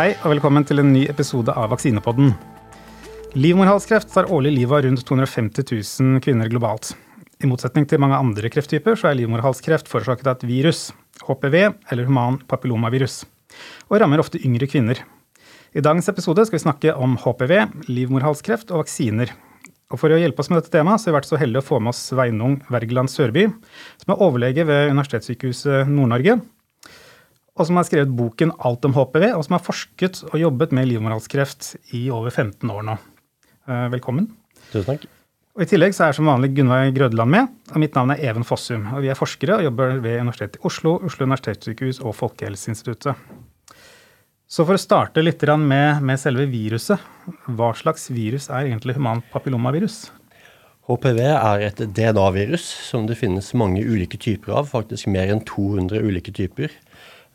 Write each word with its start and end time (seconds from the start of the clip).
Hei 0.00 0.14
og 0.22 0.30
velkommen 0.30 0.64
til 0.64 0.80
en 0.80 0.94
ny 0.94 1.02
episode 1.12 1.52
av 1.52 1.66
Vaksinepodden. 1.74 2.30
Livmorhalskreft 3.36 4.08
tar 4.14 4.30
årlig 4.32 4.54
livet 4.54 4.72
av 4.72 4.84
rundt 4.86 5.02
250 5.04 5.66
000 6.00 6.22
kvinner 6.24 6.48
globalt. 6.48 6.94
I 7.44 7.48
motsetning 7.50 7.84
til 7.84 8.00
mange 8.00 8.16
andre 8.16 8.48
krefttyper 8.48 8.96
så 8.96 9.10
er 9.10 9.18
livmorhalskreft 9.18 9.90
forårsaket 9.92 10.30
av 10.30 10.38
et 10.38 10.46
virus, 10.48 10.80
HPV 11.26 11.56
eller 11.58 12.08
human 12.08 12.38
papillomavirus, 12.48 13.26
og 13.90 13.98
rammer 14.00 14.22
ofte 14.24 14.40
yngre 14.40 14.70
kvinner. 14.72 15.02
I 15.76 15.84
dagens 15.84 16.08
episode 16.08 16.46
skal 16.48 16.56
vi 16.56 16.62
snakke 16.64 16.94
om 16.96 17.18
HPV, 17.20 17.52
livmorhalskreft 17.90 18.72
og 18.72 18.86
vaksiner. 18.86 19.34
Og 19.92 20.00
For 20.00 20.16
å 20.16 20.22
hjelpe 20.22 20.40
oss 20.40 20.48
med 20.48 20.62
dette 20.62 20.72
temaet 20.78 21.02
så 21.02 21.10
har 21.10 21.12
vi 21.12 21.18
vært 21.18 21.28
så 21.28 21.42
heldige 21.42 21.60
å 21.60 21.68
få 21.74 21.82
med 21.82 21.92
oss 21.92 22.06
Sveinung 22.08 22.56
Wergeland 22.72 23.12
Sørby, 23.12 23.50
som 24.00 24.16
er 24.16 24.24
overlege 24.24 24.64
ved 24.64 24.94
Universitetssykehuset 24.94 25.92
Nord-Norge, 25.92 26.38
og 27.58 27.66
som 27.66 27.78
har 27.78 27.86
skrevet 27.88 28.12
boken 28.16 28.52
'Alt 28.58 28.84
om 28.84 28.94
HPV', 28.94 29.34
og 29.36 29.44
som 29.44 29.56
har 29.56 29.64
forsket 29.64 30.22
og 30.32 30.38
jobbet 30.40 30.72
med 30.72 30.88
livmorhalskreft 30.88 31.76
i 31.94 32.10
over 32.10 32.30
15 32.30 32.70
år 32.70 32.84
nå. 32.86 32.98
Eh, 33.68 33.88
velkommen. 33.94 34.30
Tusen 34.70 34.86
takk. 34.94 35.08
Og 35.58 35.62
I 35.62 35.66
tillegg 35.66 35.92
så 35.92 36.06
er 36.06 36.14
som 36.14 36.28
vanlig 36.30 36.54
Gunveig 36.54 36.94
Grødland 36.94 37.30
med, 37.30 37.48
og 37.74 37.80
mitt 37.82 37.94
navn 37.94 38.12
er 38.14 38.22
Even 38.22 38.46
Fossum. 38.46 38.86
og 38.94 39.02
Vi 39.02 39.08
er 39.10 39.18
forskere 39.18 39.58
og 39.58 39.64
jobber 39.64 40.00
ved 40.00 40.20
Universitetet 40.20 40.56
i 40.56 40.64
Oslo, 40.64 40.94
Oslo 41.04 41.26
universitetssykehus 41.26 42.00
og 42.00 42.14
Folkehelseinstituttet. 42.14 43.16
Så 44.50 44.64
for 44.64 44.74
å 44.74 44.82
starte 44.82 45.22
litt 45.22 45.42
med, 45.58 46.02
med 46.02 46.18
selve 46.18 46.46
viruset. 46.50 46.98
Hva 47.46 47.74
slags 47.74 48.08
virus 48.10 48.48
er 48.48 48.66
egentlig 48.66 48.96
humant 48.96 49.24
papillomavirus? 49.30 50.10
HPV 50.90 51.20
er 51.20 51.66
et 51.68 51.82
DNA-virus 51.94 52.64
som 52.88 53.06
det 53.06 53.18
finnes 53.20 53.52
mange 53.54 53.82
ulike 53.84 54.18
typer 54.18 54.56
av, 54.58 54.66
faktisk 54.72 55.06
mer 55.06 55.30
enn 55.30 55.44
200 55.46 56.02
ulike 56.02 56.32
typer. 56.34 56.72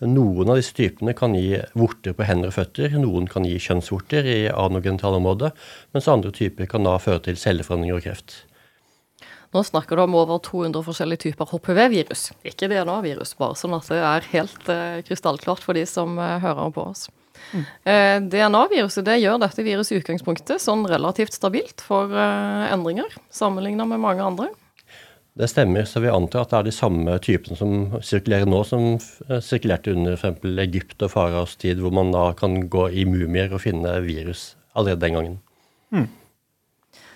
Noen 0.04 0.50
av 0.52 0.58
disse 0.60 0.76
typene 0.76 1.14
kan 1.16 1.38
gi 1.38 1.56
vorter 1.80 2.16
på 2.18 2.26
hender 2.28 2.52
og 2.52 2.58
føtter, 2.58 2.98
noen 3.00 3.30
kan 3.32 3.46
gi 3.48 3.56
kjønnsvorter 3.64 4.28
i 4.28 4.40
anogenitalområdet, 4.52 5.54
mens 5.96 6.10
andre 6.12 6.34
typer 6.36 6.68
kan 6.68 6.84
da 6.84 6.98
føre 7.00 7.24
til 7.30 7.40
celleforandringer 7.40 8.02
og 8.02 8.04
kreft. 8.04 8.42
Nå 9.56 9.62
snakker 9.64 9.96
du 9.96 10.04
om 10.04 10.18
over 10.20 10.42
200 10.44 10.84
forskjellige 10.84 11.30
typer 11.30 11.48
HPV-virus, 11.48 12.26
ikke 12.44 12.68
DNA-virus, 12.68 13.38
bare 13.40 13.56
sånn 13.56 13.78
at 13.78 13.88
det 13.88 14.02
er 14.04 14.28
helt 14.34 14.68
uh, 14.68 15.00
krystallklart 15.08 15.64
for 15.64 15.80
de 15.80 15.86
som 15.88 16.20
uh, 16.20 16.36
hører 16.44 16.76
på 16.76 16.90
oss. 16.90 17.06
Mm. 17.54 17.64
Uh, 17.88 18.18
DNA-viruset 18.36 19.08
det 19.08 19.22
gjør 19.22 19.40
dette 19.46 19.64
viruset 19.64 19.96
i 19.96 20.02
utgangspunktet 20.02 20.60
sånn 20.60 20.84
relativt 20.92 21.40
stabilt 21.40 21.80
for 21.88 22.12
endringer, 22.12 23.16
sammenlignet 23.32 23.88
med 23.94 24.04
mange 24.04 24.28
andre. 24.28 24.52
Det 25.36 25.50
stemmer, 25.52 25.84
så 25.84 26.00
vi 26.00 26.08
antar 26.08 26.46
at 26.46 26.54
det 26.54 26.60
er 26.62 26.68
de 26.70 26.72
samme 26.72 27.16
typene 27.20 27.58
som 27.60 27.72
sirkulerer 28.00 28.48
nå, 28.48 28.62
som 28.64 28.94
eh, 28.96 29.42
sirkulerte 29.44 29.92
under 29.92 30.16
f.eks. 30.16 30.46
Egypt 30.64 31.04
og 31.04 31.12
faraos 31.12 31.58
tid, 31.60 31.82
hvor 31.84 31.92
man 31.92 32.14
da 32.16 32.30
kan 32.40 32.70
gå 32.72 32.86
i 32.96 33.04
mumier 33.10 33.52
og 33.52 33.66
finne 33.66 33.98
virus 34.06 34.54
allerede 34.72 35.04
den 35.04 35.18
gangen. 35.18 35.36
Hmm. 35.92 36.08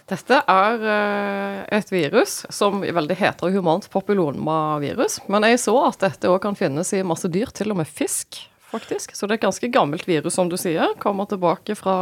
Dette 0.09 0.41
er 0.51 0.83
uh, 0.83 1.63
et 1.77 1.91
virus 1.93 2.41
som 2.51 2.81
veldig 2.81 3.15
heter 3.19 3.53
humant 3.53 3.85
papillomavirus. 3.93 5.19
Men 5.29 5.45
jeg 5.47 5.61
så 5.61 5.75
at 5.85 6.01
dette 6.01 6.31
òg 6.31 6.41
kan 6.43 6.57
finnes 6.59 6.91
i 6.97 7.05
masse 7.05 7.29
dyr, 7.31 7.53
til 7.55 7.71
og 7.71 7.79
med 7.79 7.87
fisk, 7.87 8.41
faktisk. 8.73 9.13
Så 9.15 9.27
det 9.27 9.37
er 9.37 9.39
et 9.39 9.47
ganske 9.47 9.71
gammelt 9.71 10.09
virus, 10.09 10.35
som 10.35 10.49
du 10.49 10.57
sier. 10.59 10.95
Kommer 10.99 11.29
tilbake 11.29 11.77
fra 11.77 11.95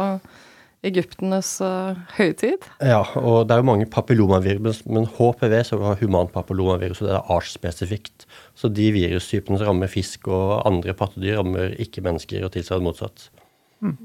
egyptenes 0.86 1.50
uh, 1.64 1.98
høytid. 2.14 2.66
Ja, 2.84 3.00
og 3.18 3.48
det 3.48 3.56
er 3.56 3.62
jo 3.62 3.68
mange 3.70 3.88
papillomavirus, 3.90 4.84
men 4.86 5.08
HPV, 5.16 5.56
så 5.66 5.78
har 5.82 5.98
human 6.02 6.30
papillomavirus, 6.30 7.02
og 7.02 7.08
det 7.08 7.16
er 7.16 7.32
artsspesifikt. 7.34 8.28
Så 8.58 8.70
de 8.70 8.90
virustypene 8.94 9.58
som 9.58 9.72
rammer 9.72 9.90
fisk 9.90 10.30
og 10.30 10.60
andre 10.68 10.94
pattedyr, 10.98 11.40
rammer 11.40 11.74
ikke 11.82 12.04
mennesker, 12.06 12.46
og 12.46 12.54
tilsvarende 12.54 12.90
motsatt. 12.90 13.28
Mm. 13.82 13.96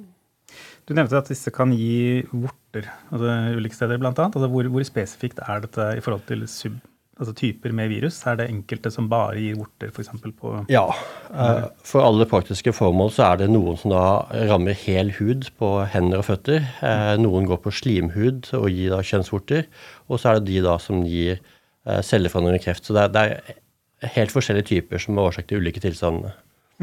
Du 0.90 0.96
nevnte 0.98 1.22
at 1.22 1.30
disse 1.32 1.52
kan 1.54 1.72
gi 1.74 2.24
vorter 2.32 2.90
altså 3.14 3.38
ulike 3.56 3.78
steder, 3.78 4.02
bl.a. 4.02 4.12
Altså 4.26 4.50
hvor, 4.52 4.68
hvor 4.74 4.84
spesifikt 4.88 5.40
er 5.46 5.64
dette 5.64 5.94
i 5.98 6.04
forhold 6.04 6.26
til 6.28 6.44
sub 6.52 6.82
altså 7.20 7.34
typer 7.38 7.74
med 7.76 7.92
virus? 7.92 8.18
Er 8.28 8.38
det 8.40 8.50
enkelte 8.50 8.92
som 8.94 9.08
bare 9.12 9.38
gir 9.38 9.58
vorter, 9.60 9.92
f.eks. 9.94 10.10
på 10.40 10.54
Ja. 10.72 10.86
Uh, 11.30 11.70
for 11.86 12.06
alle 12.06 12.26
praktiske 12.30 12.74
formål 12.74 13.12
så 13.14 13.28
er 13.30 13.44
det 13.44 13.50
noen 13.54 13.78
som 13.80 13.94
da 13.94 14.04
rammer 14.50 14.78
hel 14.78 15.14
hud 15.20 15.50
på 15.60 15.74
hender 15.94 16.24
og 16.24 16.28
føtter. 16.32 16.66
Uh, 16.82 17.16
noen 17.22 17.48
går 17.50 17.62
på 17.64 17.74
slimhud 17.74 18.50
og 18.58 18.70
gir 18.74 18.94
da 18.96 19.02
kjønnsvorter. 19.06 19.68
Og 20.10 20.22
så 20.22 20.32
er 20.32 20.40
det 20.40 20.50
de 20.50 20.64
da 20.66 20.78
som 20.82 21.04
gir 21.06 21.38
uh, 21.38 22.02
celleforandrende 22.02 22.64
kreft. 22.64 22.88
Så 22.88 22.98
det 22.98 23.06
er, 23.08 23.14
det 23.14 23.26
er, 23.26 23.60
helt 24.14 24.34
forskjellige 24.34 24.68
typer 24.68 25.00
som 25.00 25.16
er 25.16 25.30
årsak 25.30 25.46
til 25.48 25.62
ulike 25.64 25.80
tilstandene. 25.80 26.34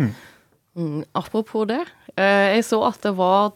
Mm. 0.01 0.13
Mm, 0.79 1.01
apropos 1.19 1.67
det. 1.69 1.83
jeg 2.17 2.63
så 2.65 2.79
at 2.87 3.03
det 3.03 3.13
var 3.19 3.51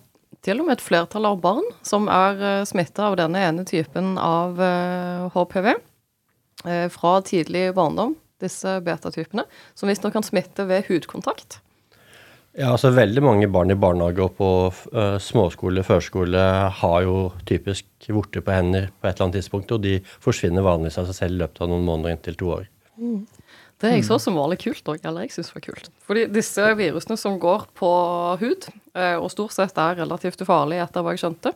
til 0.44 0.60
og 0.60 0.66
med 0.66 0.76
et 0.76 0.84
flertall 0.84 1.24
av 1.30 1.38
barn 1.40 1.64
som 1.80 2.10
er 2.12 2.66
smitta 2.68 3.06
av 3.06 3.16
denne 3.16 3.40
ene 3.40 3.64
typen 3.64 4.18
av 4.20 4.60
HPV. 5.32 5.70
Eh, 6.64 6.88
fra 6.88 7.18
tidlig 7.22 7.74
barndom, 7.76 8.14
disse 8.40 8.78
betatypene, 8.84 9.44
som 9.74 9.90
visstnok 9.90 10.16
kan 10.16 10.24
smitte 10.24 10.64
ved 10.68 10.88
hudkontakt. 10.88 11.60
Ja, 12.54 12.70
altså 12.70 12.92
Veldig 12.94 13.22
mange 13.24 13.48
barn 13.50 13.72
i 13.74 13.76
barnehage 13.76 14.22
og 14.22 14.36
på 14.38 14.48
uh, 14.70 15.16
småskole, 15.18 15.82
førskole 15.82 16.42
har 16.78 16.98
jo 17.02 17.32
typisk 17.50 18.06
vorter 18.14 18.44
på 18.46 18.54
hender 18.54 18.92
på 18.94 19.08
et 19.08 19.16
eller 19.16 19.26
annet 19.26 19.40
tidspunkt, 19.40 19.74
og 19.74 19.82
de 19.82 19.96
forsvinner 20.22 20.62
vanligvis 20.62 21.00
av 21.02 21.08
seg 21.10 21.18
selv 21.18 21.34
i 21.34 21.42
løpet 21.42 21.64
av 21.64 21.72
noen 21.72 21.88
måneder 21.88 22.14
inntil 22.14 22.38
to 22.38 22.52
år. 22.60 22.68
Mm. 22.94 23.24
Det 23.82 23.90
jeg 23.90 24.04
så 24.06 24.20
som 24.22 24.38
var 24.38 24.52
litt 24.52 24.62
kult 24.62 24.86
òg, 24.86 25.02
eller 25.02 25.26
jeg 25.26 25.34
syns 25.34 25.50
var 25.50 25.64
kult. 25.66 25.90
Fordi 26.06 26.28
disse 26.30 26.68
virusene 26.78 27.18
som 27.18 27.40
går 27.42 27.66
på 27.76 27.90
hud, 28.40 28.68
uh, 28.94 29.16
og 29.18 29.28
stort 29.34 29.56
sett 29.56 29.82
er 29.82 29.98
relativt 30.04 30.46
ufarlige 30.46 30.86
etter 30.86 31.02
hva 31.02 31.16
jeg 31.16 31.24
skjønte, 31.24 31.52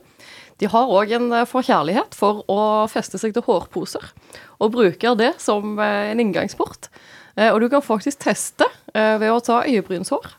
de 0.59 0.67
har 0.67 0.91
òg 0.91 1.13
en 1.15 1.29
eh, 1.35 1.47
forkjærlighet 1.47 2.17
for 2.17 2.43
å 2.51 2.59
feste 2.91 3.19
seg 3.21 3.35
til 3.35 3.45
hårposer, 3.45 4.11
og 4.59 4.73
bruker 4.75 5.15
det 5.19 5.33
som 5.41 5.79
eh, 5.79 6.11
en 6.11 6.21
inngangsport. 6.23 6.89
Eh, 7.37 7.49
og 7.53 7.61
du 7.63 7.69
kan 7.71 7.85
faktisk 7.85 8.21
teste 8.25 8.67
ved 8.89 9.29
å 9.29 9.41
ta 9.45 9.61
øyebrynshår 9.69 10.31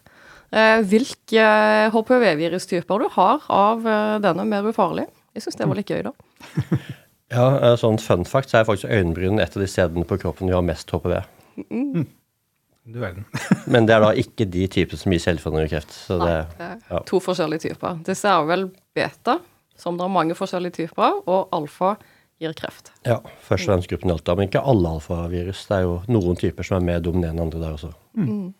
hvilke 0.91 1.43
HPV-virustyper 1.95 2.99
du 2.99 3.05
har 3.15 3.45
av 3.55 3.85
denne 4.19 4.43
mer 4.51 4.67
ufarlige. 4.67 5.07
Jeg 5.39 5.45
syns 5.45 5.61
det 5.61 5.69
var 5.71 5.79
litt 5.79 5.93
gøy, 5.95 6.01
da. 6.09 6.11
ja, 7.37 7.45
sånn 7.79 8.01
fun 8.03 8.27
fact 8.27 8.51
så 8.51 8.59
er 8.59 8.67
faktisk 8.67 8.91
øyenbryn 8.91 9.39
et 9.39 9.55
av 9.55 9.63
de 9.63 9.69
stedene 9.71 10.03
på 10.03 10.19
kroppen 10.19 10.51
vi 10.51 10.57
har 10.57 10.67
mest 10.67 10.91
HPV. 10.91 11.15
Mm. 11.71 12.09
Du 12.91 12.99
verden. 12.99 13.29
Men 13.73 13.87
det 13.87 13.95
er 13.95 14.03
da 14.03 14.11
ikke 14.19 14.49
de 14.51 14.67
typer 14.75 14.99
som 14.99 15.15
gir 15.15 15.23
selvfølgelig 15.23 15.73
kreft. 15.77 15.95
Nei, 16.11 16.19
det 16.27 16.67
er 16.67 16.77
ja. 16.91 17.05
to 17.07 17.23
forskjellige 17.23 17.69
typer. 17.69 18.03
Disse 18.11 18.35
er 18.35 18.51
vel 18.51 18.67
beta, 18.99 19.39
som 19.81 19.99
det 19.99 20.07
er 20.07 20.13
mange 20.13 20.37
forskjellige 20.39 20.83
typer 20.83 21.07
av, 21.09 21.21
og 21.27 21.55
alfa 21.57 21.97
gir 22.41 22.55
kreft. 22.57 22.93
Ja, 23.05 23.19
først 23.45 23.67
og 23.67 23.75
fremst 23.75 23.91
gruppen 23.91 24.15
alfa, 24.15 24.37
men 24.37 24.49
ikke 24.49 24.63
alle 24.73 24.95
alfavirus. 24.97 25.67
Det 25.69 25.77
er 25.77 25.85
jo 25.87 25.99
noen 26.13 26.39
typer 26.41 26.67
som 26.67 26.79
er 26.79 26.87
mer 26.87 27.05
dominerende 27.05 27.43
enn 27.43 27.49
andre 27.49 27.63
der 27.63 27.77
også. 27.77 27.93
Mm. 28.17 28.53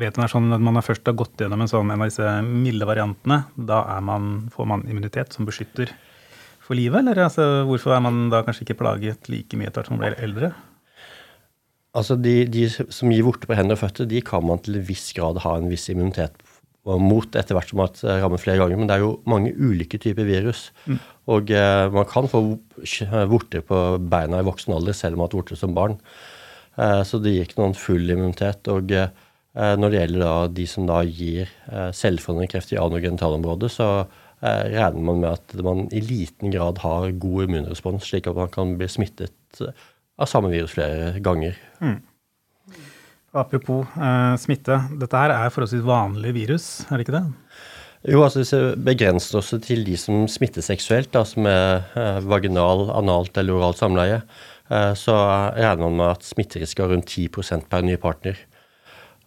Vet 0.00 0.18
man, 0.18 0.28
sånn, 0.30 0.50
Når 0.50 0.74
man 0.74 0.82
først 0.82 1.06
har 1.06 1.14
gått 1.14 1.38
gjennom 1.38 1.62
en 1.62 1.70
sånn 1.70 1.92
en 1.94 2.02
av 2.02 2.10
disse 2.10 2.34
milde 2.42 2.86
variantene, 2.88 3.44
da 3.54 3.80
man, 4.02 4.48
får 4.52 4.68
man 4.68 4.84
immunitet 4.90 5.32
som 5.32 5.46
beskytter 5.46 5.92
for 6.64 6.76
livet? 6.76 7.04
Eller 7.04 7.28
altså, 7.28 7.64
hvorfor 7.68 7.94
er 7.94 8.02
man 8.04 8.28
da 8.32 8.42
kanskje 8.44 8.66
ikke 8.66 8.80
plaget 8.82 9.30
like 9.32 9.56
mye 9.56 9.70
etter 9.70 9.80
hvert 9.80 9.92
som 9.92 9.96
man 9.96 10.04
blir 10.04 10.18
eldre? 10.26 10.50
Altså, 11.94 12.16
de, 12.18 12.42
de, 12.50 12.66
som 12.68 13.12
gir 13.14 13.22
vorter 13.22 13.46
på 13.46 13.54
hender 13.54 13.78
og 13.78 13.84
føtter, 13.84 14.08
de 14.10 14.20
kan 14.26 14.42
man 14.44 14.58
til 14.64 14.80
en 14.80 14.86
viss 14.88 15.12
grad 15.14 15.38
ha 15.44 15.56
en 15.60 15.70
viss 15.70 15.86
immunitet 15.92 16.42
mot 16.84 17.36
etter 17.36 17.56
hvert 17.56 17.70
som 17.70 17.80
har 17.80 18.22
rammet 18.22 18.42
flere 18.42 18.60
ganger. 18.60 18.78
Men 18.78 18.88
det 18.90 18.96
er 18.98 19.04
jo 19.04 19.16
mange 19.30 19.54
ulike 19.56 20.00
typer 20.00 20.26
virus. 20.28 20.66
Mm. 20.84 20.98
Og 21.32 21.52
eh, 21.56 21.84
man 21.94 22.08
kan 22.10 22.28
få 22.28 22.42
vorter 23.30 23.64
på 23.64 23.82
beina 24.12 24.42
i 24.42 24.46
voksen 24.46 24.74
alder 24.76 24.96
selv 24.96 25.16
om 25.16 25.22
man 25.22 25.26
har 25.26 25.32
hatt 25.32 25.38
vorter 25.40 25.60
som 25.60 25.76
barn. 25.76 25.96
Eh, 26.76 27.00
så 27.08 27.20
det 27.22 27.32
gir 27.32 27.48
ikke 27.48 27.62
noen 27.62 27.78
full 27.78 28.04
immunitet. 28.12 28.68
Og 28.72 28.92
eh, 28.92 29.08
når 29.54 29.94
det 29.94 30.02
gjelder 30.02 30.26
da 30.26 30.34
de 30.60 30.68
som 30.68 30.90
da 30.90 31.00
gir 31.08 31.48
eh, 31.48 31.90
selvforandrende 31.96 32.52
kreft 32.52 32.74
i 32.76 32.80
anogenitalområdet, 32.82 33.72
så 33.72 33.90
eh, 34.04 34.64
regner 34.76 35.08
man 35.08 35.22
med 35.24 35.30
at 35.32 35.56
man 35.64 35.86
i 35.88 36.04
liten 36.04 36.52
grad 36.52 36.84
har 36.84 37.14
god 37.22 37.48
immunrespons, 37.48 38.10
slik 38.10 38.28
at 38.28 38.36
man 38.36 38.52
kan 38.52 38.76
bli 38.80 38.90
smittet 38.92 39.62
av 39.64 40.28
samme 40.30 40.52
virus 40.52 40.76
flere 40.76 41.14
ganger. 41.24 41.56
Mm. 41.80 42.02
Apropos 43.34 43.82
eh, 43.98 44.34
smitte. 44.38 44.76
Dette 45.00 45.18
her 45.18 45.34
er 45.34 45.50
forholdsvis 45.50 45.82
vanlig 45.86 46.34
virus, 46.36 46.68
er 46.86 47.00
det 47.00 47.06
ikke 47.08 47.16
det? 47.16 47.24
Jo, 48.04 48.20
altså 48.22 48.42
Hvis 48.42 48.52
vi 48.52 48.84
begrenser 48.92 49.38
oss 49.40 49.54
til 49.64 49.84
de 49.86 49.96
som 49.98 50.26
smitter 50.28 50.62
seksuelt, 50.62 51.16
som 51.26 51.48
er 51.50 51.86
eh, 51.98 52.20
vaginal, 52.22 52.86
analt 52.94 53.36
eller 53.40 53.58
oralt 53.58 53.80
samleie, 53.80 54.20
eh, 54.70 54.92
så 54.94 55.16
regner 55.56 55.86
man 55.86 55.98
med 55.98 56.10
at 56.12 56.26
smitterisiko 56.28 56.84
er 56.84 56.94
rundt 56.94 57.10
10% 57.10 57.66
per 57.70 57.82
ny 57.82 57.96
partner. 57.98 58.38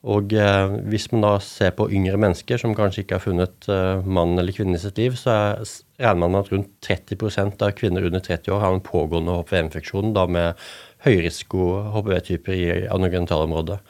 Og 0.07 0.31
eh, 0.38 0.75
hvis 0.88 1.10
man 1.12 1.25
da 1.25 1.33
ser 1.44 1.74
på 1.75 1.89
yngre 1.89 2.19
mennesker 2.21 2.62
som 2.62 2.75
kanskje 2.77 3.03
ikke 3.03 3.18
har 3.18 3.25
funnet 3.25 3.68
eh, 3.74 4.06
mann 4.06 4.38
eller 4.38 4.56
kvinne 4.56 4.77
i 4.77 4.81
sitt 4.81 5.00
liv, 5.01 5.18
så 5.19 5.33
er, 5.33 5.71
regner 6.00 6.21
man 6.21 6.36
med 6.36 6.45
at 6.45 6.51
rundt 6.53 6.69
30% 6.86 7.65
av 7.65 7.74
kvinner 7.75 8.06
under 8.07 8.24
30 8.24 8.53
år 8.56 8.62
har 8.63 8.77
en 8.77 8.86
pågående 8.86 9.36
HPV-infeksjon 9.39 10.13
da 10.15 10.27
med 10.30 10.69
høyrisiko 11.05 11.67
HPV-typer 11.94 12.55
i 12.55 12.69
anogenitalområdet. 12.94 13.81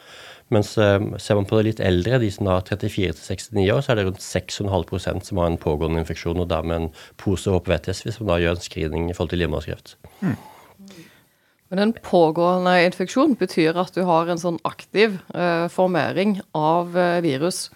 Mens 0.54 0.72
eh, 0.80 0.98
ser 1.20 1.36
man 1.36 1.48
på 1.48 1.58
det 1.58 1.66
litt 1.66 1.80
eldre, 1.84 2.20
de 2.22 2.30
som 2.32 2.48
er 2.48 2.64
34 2.64 3.16
69 3.20 3.64
år, 3.74 3.82
så 3.84 3.92
er 3.92 4.00
det 4.00 4.06
rundt 4.08 4.24
6,5% 4.24 5.28
som 5.28 5.40
har 5.42 5.50
en 5.50 5.60
pågående 5.60 6.00
infeksjon, 6.04 6.40
og 6.40 6.48
dermed 6.52 6.76
en 6.76 6.92
pose 7.20 7.52
HPV-test 7.52 8.06
hvis 8.06 8.20
man 8.22 8.32
da 8.32 8.38
gjør 8.42 8.56
en 8.56 8.64
screening 8.64 9.10
i 9.10 9.16
forhold 9.16 9.34
til 9.34 9.44
livmorhalskreft. 9.44 9.98
Mm. 10.24 10.38
Men 11.68 11.82
en 11.82 11.92
pågående 11.92 12.78
infeksjon 12.86 13.34
betyr 13.36 13.76
at 13.76 13.92
du 13.92 14.00
har 14.08 14.30
en 14.30 14.40
sånn 14.40 14.56
aktiv 14.68 15.18
eh, 15.36 15.66
formering 15.72 16.38
av 16.56 16.96
eh, 16.96 17.18
virus. 17.24 17.66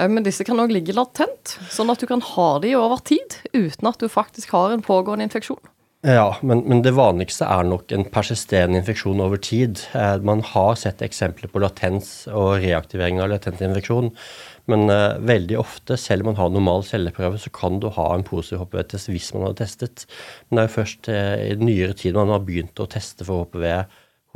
Eh, 0.00 0.10
men 0.10 0.26
disse 0.26 0.42
kan 0.46 0.58
òg 0.58 0.74
ligge 0.74 0.96
latent, 0.96 1.54
sånn 1.70 1.92
at 1.94 2.02
du 2.02 2.08
kan 2.10 2.24
ha 2.32 2.50
de 2.64 2.74
over 2.78 3.02
tid 3.06 3.38
uten 3.54 3.90
at 3.90 4.02
du 4.02 4.10
faktisk 4.10 4.50
har 4.56 4.74
en 4.74 4.82
pågående 4.82 5.28
infeksjon. 5.28 5.62
Ja, 6.00 6.30
men, 6.40 6.62
men, 6.64 6.78
det 6.80 6.94
vanligste 6.96 7.44
er 7.44 7.66
nok 7.68 7.90
en 7.92 8.06
persisterende 8.08 8.78
infeksjon 8.80 9.20
over 9.20 9.36
tid. 9.36 9.82
Eh, 9.92 10.14
man 10.24 10.40
har 10.48 10.78
sett 10.80 11.02
eksempler 11.04 11.50
på 11.52 11.60
latens 11.60 12.24
og 12.32 12.62
reaktivering 12.62 13.20
av 13.20 13.28
latent 13.34 13.60
infeksjon. 13.60 14.08
Men 14.72 14.88
eh, 14.88 15.18
veldig 15.28 15.58
ofte, 15.60 15.98
selv 16.00 16.24
om 16.24 16.30
man 16.30 16.38
har 16.40 16.54
normal 16.54 16.86
celleprøve, 16.88 17.36
så 17.42 17.52
kan 17.52 17.82
du 17.84 17.90
ha 17.92 18.06
en 18.14 18.24
positiv 18.24 18.62
HPV-test 18.62 19.12
hvis 19.12 19.28
man 19.36 19.50
har 19.50 19.58
testet. 19.60 20.06
Men 20.48 20.56
det 20.56 20.62
er 20.62 20.70
jo 20.70 20.76
først 20.78 21.12
eh, 21.12 21.34
i 21.50 21.58
nyere 21.60 21.98
tid 22.00 22.16
man 22.16 22.32
har 22.32 22.46
begynt 22.48 22.80
å 22.80 22.88
teste 22.88 23.28
for 23.28 23.44
HPV 23.44 23.68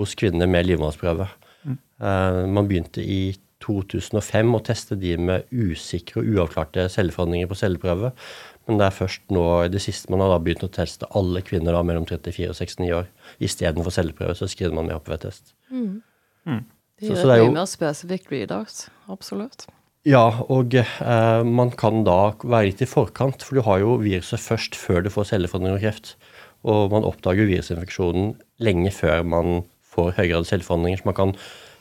hos 0.03 0.15
kvinner 0.21 0.51
med 0.51 0.69
livmorhalsprøve. 0.69 1.31
Mm. 1.65 1.81
Uh, 2.03 2.45
man 2.51 2.69
begynte 2.69 3.01
i 3.01 3.23
2005 3.65 4.57
å 4.57 4.63
teste 4.67 4.97
de 5.01 5.15
med 5.17 5.47
usikre 5.55 6.21
og 6.21 6.31
uavklarte 6.35 6.89
celleforandringer 6.93 7.49
på 7.49 7.59
celleprøve. 7.59 8.11
Men 8.69 8.81
det 8.81 8.87
er 8.87 8.97
først 8.97 9.33
nå 9.35 9.45
i 9.67 9.71
det 9.73 9.83
siste 9.85 10.13
man 10.13 10.23
har 10.25 10.33
da 10.33 10.41
begynt 10.41 10.65
å 10.65 10.73
teste 10.73 11.09
alle 11.19 11.43
kvinner 11.45 11.77
da, 11.77 11.83
mellom 11.85 12.07
34 12.09 12.49
og 12.53 12.57
69 12.57 12.91
år. 12.97 13.09
Istedenfor 13.45 13.93
celleprøve 13.95 14.37
så 14.39 14.49
skriver 14.49 14.77
man 14.79 14.89
med 14.89 14.97
HPV-test. 14.97 15.53
Mm. 15.69 16.01
Mm. 16.49 16.63
Det 17.03 17.17
er 17.19 17.41
jo 17.43 17.49
mye 17.51 17.59
mer 17.59 17.69
spesifikt 17.69 18.31
readout. 18.33 18.87
Absolutt. 19.13 19.67
Ja, 20.05 20.27
og 20.53 20.75
eh, 20.77 21.43
man 21.49 21.71
kan 21.81 22.03
da 22.05 22.35
være 22.45 22.69
litt 22.69 22.83
i 22.85 22.89
forkant, 22.89 23.45
for 23.45 23.57
du 23.57 23.65
har 23.65 23.81
jo 23.81 23.97
viruset 24.03 24.41
først 24.41 24.77
før 24.77 25.05
du 25.05 25.11
får 25.13 25.31
celleforandring 25.33 25.79
og 25.79 25.85
kreft. 25.85 26.15
Og 26.65 26.93
man 26.93 27.07
oppdager 27.09 27.49
virusinfeksjonen 27.49 28.35
lenge 28.65 28.93
før 28.93 29.25
man 29.29 29.63
får 29.95 30.15
høygrad 30.19 30.49
celleforandringer. 30.49 31.01
Så 31.01 31.09
man 31.09 31.17
kan 31.17 31.35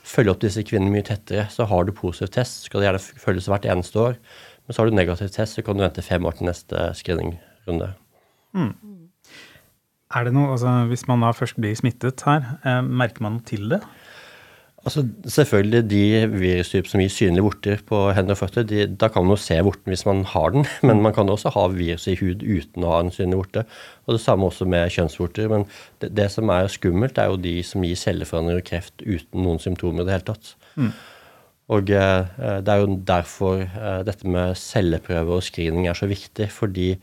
følge 0.04 0.32
opp 0.32 0.42
disse 0.44 0.64
kvinnene 0.64 0.92
mye 0.92 1.06
tettere. 1.06 1.46
Så 1.52 1.68
har 1.68 1.84
du 1.84 1.92
positiv 1.96 2.32
test, 2.32 2.66
skal 2.68 2.82
det 2.82 2.88
gjerne 2.88 3.22
følges 3.26 3.48
hvert 3.52 3.68
eneste 3.68 4.00
år. 4.00 4.18
Men 4.64 4.74
så 4.74 4.82
har 4.82 4.90
du 4.90 4.96
negativ 4.96 5.28
test, 5.34 5.56
så 5.56 5.64
kan 5.64 5.76
du 5.76 5.84
vente 5.84 6.04
fem 6.04 6.24
år 6.24 6.38
til 6.38 6.48
neste 6.48 6.88
screeningrunde. 6.96 7.92
Mm. 8.56 8.72
Er 10.14 10.26
det 10.26 10.34
noe, 10.36 10.54
altså 10.54 10.84
Hvis 10.88 11.06
man 11.10 11.24
da 11.24 11.32
først 11.34 11.58
blir 11.58 11.74
smittet 11.76 12.22
her, 12.26 12.56
eh, 12.64 12.82
merker 12.82 13.24
man 13.24 13.38
noe 13.38 13.48
til 13.48 13.68
det? 13.72 13.82
Altså, 14.84 15.02
Selvfølgelig 15.32 15.80
de 15.90 16.02
virustyper 16.28 16.90
som 16.90 17.00
gir 17.00 17.12
synlige 17.12 17.44
vorter 17.46 17.80
på 17.88 18.00
hender 18.12 18.36
og 18.36 18.40
føtter, 18.42 18.66
de, 18.68 18.84
da 19.00 19.08
kan 19.08 19.24
man 19.24 19.32
jo 19.32 19.40
se 19.40 19.56
vorten 19.64 19.90
hvis 19.90 20.04
man 20.06 20.24
har 20.28 20.52
den. 20.52 20.68
Men 20.88 21.00
man 21.02 21.14
kan 21.16 21.28
også 21.32 21.52
ha 21.56 21.66
virus 21.72 22.06
i 22.08 22.16
hud 22.20 22.44
uten 22.44 22.84
å 22.84 22.92
ha 22.92 23.00
en 23.00 23.12
synlig 23.14 23.40
vorte. 23.40 23.64
Og 24.04 24.16
det 24.16 24.20
samme 24.24 24.50
også 24.50 24.68
med 24.68 24.92
kjønnsvorter. 24.92 25.48
Men 25.52 25.64
det, 26.04 26.12
det, 26.18 26.28
som 26.36 26.52
er 26.52 26.68
skummelt, 26.72 27.18
er 27.18 27.32
jo 27.32 27.40
de 27.40 27.56
som 27.64 27.84
gir 27.84 27.98
celleforandringer 27.98 28.60
og 28.60 28.68
kreft 28.68 29.04
uten 29.06 29.46
noen 29.46 29.62
symptomer 29.62 30.04
i 30.04 30.08
det 30.08 30.18
hele 30.18 30.28
tatt. 30.34 30.54
Mm. 30.76 30.92
Og 31.72 31.90
eh, 31.90 32.32
det 32.60 32.70
er 32.70 32.82
jo 32.82 32.96
derfor 33.08 33.62
eh, 33.64 34.00
dette 34.04 34.28
med 34.28 34.56
celleprøve 34.60 35.38
og 35.38 35.44
screening 35.46 35.88
er 35.88 35.96
så 35.96 36.08
viktig. 36.10 36.50
Fordi 36.52 36.94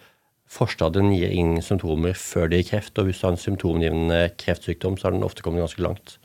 forstadien 0.51 1.13
gir 1.15 1.31
ingen 1.33 1.63
symptomer 1.65 2.17
før 2.17 2.51
det 2.51 2.61
gir 2.61 2.69
kreft. 2.75 2.97
Og 2.99 3.09
hvis 3.09 3.21
du 3.21 3.27
har 3.27 3.35
en 3.35 3.45
symptomgivende 3.45 4.21
kreftsykdom, 4.41 4.97
så 4.97 5.09
har 5.09 5.17
den 5.17 5.25
ofte 5.25 5.45
kommet 5.45 5.63
ganske 5.65 5.85
langt. 5.85 6.17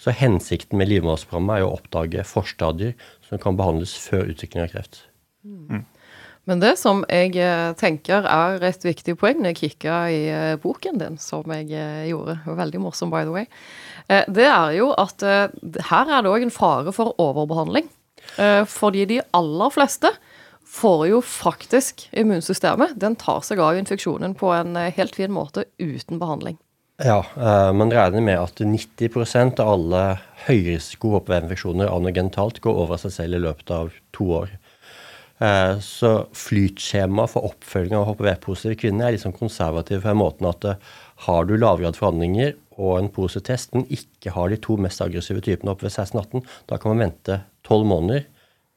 Så 0.00 0.12
hensikten 0.16 0.80
med 0.80 0.88
livmorhalsprogrammet 0.88 1.60
er 1.60 1.66
å 1.66 1.74
oppdage 1.76 2.24
forstadier 2.24 2.94
som 3.26 3.40
kan 3.40 3.58
behandles 3.58 3.96
før 4.00 4.30
utvikling 4.32 4.64
av 4.64 4.72
kreft. 4.72 5.02
Mm. 5.44 5.84
Men 6.50 6.62
det 6.62 6.74
som 6.80 7.04
jeg 7.06 7.36
eh, 7.38 7.70
tenker 7.78 8.26
er 8.26 8.64
et 8.66 8.84
viktig 8.84 9.14
poeng 9.20 9.38
når 9.38 9.54
jeg 9.54 9.60
kikka 9.70 10.00
i 10.10 10.22
boken 10.58 10.98
din, 10.98 11.20
som 11.22 11.46
jeg 11.54 11.70
gjorde, 12.10 12.40
veldig 12.58 12.82
morsom 12.82 13.12
by 13.12 13.22
the 13.22 13.36
way, 13.36 13.46
Eh, 14.10 14.26
det 14.28 14.46
er 14.48 14.74
jo 14.78 14.90
at 14.98 15.22
eh, 15.22 15.52
her 15.90 16.10
er 16.10 16.24
det 16.24 16.32
òg 16.32 16.46
en 16.46 16.54
fare 16.54 16.94
for 16.94 17.14
overbehandling. 17.22 17.86
Eh, 18.40 18.62
fordi 18.68 19.06
de 19.10 19.20
aller 19.36 19.74
fleste 19.74 20.10
får 20.70 21.04
jo 21.10 21.20
faktisk 21.24 22.08
immunsystemet. 22.14 22.96
Den 23.00 23.16
tar 23.18 23.42
seg 23.46 23.62
av 23.62 23.78
infeksjonen 23.78 24.36
på 24.38 24.52
en 24.54 24.76
helt 24.78 25.16
fin 25.18 25.32
måte 25.34 25.66
uten 25.82 26.20
behandling. 26.20 26.60
Ja, 27.00 27.24
man 27.72 27.88
regner 27.88 28.20
med 28.20 28.36
at 28.36 28.60
90% 28.60 29.62
av 29.62 29.70
alle 29.72 30.02
høyrisiko 30.44 31.14
HPV-infeksjoner 31.14 31.88
går 32.60 32.80
over 32.84 33.00
seg 33.00 33.14
selv 33.14 33.38
i 33.38 33.40
løpet 33.40 33.72
av 33.72 33.94
to 34.12 34.28
år. 34.36 34.52
Så 35.40 36.08
flytskjemaet 36.36 37.32
for 37.32 37.48
oppfølging 37.48 37.96
av 37.96 38.10
HPV-positive 38.10 38.76
kvinner 38.82 39.06
er 39.06 39.14
litt 39.14 39.22
sånn 39.22 39.32
konservativ 39.32 40.02
på 40.02 40.10
den 40.10 40.18
måten 40.20 40.48
at 40.50 40.66
har 41.24 41.46
du 41.48 41.54
lavgradsforhandlinger 41.56 42.58
og 42.80 42.98
en 42.98 43.08
positiv 43.12 43.64
men 43.72 43.86
ikke 43.92 44.34
har 44.34 44.52
de 44.52 44.58
to 44.60 44.76
mest 44.80 45.00
aggressive 45.04 45.40
typene 45.44 45.72
oppe 45.72 45.86
ved 45.86 45.94
16-18, 45.94 46.44
da 46.68 46.76
kan 46.76 46.92
man 46.92 47.06
vente 47.06 47.40
tolv 47.66 47.88
måneder 47.88 48.26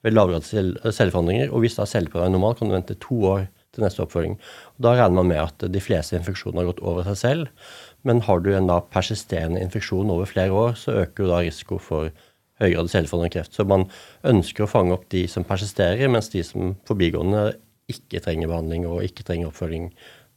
ved 0.03 0.15
lavgrads 0.15 0.51
celleforhandlinger. 0.51 1.51
Og 1.51 1.63
hvis 1.63 1.77
da 1.79 1.87
celleprøven 1.89 2.29
er 2.29 2.35
normal, 2.35 2.57
kan 2.59 2.69
du 2.69 2.75
vente 2.75 2.99
to 3.01 3.19
år 3.29 3.47
til 3.73 3.85
neste 3.85 4.03
oppfølging. 4.03 4.35
Og 4.75 4.85
da 4.85 4.93
regner 4.97 5.17
man 5.21 5.31
med 5.31 5.41
at 5.41 5.65
de 5.73 5.81
fleste 5.81 6.17
infeksjoner 6.19 6.61
har 6.61 6.69
gått 6.73 6.83
over 6.83 7.07
seg 7.07 7.19
selv. 7.21 7.71
Men 8.07 8.21
har 8.27 8.43
du 8.43 8.51
en 8.53 8.69
da 8.69 8.81
persisterende 8.93 9.63
infeksjon 9.63 10.11
over 10.13 10.29
flere 10.29 10.53
år, 10.53 10.75
så 10.79 10.99
øker 11.05 11.25
jo 11.25 11.31
da 11.31 11.41
risiko 11.45 11.79
for 11.81 12.11
høygrad 12.61 12.91
celleforandring 12.91 13.33
kreft. 13.33 13.55
Så 13.55 13.65
man 13.67 13.87
ønsker 14.27 14.65
å 14.65 14.69
fange 14.69 14.95
opp 14.95 15.07
de 15.13 15.25
som 15.31 15.45
persisterer, 15.47 16.09
mens 16.11 16.29
de 16.33 16.43
som 16.45 16.75
forbigående 16.87 17.53
ikke 17.91 18.21
trenger 18.23 18.51
behandling 18.51 18.87
og 18.87 19.03
ikke 19.05 19.25
trenger 19.27 19.49
oppfølging 19.49 19.89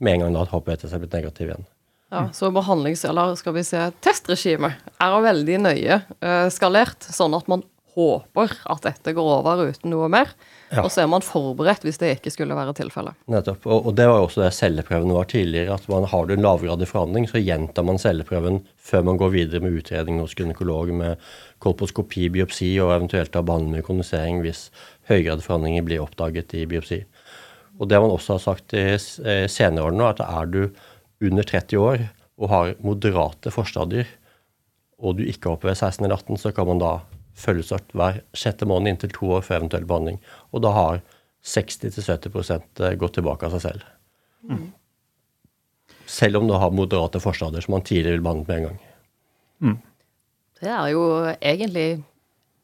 med 0.03 0.17
en 0.17 0.27
gang 0.27 0.37
da 0.37 0.45
HPTS 0.51 0.93
er 0.93 1.03
blitt 1.03 1.17
negativ 1.17 1.51
igjen. 1.51 1.67
Ja, 2.13 2.29
Så 2.33 2.51
behandlings- 2.55 3.05
eller 3.09 3.35
skal 3.35 3.57
vi 3.57 3.65
se, 3.67 3.81
testregimet 4.01 4.79
er 5.03 5.23
veldig 5.25 5.57
nøye 5.59 5.97
uh, 6.23 6.47
skalert, 6.55 7.03
sånn 7.03 7.35
at 7.35 7.49
man 7.51 7.65
håper 7.97 8.53
at 8.69 8.85
dette 8.85 9.15
går 9.17 9.29
over 9.39 9.63
uten 9.71 9.91
noe 9.93 10.09
mer. 10.13 10.33
Ja. 10.69 10.83
Og 10.83 10.91
så 10.93 11.03
er 11.03 11.09
man 11.11 11.25
forberedt 11.25 11.87
hvis 11.87 11.99
det 12.03 12.11
ikke 12.17 12.33
skulle 12.35 12.57
være 12.59 12.75
tilfellet. 12.77 13.17
Nettopp. 13.33 13.65
Og, 13.65 13.89
og, 13.89 13.95
det 13.97 14.09
var 14.11 14.21
jo 14.21 14.27
også 14.27 14.43
det 14.43 14.51
celleprøven 14.57 15.15
var 15.17 15.29
tidligere. 15.31 15.79
at 15.79 15.89
man 15.93 16.05
Har 16.11 16.27
du 16.27 16.35
en 16.35 16.45
lavgradig 16.45 16.89
forandring, 16.91 17.29
så 17.31 17.41
gjentar 17.41 17.87
man 17.89 18.01
celleprøven 18.03 18.61
før 18.77 19.07
man 19.09 19.21
går 19.21 19.33
videre 19.33 19.65
med 19.65 19.79
utredning 19.81 20.21
hos 20.21 20.37
gynekolog 20.37 20.93
med 20.95 21.23
kolposkopi, 21.65 22.29
biopsi 22.35 22.75
og 22.85 22.93
eventuelt 22.99 23.33
da 23.33 23.43
behandling 23.43 23.79
med 23.79 23.87
kondensering 23.89 24.43
hvis 24.45 24.69
høygradig 25.09 25.47
forandringer 25.47 25.87
blir 25.87 26.05
oppdaget 26.05 26.53
i 26.59 26.67
biopsi. 26.69 27.01
Og 27.81 27.89
det 27.89 28.01
man 28.01 28.13
også 28.13 28.37
har 28.37 28.45
sagt 28.45 28.77
i 28.77 28.87
senere 28.99 29.89
år 29.89 29.97
nå, 29.97 30.07
at 30.09 30.23
er 30.25 30.47
du 30.53 30.63
under 31.25 31.45
30 31.45 31.81
år 31.81 32.07
og 32.37 32.53
har 32.53 32.75
moderate 32.85 33.53
forstadier, 33.53 34.09
og 35.01 35.19
du 35.19 35.25
ikke 35.29 35.53
hopper 35.53 35.71
ved 35.71 35.79
16 35.79 36.05
eller 36.05 36.17
18, 36.17 36.41
så 36.41 36.53
kan 36.57 36.69
man 36.69 36.81
da 36.81 36.99
følges 37.37 37.73
opp 37.77 37.93
hver 37.97 38.23
sjette 38.37 38.69
måned 38.69 38.95
inntil 38.95 39.13
to 39.15 39.31
år 39.39 39.45
for 39.47 39.59
eventuell 39.59 39.87
behandling. 39.89 40.19
Og 40.53 40.65
da 40.65 40.73
har 40.77 41.03
60-70 41.47 42.53
eh, 42.57 42.97
gått 42.99 43.19
tilbake 43.19 43.47
av 43.47 43.57
seg 43.57 43.65
selv. 43.69 43.87
Mm. 44.51 44.69
Selv 46.11 46.41
om 46.41 46.49
du 46.49 46.55
har 46.59 46.75
moderate 46.75 47.21
forstadier 47.23 47.65
som 47.65 47.77
man 47.77 47.87
tidligere 47.87 48.19
vil 48.19 48.27
behandle 48.27 48.47
med 48.49 48.57
en 48.57 48.69
gang. 48.69 48.79
Mm. 49.61 49.79
Det 50.61 50.71
er 50.73 50.93
jo 50.95 51.03
egentlig 51.37 51.89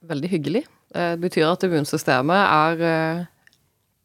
veldig 0.08 0.30
hyggelig. 0.32 0.64
Det 0.92 1.08
betyr 1.22 1.48
at 1.48 1.64
immunsystemet 1.66 2.42
er 2.42 2.86
eh, 2.88 3.26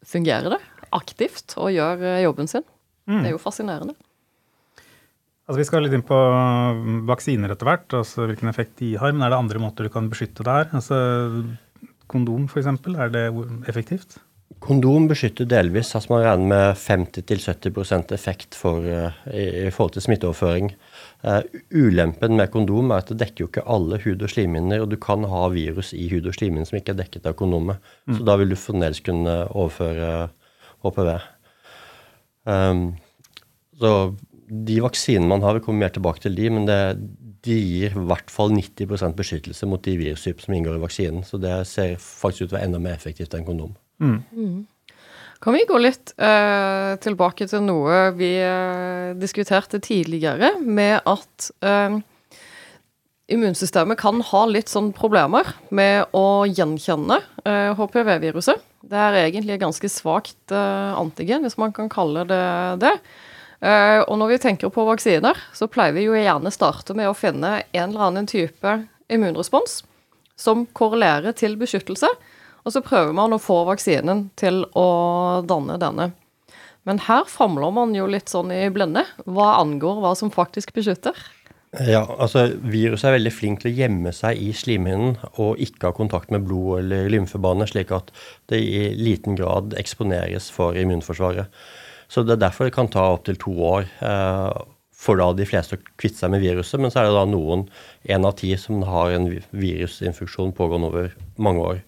fungerer 0.07 0.55
det 0.55 0.61
aktivt 0.95 1.55
og 1.59 1.73
gjør 1.75 2.03
eh, 2.03 2.23
jobben 2.25 2.49
sin. 2.49 2.65
Mm. 3.07 3.21
Det 3.21 3.29
er 3.29 3.35
jo 3.35 3.41
fascinerende. 3.41 3.95
Altså, 5.47 5.61
vi 5.61 5.65
skal 5.69 5.85
litt 5.85 5.95
inn 5.95 6.03
på 6.03 6.15
mm, 6.17 7.03
vaksiner 7.07 7.53
etter 7.53 7.69
hvert, 7.69 7.93
altså 7.95 8.25
hvilken 8.27 8.51
effekt 8.51 8.81
de 8.81 8.97
har. 8.99 9.13
Men 9.15 9.23
er 9.23 9.31
det 9.31 9.39
andre 9.39 9.61
måter 9.63 9.87
du 9.87 9.93
kan 9.93 10.09
beskytte 10.11 10.43
der? 10.43 10.67
Altså, 10.75 10.97
kondom 12.11 12.49
f.eks., 12.51 12.67
er 12.67 13.13
det 13.13 13.29
effektivt? 13.71 14.17
Kondom 14.59 15.05
beskytter 15.07 15.47
delvis. 15.47 15.93
altså 15.95 16.11
Man 16.11 16.25
regner 16.25 16.51
med 16.51 16.81
50-70% 16.81 18.11
effekt 18.15 18.59
for, 18.59 18.83
uh, 18.83 19.15
i, 19.31 19.45
i, 19.67 19.71
forhold 19.71 19.95
til 19.95 20.03
smitteoverføring. 20.07 20.71
Uh, 21.23 21.39
ulempen 21.71 22.35
med 22.35 22.51
kondom 22.51 22.91
er 22.91 23.05
at 23.05 23.13
det 23.13 23.19
dekker 23.21 23.45
jo 23.45 23.49
ikke 23.51 23.67
alle 23.71 24.01
hud- 24.03 24.27
og 24.27 24.33
slimhinner, 24.33 24.83
og 24.83 24.91
du 24.91 24.97
kan 24.99 25.23
ha 25.31 25.45
virus 25.53 25.93
i 25.95 26.09
hud- 26.11 26.27
og 26.27 26.35
slimhinner 26.35 26.67
som 26.67 26.81
ikke 26.81 26.95
er 26.95 27.03
dekket 27.05 27.29
av 27.29 27.39
kondomet. 27.39 27.79
Mm. 28.09 28.19
Så 28.19 28.27
da 28.27 28.35
vil 28.41 28.51
du 28.51 28.59
fremdeles 28.59 29.03
kunne 29.05 29.39
overføre 29.47 30.13
HPV. 30.83 31.11
Um, 32.47 32.87
så 33.77 33.93
de 34.47 34.79
vaksinene 34.83 35.29
man 35.29 35.43
har, 35.43 35.57
vi 35.57 35.65
kommer 35.65 35.85
mer 35.85 35.93
tilbake 35.95 36.23
til 36.23 36.37
de, 36.37 36.47
men 36.53 36.67
det, 36.69 36.79
de 37.45 37.57
gir 37.57 37.93
i 37.93 38.05
hvert 38.09 38.31
fall 38.31 38.53
90% 38.55 39.17
beskyttelse 39.17 39.69
mot 39.69 39.83
de 39.83 39.97
virustyper 39.99 40.47
som 40.47 40.55
inngår 40.57 40.79
i 40.79 40.83
vaksinen. 40.83 41.25
Så 41.27 41.39
det 41.41 41.53
ser 41.69 41.97
faktisk 42.01 42.47
ut 42.47 42.49
til 42.49 42.55
å 42.55 42.57
være 42.57 42.69
enda 42.71 42.81
mer 42.83 42.97
effektivt 42.97 43.35
enn 43.37 43.47
kondom. 43.47 43.75
Mm. 44.03 44.19
Mm. 44.31 44.57
Kan 45.43 45.53
vi 45.53 45.67
gå 45.69 45.77
litt 45.77 46.15
uh, 46.17 46.95
tilbake 47.03 47.45
til 47.49 47.61
noe 47.65 48.07
vi 48.17 48.31
uh, 48.41 49.13
diskuterte 49.19 49.81
tidligere, 49.83 50.55
med 50.65 51.03
at 51.05 51.51
uh, 51.61 51.99
immunsystemet 53.31 53.99
kan 53.99 54.21
ha 54.29 54.43
litt 54.47 54.71
sånn 54.71 54.93
problemer 54.95 55.49
med 55.75 56.15
å 56.15 56.47
gjenkjenne 56.47 57.19
eh, 57.43 57.73
HPV-viruset. 57.75 58.61
Det 58.87 58.99
er 59.03 59.17
egentlig 59.25 59.57
et 59.57 59.63
ganske 59.63 59.89
svakt 59.91 60.53
eh, 60.55 60.93
antigen, 60.95 61.43
hvis 61.43 61.57
man 61.59 61.73
kan 61.75 61.91
kalle 61.91 62.23
det 62.29 62.45
det. 62.85 62.93
Eh, 63.59 63.99
og 64.05 64.17
når 64.21 64.35
vi 64.35 64.39
tenker 64.43 64.71
på 64.73 64.85
vaksiner, 64.85 65.37
så 65.53 65.69
pleier 65.71 65.95
vi 65.95 66.05
jo 66.05 66.17
gjerne 66.17 66.53
starte 66.53 66.93
med 66.97 67.09
å 67.09 67.17
finne 67.17 67.61
en 67.71 67.89
eller 67.89 68.09
annen 68.09 68.29
type 68.29 68.75
immunrespons 69.09 69.81
som 70.37 70.67
korrelerer 70.77 71.33
til 71.37 71.57
beskyttelse, 71.57 72.09
og 72.67 72.73
så 72.73 72.83
prøver 72.85 73.15
man 73.15 73.33
å 73.33 73.41
få 73.41 73.63
vaksinen 73.65 74.27
til 74.37 74.61
å 74.77 74.87
danne 75.47 75.79
denne. 75.81 76.11
Men 76.87 77.01
her 77.07 77.25
famler 77.27 77.73
man 77.73 77.95
jo 77.95 78.05
litt 78.07 78.29
sånn 78.31 78.51
i 78.53 78.67
blinde 78.71 79.03
hva 79.25 79.55
angår 79.57 79.97
hva 80.03 80.13
som 80.15 80.31
faktisk 80.31 80.75
beskytter. 80.75 81.17
Ja, 81.83 82.05
altså 82.05 82.45
Viruset 82.63 83.09
er 83.09 83.17
veldig 83.17 83.33
flink 83.35 83.59
til 83.61 83.73
å 83.73 83.75
gjemme 83.75 84.13
seg 84.15 84.39
i 84.39 84.53
slimhinnen 84.55 85.17
og 85.35 85.59
ikke 85.61 85.89
ha 85.89 85.97
kontakt 85.97 86.31
med 86.31 86.45
blod 86.47 86.85
eller 86.85 87.09
lymfebane, 87.11 87.67
slik 87.67 87.91
at 87.95 88.13
det 88.47 88.61
i 88.63 88.85
liten 88.95 89.35
grad 89.35 89.75
eksponeres 89.79 90.47
for 90.53 90.79
immunforsvaret. 90.79 91.51
Så 92.07 92.23
Det 92.23 92.37
er 92.37 92.45
derfor 92.47 92.67
det 92.67 92.75
kan 92.75 92.87
ta 92.87 93.03
opptil 93.13 93.37
to 93.39 93.51
år 93.51 93.87
eh, 94.01 94.61
for 94.97 95.19
da 95.19 95.29
de 95.35 95.45
fleste 95.45 95.77
å 95.77 95.81
kvitte 95.99 96.23
seg 96.23 96.31
med 96.33 96.41
viruset. 96.41 96.79
Men 96.81 96.93
så 96.93 97.01
er 97.01 97.09
det 97.09 97.17
da 97.17 97.25
noen, 97.29 97.67
én 98.09 98.25
av 98.25 98.37
ti, 98.39 98.53
som 98.57 98.81
har 98.87 99.13
en 99.13 99.27
virusinfeksjon 99.51 100.55
pågående 100.57 100.89
over 100.89 101.11
mange 101.37 101.65
år. 101.73 101.83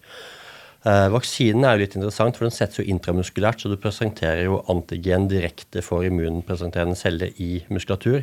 Eh, 0.87 1.07
vaksinen 1.11 1.65
er 1.65 1.75
jo 1.75 1.83
litt 1.83 1.97
interessant, 1.97 2.37
for 2.37 2.47
den 2.47 2.55
settes 2.55 2.79
jo 2.79 2.87
intramuskulært, 2.87 3.59
så 3.59 3.71
du 3.71 3.79
presenterer 3.81 4.45
jo 4.45 4.61
antigen 4.71 5.27
direkte 5.31 5.83
for 5.83 6.05
immunpresenterende 6.07 6.99
celler 6.99 7.33
i 7.41 7.63
muskulatur. 7.71 8.21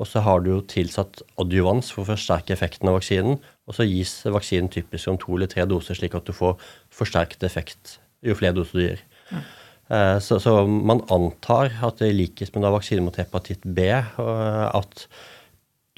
Og 0.00 0.06
så 0.08 0.22
har 0.24 0.44
du 0.44 0.52
jo 0.52 0.60
tilsatt 0.70 1.22
adjuvans 1.40 1.90
for 1.92 2.04
å 2.04 2.12
forsterke 2.12 2.54
effekten 2.54 2.88
av 2.88 3.00
vaksinen. 3.00 3.40
Og 3.68 3.76
så 3.76 3.88
gis 3.88 4.14
vaksinen 4.24 4.70
typisk 4.72 5.10
om 5.10 5.18
to 5.20 5.34
eller 5.36 5.50
tre 5.50 5.66
doser, 5.68 5.98
slik 5.98 6.14
at 6.16 6.28
du 6.28 6.32
får 6.36 6.60
forsterket 6.94 7.44
effekt 7.48 7.98
jo 8.24 8.36
flere 8.38 8.56
doser 8.56 8.78
du 8.78 8.84
gir. 8.84 9.02
Mm. 9.30 9.42
Så, 9.90 10.36
så, 10.38 10.52
man 10.70 11.00
antar 11.10 11.72
at 11.82 11.98
det 11.98 12.12
likes 12.14 12.52
med 12.54 12.62
da 12.62 12.70
vaksine 12.70 13.02
mot 13.02 13.16
hepatitt 13.18 13.64
B, 13.66 13.88
at 13.90 15.02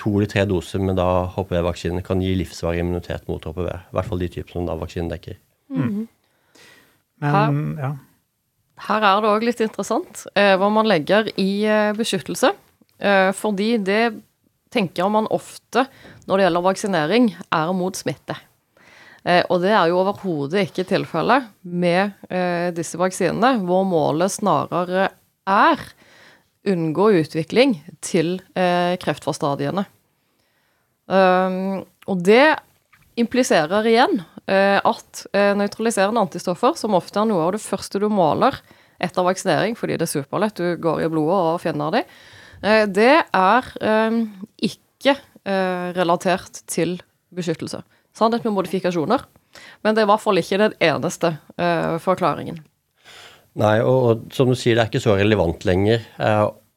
to 0.02 0.14
eller 0.16 0.30
tre 0.30 0.44
doser 0.48 0.82
med 0.82 0.96
da 0.98 1.26
HPV-vaksine 1.34 2.02
kan 2.06 2.22
gi 2.22 2.32
livsvarig 2.38 2.82
immunitet 2.82 3.28
mot 3.30 3.44
HPV. 3.44 3.68
I 3.68 3.96
hvert 3.96 4.08
fall 4.08 4.22
de 4.22 4.30
typene 4.32 4.56
som 4.56 4.68
da 4.70 4.78
vaksinen 4.80 5.12
dekker. 5.12 5.38
Mm. 5.72 6.08
Men, 7.22 7.36
her, 7.36 7.54
ja. 7.78 7.92
her, 8.88 9.06
er 9.06 9.22
det 9.22 9.30
òg 9.30 9.46
litt 9.46 9.62
interessant 9.62 10.24
eh, 10.34 10.54
hva 10.58 10.70
man 10.74 10.88
legger 10.90 11.30
i 11.38 11.50
eh, 11.68 11.92
beskyttelse. 11.96 12.50
Eh, 12.98 13.30
fordi 13.36 13.76
det 13.82 14.04
tenker 14.72 15.10
man 15.12 15.28
ofte 15.30 15.86
når 16.26 16.38
det 16.38 16.46
gjelder 16.46 16.66
vaksinering, 16.66 17.30
er 17.52 17.76
mot 17.76 17.98
smitte. 17.98 18.38
Eh, 19.22 19.42
og 19.48 19.62
det 19.62 19.72
er 19.74 19.90
jo 19.90 20.00
overhodet 20.02 20.66
ikke 20.66 20.86
tilfellet 20.88 21.48
med 21.62 22.14
eh, 22.28 22.70
disse 22.74 22.98
vaksinene, 23.00 23.60
hvor 23.66 23.86
målet 23.88 24.34
snarere 24.34 25.10
er 25.48 25.86
unngå 26.62 27.08
utvikling 27.18 27.72
til 27.98 28.36
kreftforstadiene. 28.54 29.82
Og 31.10 32.20
det 32.22 32.44
impliserer 33.18 33.88
igjen 33.90 34.20
at 34.46 35.24
nøytraliserende 35.58 36.22
antistoffer, 36.22 36.78
som 36.78 36.94
ofte 36.94 37.18
er 37.18 37.26
noe 37.26 37.48
av 37.48 37.50
det 37.56 37.64
første 37.64 37.98
du 37.98 38.06
måler 38.14 38.60
etter 39.02 39.26
vaksinering, 39.26 39.74
fordi 39.74 39.98
det 39.98 40.06
er 40.06 40.12
superlett, 40.12 40.62
du 40.62 40.78
går 40.78 41.02
i 41.02 41.10
blodet 41.10 41.40
og 41.56 41.60
finner 41.64 41.98
Eh, 42.62 42.84
det 42.86 43.14
er 43.26 43.70
ehm, 43.82 44.22
ikke 44.62 45.16
eh, 45.16 45.88
relatert 45.96 46.62
til 46.70 47.00
beskyttelse. 47.34 47.82
Sannhet 48.16 48.44
med 48.44 48.56
modifikasjoner. 48.56 49.24
Men 49.84 49.94
det 49.94 50.02
er 50.02 50.08
i 50.08 50.12
hvert 50.12 50.24
fall 50.24 50.40
ikke 50.40 50.60
den 50.60 50.76
eneste 50.80 51.34
uh, 51.60 51.98
forklaringen. 52.02 52.62
Nei, 53.60 53.76
og, 53.84 54.28
som 54.32 54.48
du 54.48 54.56
sier, 54.56 54.78
det 54.78 54.84
er 54.84 54.92
ikke 54.92 55.04
så 55.04 55.18
relevant 55.18 55.66
lenger 55.68 56.04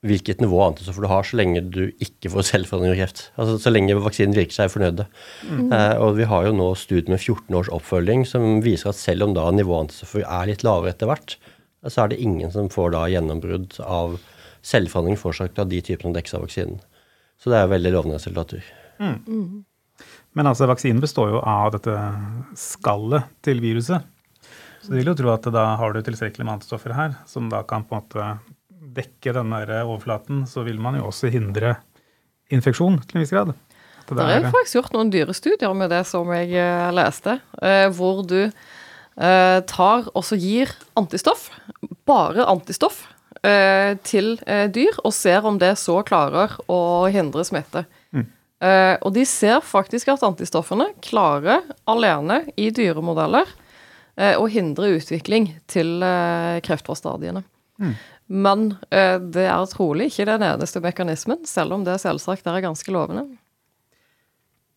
hvilket 0.05 0.41
nivå 0.43 0.59
av 0.59 0.73
antistoffer 0.73 1.05
du 1.05 1.09
har, 1.09 1.25
så 1.25 1.37
lenge 1.39 1.63
du 1.73 1.83
ikke 2.03 2.29
får 2.33 2.47
selvforandring 2.51 2.93
og 2.93 2.99
kreft. 2.99 3.21
Altså, 3.41 3.57
så 3.61 3.71
lenge 3.71 3.97
vaksinen 3.97 4.35
virker, 4.37 4.53
seg 4.53 4.71
fornøyde. 4.73 5.07
Mm. 5.47 5.67
Uh, 5.71 5.95
og 6.05 6.19
vi 6.19 6.27
har 6.29 6.47
jo 6.47 6.55
nå 6.55 6.69
studier 6.79 7.11
med 7.13 7.21
14 7.21 7.57
års 7.57 7.71
oppfølging 7.73 8.25
som 8.29 8.59
viser 8.65 8.91
at 8.91 8.99
selv 8.99 9.27
om 9.27 9.35
da 9.37 9.47
nivået 9.51 9.77
av 9.79 9.85
antistoffer 9.87 10.25
er 10.25 10.49
litt 10.51 10.65
lavere 10.67 10.93
etter 10.93 11.09
hvert, 11.09 11.37
så 11.85 12.03
er 12.03 12.11
det 12.11 12.21
ingen 12.21 12.53
som 12.53 12.71
får 12.73 12.93
da 12.95 13.05
gjennombrudd 13.13 13.77
av 13.85 14.17
selvforandring 14.65 15.17
forårsaket 15.21 15.61
av 15.61 15.69
de 15.69 15.81
typene 15.85 16.13
av 16.17 16.33
av 16.33 16.45
vaksinen. 16.45 16.81
Så 17.41 17.51
det 17.51 17.59
er 17.59 17.73
veldig 17.73 17.93
lovende 17.93 18.19
resultater. 18.19 18.65
Mm. 19.01 19.65
Men 20.35 20.49
altså, 20.51 20.67
vaksinen 20.67 20.99
består 21.03 21.31
jo 21.31 21.39
av 21.41 21.71
dette 21.77 21.95
skallet 22.59 23.29
til 23.45 23.63
viruset. 23.63 24.03
Så 24.83 24.91
du 24.91 24.99
vil 24.99 25.09
jo 25.09 25.17
tro 25.17 25.31
at 25.33 25.47
da 25.49 25.63
har 25.79 25.95
du 25.95 26.03
tilstrekkelig 26.05 26.45
med 26.45 26.59
antistoffer 26.59 26.93
her, 26.93 27.15
som 27.25 27.47
da 27.49 27.63
kan 27.65 27.87
på 27.87 27.95
en 27.95 28.03
måte 28.03 28.27
dekke 28.95 29.33
denne 29.33 29.61
overflaten. 29.81 30.43
Så 30.49 30.65
vil 30.67 30.77
man 30.81 30.99
jo 30.99 31.07
også 31.09 31.31
hindre 31.33 31.77
infeksjon 32.53 32.99
til 33.01 33.17
en 33.17 33.25
viss 33.25 33.33
grad. 33.33 33.55
Det, 34.05 34.19
det 34.19 34.25
er 34.35 34.45
faktisk 34.51 34.77
gjort 34.77 34.93
noen 34.93 35.09
dyrestudier 35.09 35.73
med 35.73 35.89
det 35.89 36.03
som 36.05 36.29
jeg 36.35 36.53
eh, 36.61 36.91
leste, 36.93 37.39
eh, 37.65 37.87
hvor 37.95 38.21
du 38.27 38.43
eh, 38.45 39.59
tar 39.65 40.05
og 40.11 40.25
så 40.27 40.37
gir 40.37 40.69
antistoff, 40.99 41.49
bare 42.07 42.45
antistoff, 42.45 43.07
til 44.09 44.39
dyr 44.73 44.95
og 45.05 45.11
ser 45.13 45.43
om 45.45 45.59
det 45.61 45.75
så 45.77 45.99
klarer 46.07 46.55
å 46.65 47.05
hindre 47.13 47.43
smitte. 47.45 47.83
Eh, 48.63 48.95
og 49.01 49.13
de 49.15 49.25
ser 49.27 49.59
faktisk 49.65 50.13
at 50.13 50.23
antistoffene 50.25 50.91
klarer 51.03 51.65
alene 51.89 52.43
i 52.55 52.71
dyremodeller 52.73 53.61
å 54.15 54.45
hindre 54.47 54.93
utvikling 54.95 55.49
til 55.67 55.99
kreftforstadiene. 56.63 57.41
Mm. 57.83 57.89
Men 58.31 58.61
det 58.87 59.43
er 59.43 59.65
trolig 59.67 60.05
ikke 60.07 60.29
den 60.29 60.45
eneste 60.47 60.79
mekanismen, 60.79 61.41
selv 61.43 61.75
om 61.75 61.83
det 61.83 61.97
selvsagt 61.99 62.47
er 62.47 62.63
ganske 62.63 62.93
lovende. 62.95 63.25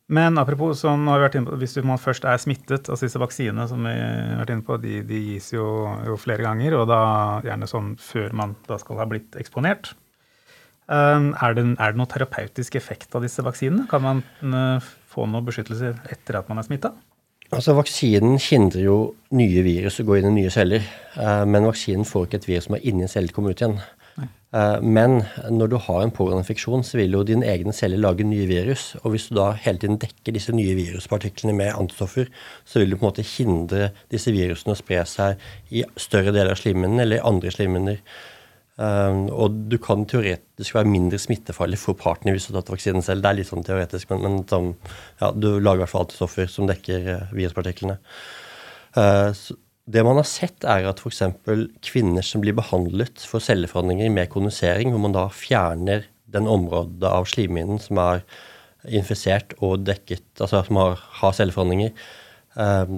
Men 0.09 0.41
apropos, 0.41 0.81
sånn 0.81 1.05
har 1.05 1.21
vi 1.21 1.27
vært 1.27 1.35
inne 1.37 1.51
på, 1.51 1.57
hvis 1.61 1.75
man 1.85 2.01
først 2.01 2.25
er 2.25 2.41
smittet, 2.41 2.89
altså 2.89 3.05
disse 3.05 3.21
vaksinene 3.21 3.67
som 3.69 3.83
vi 3.85 3.93
har 3.93 4.39
vært 4.41 4.53
inne 4.55 4.65
på, 4.65 4.79
de, 4.81 5.03
de 5.05 5.19
gis 5.35 5.51
jo, 5.53 5.67
jo, 6.09 6.17
flere 6.21 6.47
ganger, 6.47 6.79
og 6.79 6.87
da 6.89 7.01
gjerne 7.45 7.69
sånn 7.69 7.91
før 8.01 8.33
man 8.41 8.55
da 8.71 8.79
skal 8.81 9.03
ha 9.03 9.07
blitt 9.11 9.37
eksponert. 9.41 9.93
Um, 10.89 11.35
er, 11.37 11.53
det, 11.57 11.65
er 11.77 11.93
det 11.93 12.01
noe 12.01 12.09
terapeutisk 12.09 12.79
effekt 12.81 13.13
av 13.17 13.25
disse 13.27 13.45
vaksinene? 13.45 13.85
Kan 13.91 14.05
man 14.05 14.25
uh, 14.41 14.89
få 15.13 15.29
noe 15.29 15.45
beskyttelse 15.45 15.93
etter 16.09 16.41
at 16.41 16.49
man 16.49 16.63
er 16.63 16.69
smitta? 16.69 16.95
Altså, 17.49 17.75
Vaksinen 17.77 18.37
hindrer 18.41 18.85
jo 18.85 18.97
nye 19.37 19.63
virus 19.65 20.01
å 20.01 20.07
gå 20.09 20.19
inn 20.19 20.31
i 20.31 20.35
nye 20.43 20.53
celler, 20.53 20.85
uh, 21.17 21.45
men 21.49 21.69
vaksinen 21.69 22.09
får 22.09 22.29
ikke 22.29 22.43
et 22.43 22.51
virus 22.51 22.69
som 22.69 22.77
er 22.77 22.89
inni 22.89 23.07
en 23.07 23.13
celle, 23.13 23.33
komme 23.33 23.53
ut 23.53 23.63
igjen. 23.63 23.79
Eh, 24.57 24.81
men 24.81 25.19
når 25.53 25.69
du 25.69 25.77
har 25.85 26.03
en 26.03 26.13
pågående 26.15 26.41
infeksjon, 26.41 26.85
så 26.87 26.97
vil 27.01 27.13
jo 27.13 27.25
dine 27.27 27.47
egne 27.49 27.75
celler 27.77 28.01
lage 28.01 28.25
nye 28.25 28.47
virus. 28.49 28.95
Og 29.03 29.13
hvis 29.13 29.29
du 29.29 29.37
da 29.37 29.51
hele 29.61 29.81
tiden 29.83 30.01
dekker 30.01 30.35
disse 30.35 30.55
nye 30.57 30.77
viruspartiklene 30.79 31.57
med 31.57 31.75
antistoffer, 31.77 32.31
så 32.65 32.81
vil 32.81 32.91
du 32.91 32.97
på 32.97 33.05
en 33.05 33.11
måte 33.11 33.27
hindre 33.29 33.91
disse 34.13 34.33
virusene 34.33 34.73
å 34.73 34.81
spre 34.81 35.05
seg 35.09 35.45
i 35.69 35.85
større 36.01 36.33
deler 36.33 36.55
av 36.55 36.63
slimhinnen 36.63 37.05
eller 37.05 37.27
andre 37.29 37.53
slimhinner. 37.53 38.01
Um, 38.79 39.25
og 39.35 39.57
du 39.73 39.75
kan 39.83 40.05
teoretisk 40.07 40.77
være 40.77 40.87
mindre 40.87 41.19
smittefarlig 41.19 41.81
for 41.83 41.99
partner 41.99 42.37
hvis 42.37 42.47
du 42.47 42.53
har 42.53 42.61
tatt 42.61 42.77
vaksinen 42.77 43.03
selv. 43.03 43.25
Det 43.25 43.31
er 43.31 43.39
litt 43.41 43.51
sånn 43.51 43.67
teoretisk, 43.67 44.11
men, 44.13 44.23
men 44.23 44.37
sånn, 44.47 44.75
ja, 45.19 45.33
du 45.35 45.49
lager 45.59 45.81
i 45.81 45.83
hvert 45.83 45.95
fall 45.95 46.07
antistoffer 46.07 46.51
som 46.53 46.69
dekker 46.71 47.09
uh, 47.09 47.33
viruspartiklene. 47.35 47.99
Uh, 48.95 49.33
det 49.89 50.05
man 50.05 50.21
har 50.21 50.29
sett, 50.29 50.67
er 50.69 50.87
at 50.91 51.01
f.eks. 51.01 51.23
kvinner 51.89 52.25
som 52.27 52.43
blir 52.45 52.57
behandlet 52.57 53.25
for 53.25 53.43
celleforandringer 53.43 54.13
med 54.13 54.31
kondensering, 54.31 54.93
hvor 54.93 55.01
man 55.01 55.17
da 55.17 55.27
fjerner 55.33 56.07
den 56.29 56.49
området 56.51 57.09
av 57.09 57.27
slimhinnen 57.31 57.81
som 57.81 58.01
er 58.03 58.23
infisert 58.85 59.55
og 59.65 59.87
dekket, 59.89 60.27
altså 60.39 60.63
som 60.67 60.79
har, 60.81 61.01
har 61.23 61.35
celleforandringer 61.35 61.91
eh, 61.91 62.93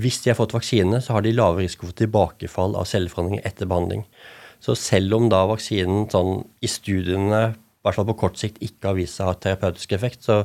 Hvis 0.00 0.22
de 0.22 0.30
har 0.30 0.38
fått 0.38 0.54
vaksine, 0.56 1.02
så 1.02 1.16
har 1.16 1.26
de 1.26 1.34
lavere 1.34 1.66
risiko 1.66 1.90
for 1.90 1.98
tilbakefall 1.98 2.78
av 2.78 2.86
celleforandringer 2.88 3.44
etter 3.48 3.68
behandling. 3.68 4.06
Så 4.66 4.74
selv 4.74 5.14
om 5.14 5.28
da 5.30 5.44
vaksinen 5.46 6.08
sånn, 6.10 6.40
i 6.58 6.70
studiene, 6.70 7.42
i 7.54 7.86
hvert 7.86 8.00
fall 8.00 8.08
på 8.08 8.16
kort 8.24 8.40
sikt, 8.40 8.58
ikke 8.64 8.90
har 8.90 8.98
vist 8.98 9.20
seg 9.20 9.28
å 9.28 9.30
ha 9.30 9.38
terapeutisk 9.38 9.94
effekt, 9.94 10.26
så 10.26 10.42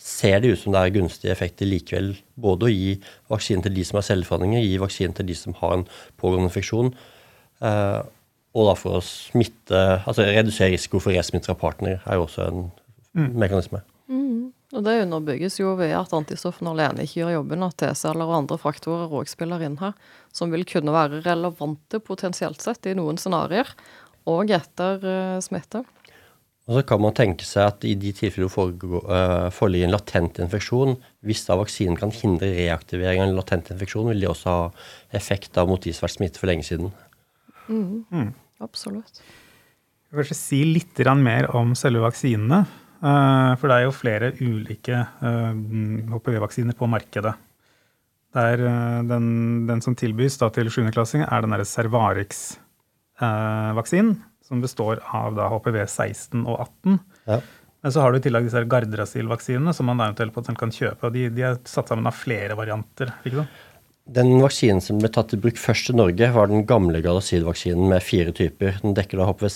ser 0.00 0.40
det 0.40 0.54
ut 0.54 0.62
som 0.62 0.74
det 0.74 0.80
er 0.80 0.94
gunstige 0.96 1.34
effekter 1.34 1.68
likevel. 1.68 2.14
Både 2.40 2.66
å 2.66 2.72
gi 2.72 2.96
vaksinen 3.30 3.62
til 3.66 3.76
de 3.76 3.84
som 3.86 4.00
har 4.00 4.06
celleforandringer, 4.08 4.64
gi 4.64 4.80
vaksinen 4.80 5.14
til 5.14 5.28
de 5.28 5.36
som 5.38 5.54
har 5.60 5.76
en 5.76 5.84
pågående 6.18 6.48
infeksjon. 6.48 6.90
Eh, 7.68 8.00
og 8.58 8.66
da 8.66 8.74
for 8.80 8.98
å 8.98 9.04
smitte, 9.06 9.82
altså 10.00 10.26
redusere 10.26 10.72
risiko 10.74 10.98
for 11.04 11.14
resmitte 11.14 11.52
av 11.52 11.60
partner 11.60 12.00
er 12.00 12.18
jo 12.18 12.24
også 12.26 12.48
en 12.48 12.64
mm. 13.14 13.28
mekanisme. 13.38 13.84
Mm. 14.10 14.48
Og 14.70 14.84
Det 14.86 15.00
underbygges 15.02 15.58
jo 15.58 15.72
ved 15.78 15.96
at 15.98 16.12
antistoffene 16.14 16.70
alene 16.70 17.02
ikke 17.02 17.24
gjør 17.24 17.32
jobben, 17.40 17.64
at 17.66 17.78
T-celler 17.82 18.28
og 18.28 18.36
andre 18.44 18.58
faktorer 18.60 19.10
òg 19.10 19.30
spiller 19.30 19.62
inn 19.66 19.80
her, 19.80 19.96
som 20.30 20.52
vil 20.54 20.62
kunne 20.68 20.94
være 20.94 21.24
relevante 21.24 21.98
potensielt 21.98 22.62
sett 22.62 22.86
i 22.86 22.94
noen 22.94 23.18
scenarioer, 23.18 23.72
og 24.30 24.52
etter 24.54 25.02
uh, 25.02 25.40
smitte. 25.42 25.82
Og 26.70 26.76
så 26.76 26.84
kan 26.86 27.00
man 27.02 27.16
tenke 27.18 27.42
seg 27.42 27.66
at 27.66 27.84
i 27.88 27.96
de 27.98 28.12
tilfeller 28.14 28.50
hvor 28.52 28.70
det 28.70 29.50
foreligger 29.56 29.88
en 29.88 29.94
latent 29.96 30.38
infeksjon, 30.44 30.94
hvis 31.26 31.42
da 31.48 31.56
vaksinen 31.58 31.98
kan 31.98 32.12
hindre 32.14 32.52
reaktivering 32.54 33.24
av 33.24 33.32
en 33.32 33.38
latent 33.40 33.72
infeksjon, 33.74 34.06
vil 34.12 34.22
de 34.22 34.28
også 34.30 34.52
ha 34.54 34.68
effekt 35.18 35.58
av 35.58 35.66
mot 35.66 35.82
de 35.82 35.90
som 35.90 36.04
har 36.04 36.12
vært 36.12 36.18
smittet 36.20 36.38
for 36.38 36.52
lenge 36.52 36.68
siden. 36.68 36.92
Mm. 37.66 38.04
Mm. 38.12 38.30
Absolutt. 38.62 39.18
Jeg 39.18 40.14
vil 40.14 40.22
kanskje 40.22 40.38
si 40.38 40.60
litt 40.66 41.02
mer 41.18 41.50
om 41.58 41.74
selve 41.78 42.04
vaksinene. 42.06 42.62
For 43.00 43.64
det 43.64 43.76
er 43.76 43.84
jo 43.86 43.92
flere 43.96 44.28
ulike 44.44 44.96
HPV-vaksiner 46.10 46.74
på 46.76 46.84
markedet. 46.90 47.34
Der 48.36 48.56
den, 49.08 49.26
den, 49.66 49.80
som 49.82 49.94
tilbys 49.98 50.38
da 50.38 50.48
til 50.54 50.68
7.-klassing, 50.70 51.22
er 51.24 51.40
den 51.42 51.64
Cervarix-vaksinen 51.64 54.12
som 54.50 54.62
består 54.62 54.98
av 55.14 55.38
da 55.38 55.46
HPV 55.52 55.84
16 55.86 56.42
og 56.42 56.56
18. 56.58 57.00
Ja. 57.30 57.40
Men 57.80 57.92
så 57.94 58.02
har 58.02 58.12
du 58.12 58.18
i 58.18 58.24
tillegg 58.24 58.48
disse 58.48 58.64
Gardrasil-vaksinene, 58.68 59.72
som 59.76 59.88
man 59.88 60.02
eventuelt 60.04 60.56
kan 60.58 60.74
kjøpe. 60.74 61.06
og 61.06 61.14
de, 61.14 61.28
de, 61.32 61.44
er 61.46 61.60
satt 61.64 61.88
sammen 61.88 62.10
av 62.10 62.18
flere 62.18 62.58
varianter. 62.58 63.14
ikke 63.24 63.40
sant? 63.40 63.60
Den 64.10 64.40
vaksinen 64.42 64.80
som 64.82 64.98
ble 64.98 65.10
tatt 65.12 65.30
i 65.36 65.38
bruk 65.38 65.58
først 65.60 65.92
i 65.92 65.94
Norge, 65.94 66.30
var 66.34 66.48
den 66.50 66.64
gamle 66.66 66.98
Gardasil-vaksinen 67.04 67.92
med 67.92 68.02
fire 68.02 68.32
typer. 68.34 68.80
Den 68.82 68.96
dekker 68.96 69.20
da 69.20 69.28
HPV 69.28 69.46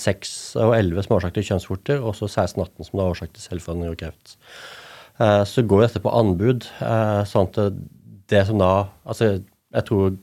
6 0.00 0.30
og 0.64 0.72
11 0.78 1.04
som 1.04 1.12
er 1.12 1.18
årsak 1.18 1.34
til 1.36 1.44
kjønnsvorter, 1.50 2.00
og 2.00 2.16
så 2.16 2.28
16-18 2.30 2.88
som 2.88 3.02
er 3.02 3.10
årsak 3.12 3.34
til 3.34 3.44
selvforandring 3.44 3.92
og 3.92 4.00
kreft. 4.00 4.38
Eh, 5.20 5.42
så 5.50 5.64
går 5.66 5.84
dette 5.84 6.02
på 6.04 6.14
anbud. 6.22 6.70
Eh, 6.80 7.20
sånn 7.28 7.50
at 7.52 7.78
det 8.32 8.44
som 8.48 8.60
da 8.62 8.72
Altså, 9.08 9.42
jeg 9.74 9.84
tror 9.84 10.16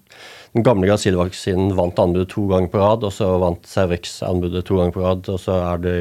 den 0.56 0.66
gamle 0.66 0.90
Gardasil-vaksinen 0.90 1.76
vant 1.78 2.02
anbudet 2.02 2.32
to 2.34 2.48
ganger 2.50 2.72
på 2.74 2.82
rad, 2.82 3.06
og 3.06 3.14
så 3.14 3.28
vant 3.42 3.70
Cervix 3.70 4.18
anbudet 4.26 4.66
to 4.66 4.80
ganger 4.80 4.96
på 4.96 5.06
rad, 5.06 5.30
og 5.30 5.38
så 5.42 5.60
er 5.62 5.84
det 5.84 5.98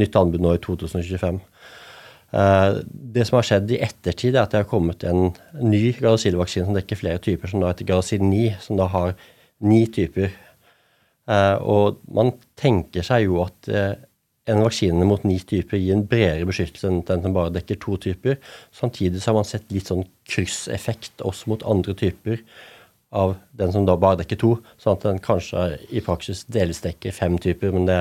nytt 0.00 0.16
anbud 0.16 0.40
nå 0.40 0.56
i 0.56 0.62
2025. 0.64 1.42
Eh, 2.36 2.78
det 3.16 3.24
som 3.26 3.38
har 3.38 3.46
skjedd 3.48 3.70
i 3.72 3.80
ettertid, 3.84 4.34
er 4.34 4.44
at 4.44 4.52
det 4.52 4.64
har 4.64 4.68
kommet 4.68 5.06
en 5.08 5.30
ny 5.62 5.94
Gardasil-vaksine 5.96 6.68
som 6.68 6.76
dekker 6.76 7.00
flere 7.00 7.22
typer, 7.22 7.48
som 7.48 7.62
da 7.62 7.70
heter 7.72 7.88
Gardasil 7.88 8.24
9, 8.24 8.58
som 8.64 8.80
da 8.80 8.88
har 8.92 9.14
ni 9.64 9.86
typer. 9.88 10.34
Eh, 11.32 11.56
og 11.62 12.02
man 12.12 12.34
tenker 12.58 13.06
seg 13.06 13.26
jo 13.26 13.40
at 13.46 13.70
eh, 13.72 13.94
en 14.46 14.62
vaksine 14.62 15.06
mot 15.08 15.24
ni 15.26 15.38
typer 15.40 15.80
gir 15.80 15.96
en 15.96 16.06
bredere 16.06 16.46
beskyttelse 16.46 16.90
enn 16.90 17.02
den 17.08 17.24
som 17.24 17.34
bare 17.34 17.54
dekker 17.56 17.80
to 17.82 17.96
typer. 18.04 18.36
Samtidig 18.74 19.22
så 19.22 19.32
har 19.32 19.40
man 19.40 19.48
sett 19.48 19.72
litt 19.74 19.88
sånn 19.90 20.04
krysseffekt 20.28 21.24
også 21.26 21.50
mot 21.50 21.64
andre 21.66 21.96
typer 21.98 22.44
av 23.16 23.36
den 23.56 23.72
som 23.72 23.86
da 23.88 23.96
bare 23.98 24.20
dekker 24.20 24.38
to, 24.38 24.52
sånn 24.82 24.98
at 24.98 25.06
den 25.06 25.22
kanskje 25.24 25.64
i 25.94 26.02
praksis 26.04 26.44
delvis 26.52 26.82
dekker 26.84 27.14
fem 27.16 27.38
typer. 27.42 27.72
men 27.72 27.88
det 27.88 27.98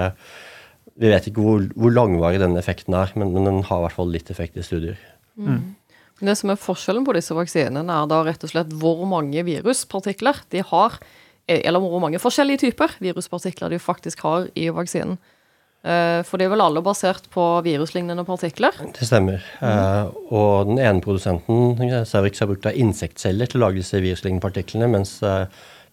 vi 0.96 1.12
vet 1.12 1.28
ikke 1.28 1.44
hvor, 1.44 1.66
hvor 1.76 1.92
langvarig 1.92 2.40
denne 2.40 2.62
effekten 2.62 2.96
er, 2.96 3.12
men, 3.20 3.34
men, 3.36 3.48
den 3.50 3.64
har 3.68 3.82
i 3.82 3.86
hvert 3.88 3.98
fall 3.98 4.14
litt 4.14 4.32
effekt 4.32 4.56
i 4.60 4.64
studier. 4.64 5.00
Mm. 5.36 5.76
Det 6.24 6.36
som 6.40 6.54
er 6.54 6.60
Forskjellen 6.62 7.04
på 7.04 7.16
disse 7.18 7.36
vaksinene 7.36 7.84
er 7.84 8.08
da 8.08 8.22
rett 8.24 8.44
og 8.48 8.52
slett 8.54 8.72
hvor 8.80 9.04
mange 9.10 9.44
viruspartikler 9.44 10.40
de 10.54 10.64
har, 10.64 10.96
eller 11.52 11.84
hvor 11.84 12.00
mange 12.02 12.22
forskjellige 12.24 12.64
typer 12.64 12.96
viruspartikler 13.04 13.76
de 13.76 13.82
faktisk 13.82 14.24
har 14.26 14.48
i 14.56 14.70
vaksinen. 14.74 15.20
Eh, 15.86 16.24
for 16.26 16.42
de 16.42 16.48
er 16.48 16.50
vel 16.50 16.64
alle 16.64 16.82
basert 16.82 17.28
på 17.34 17.44
viruslignende 17.66 18.24
partikler? 18.26 18.74
Det 18.96 19.06
stemmer. 19.06 19.44
Mm. 19.60 20.16
Og 20.34 20.72
den 20.72 20.80
ene 20.82 21.04
produsenten 21.04 21.76
Cervix 22.10 22.42
har 22.42 22.50
brukt 22.50 22.66
av 22.66 22.80
insektceller 22.80 23.52
til 23.52 23.60
å 23.62 23.68
lage 23.68 23.84
disse 23.84 24.02
viruslignende 24.02 24.42
partiklene, 24.48 24.90
mens 24.96 25.20
eh, 25.22 25.46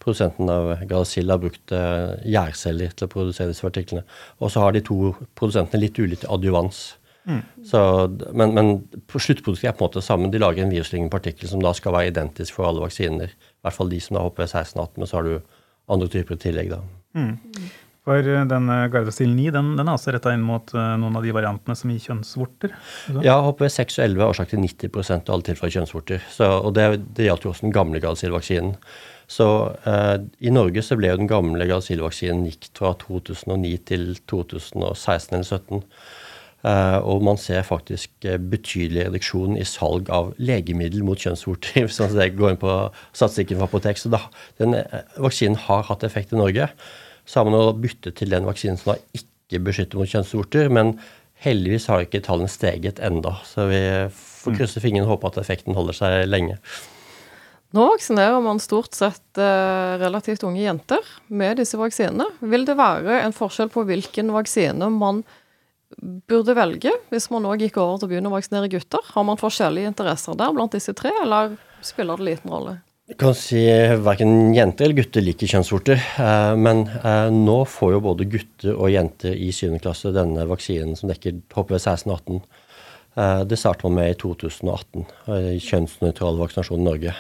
produsenten 0.03 0.51
av 0.51 0.73
Gardasil 0.83 1.31
har 1.31 1.41
brukt 1.43 1.73
gjærceller 1.73 2.97
til 2.97 3.07
å 3.07 3.13
produsere 3.13 3.53
disse 3.53 3.65
partiklene. 3.65 4.03
Og 4.43 4.51
så 4.53 4.65
har 4.65 4.75
de 4.75 4.83
to 4.85 5.15
produsentene 5.39 5.85
litt 5.85 6.01
ulikt 6.03 6.27
adjuvans. 6.27 6.83
Mm. 7.25 7.43
Så, 7.65 7.81
men, 8.35 8.55
men 8.57 8.73
sluttproduktet 9.07 9.69
er 9.69 9.77
på 9.77 9.85
en 9.85 9.91
måte 9.91 10.03
sammen. 10.05 10.33
De 10.33 10.41
lager 10.43 10.65
en 10.65 10.75
viruslignende 10.75 11.13
partikkel 11.13 11.51
som 11.51 11.62
da 11.62 11.75
skal 11.77 11.95
være 11.95 12.11
identisk 12.11 12.59
for 12.59 12.69
alle 12.69 12.83
vaksiner. 12.83 13.31
I 13.31 13.62
hvert 13.67 13.79
fall 13.79 13.93
de 13.93 14.01
som 14.03 14.19
da 14.19 14.27
hopper 14.27 14.49
16-18, 14.49 14.99
men 14.99 15.11
så 15.11 15.21
har 15.21 15.29
du 15.29 15.62
andre 15.93 16.11
typer 16.11 16.41
tillegg, 16.41 16.75
da. 16.75 16.83
Mm. 17.19 17.71
For 18.03 18.19
eh, 18.19 18.45
den 18.51 18.71
Gardasil 18.91 19.31
9 19.31 19.53
den, 19.55 19.73
den 19.79 19.87
er 19.87 19.95
også 19.95 20.15
retta 20.15 20.33
inn 20.35 20.43
mot 20.43 20.73
uh, 20.75 20.95
noen 20.99 21.19
av 21.19 21.23
de 21.23 21.35
variantene 21.35 21.77
som 21.79 21.93
gir 21.93 22.03
kjønnsvorter? 22.09 22.75
Ja, 23.23 23.37
HPV 23.47 23.69
6 23.71 24.01
og 24.01 24.07
11 24.09 24.25
er 24.25 24.33
årsak 24.33 24.51
til 24.51 24.62
90% 24.65 25.31
av 25.31 25.37
alle 25.37 25.47
tilfeller 25.47 25.77
kjønnsvorter. 25.77 26.25
Så, 26.33 26.49
og 26.59 26.75
det, 26.79 26.88
det 27.15 27.29
gjaldt 27.29 27.47
jo 27.47 27.53
også 27.53 27.69
den 27.69 27.77
gamle 27.77 28.03
Gardasil-vaksinen. 28.03 28.75
Så 29.33 29.47
eh, 29.88 30.16
i 30.45 30.53
Norge 30.53 30.83
så 30.85 30.99
ble 30.99 31.12
jo 31.12 31.21
den 31.23 31.31
gamle 31.31 31.64
Gardasil-vaksinen 31.68 32.45
gitt 32.51 32.68
fra 32.77 32.92
2009 33.01 33.73
til 33.88 34.11
2016 34.29 35.38
eller 35.38 35.49
2017. 35.49 35.85
Eh, 36.62 36.99
og 37.01 37.25
man 37.27 37.40
ser 37.40 37.64
faktisk 37.66 38.27
betydelig 38.53 39.09
reduksjon 39.09 39.57
i 39.59 39.64
salg 39.66 40.11
av 40.14 40.31
legemiddel 40.42 41.07
mot 41.07 41.18
kjønnsvorter. 41.18 41.83
hvis 41.87 42.03
man 42.03 42.37
går 42.38 42.55
inn 42.55 42.61
på 42.61 42.77
statistikken 43.14 43.62
for 43.62 43.71
apotek. 43.71 44.03
Så 44.03 44.12
da, 44.12 44.21
den 44.61 44.77
vaksinen 45.16 45.59
har 45.64 45.88
hatt 45.88 46.07
effekt 46.07 46.37
i 46.37 46.40
Norge. 46.42 46.68
Så 47.25 47.40
har 47.40 47.49
man 47.49 47.57
nå 47.57 47.64
byttet 47.81 48.18
til 48.21 48.35
den 48.35 48.47
vaksinen 48.47 48.79
som 48.81 48.95
da 48.95 49.01
ikke 49.16 49.62
beskytter 49.64 50.01
mot 50.01 50.11
kjønnsvorter. 50.11 50.71
Men 50.73 50.97
heldigvis 51.42 51.88
har 51.90 52.05
ikke 52.05 52.23
tallene 52.23 52.51
steget 52.51 53.01
enda, 53.03 53.35
så 53.47 53.66
vi 53.71 53.81
får 54.12 54.53
mm. 54.53 54.59
krysse 54.61 54.83
fingrene 54.83 55.09
og 55.09 55.16
håpe 55.16 55.33
at 55.33 55.40
effekten 55.42 55.75
holder 55.75 55.97
seg 55.99 56.18
lenge. 56.29 56.59
Nå 57.73 57.87
vaksinerer 57.89 58.43
man 58.45 58.61
stort 58.61 58.93
sett 58.97 59.41
eh, 59.41 59.95
relativt 60.03 60.45
unge 60.45 60.61
jenter 60.61 61.01
med 61.33 61.57
disse 61.61 61.81
vaksinene. 61.81 62.27
Vil 62.45 62.67
det 62.69 62.77
være 62.77 63.23
en 63.23 63.33
forskjell 63.37 63.73
på 63.73 63.87
hvilken 63.89 64.33
vaksine 64.35 64.91
man 64.93 65.23
burde 66.29 66.55
velge, 66.57 66.93
hvis 67.13 67.29
man 67.33 67.45
nå 67.45 67.57
gikk 67.61 67.79
over 67.81 67.99
til 68.01 68.09
å 68.09 68.13
begynne 68.13 68.31
å 68.31 68.37
vaksinere 68.37 68.71
gutter? 68.73 69.03
Har 69.15 69.27
man 69.29 69.41
forskjellige 69.41 69.93
interesser 69.93 70.37
der 70.39 70.55
blant 70.57 70.77
disse 70.77 70.95
tre, 70.97 71.13
eller 71.25 71.57
spiller 71.85 72.21
det 72.21 72.29
liten 72.31 72.53
rolle? 72.53 72.79
Jeg 73.11 73.19
kan 73.21 73.35
si 73.37 73.61
Verken 74.01 74.55
jenter 74.55 74.87
eller 74.87 75.03
gutter 75.03 75.25
liker 75.25 75.51
kjønnsvorter. 75.51 75.99
Eh, 76.23 76.53
men 76.57 76.87
eh, 77.03 77.29
nå 77.35 77.59
får 77.69 77.97
jo 77.97 78.05
både 78.07 78.29
gutter 78.31 78.77
og 78.77 78.93
jenter 78.93 79.35
i 79.37 79.51
7. 79.53 79.75
klasse 79.83 80.15
denne 80.15 80.47
vaksinen 80.49 80.97
som 80.97 81.11
dekker 81.11 81.43
HPV 81.53 81.77
16 81.81 82.07
og 82.07 82.15
18. 82.21 82.39
Eh, 83.13 83.43
det 83.51 83.59
startet 83.61 83.85
man 83.89 83.99
med 83.99 84.15
i 84.15 84.17
2018, 84.23 85.05
i 85.53 85.59
kjønnsnøytral 85.61 86.41
vaksinasjon 86.41 86.81
i 86.81 86.89
Norge. 86.89 87.17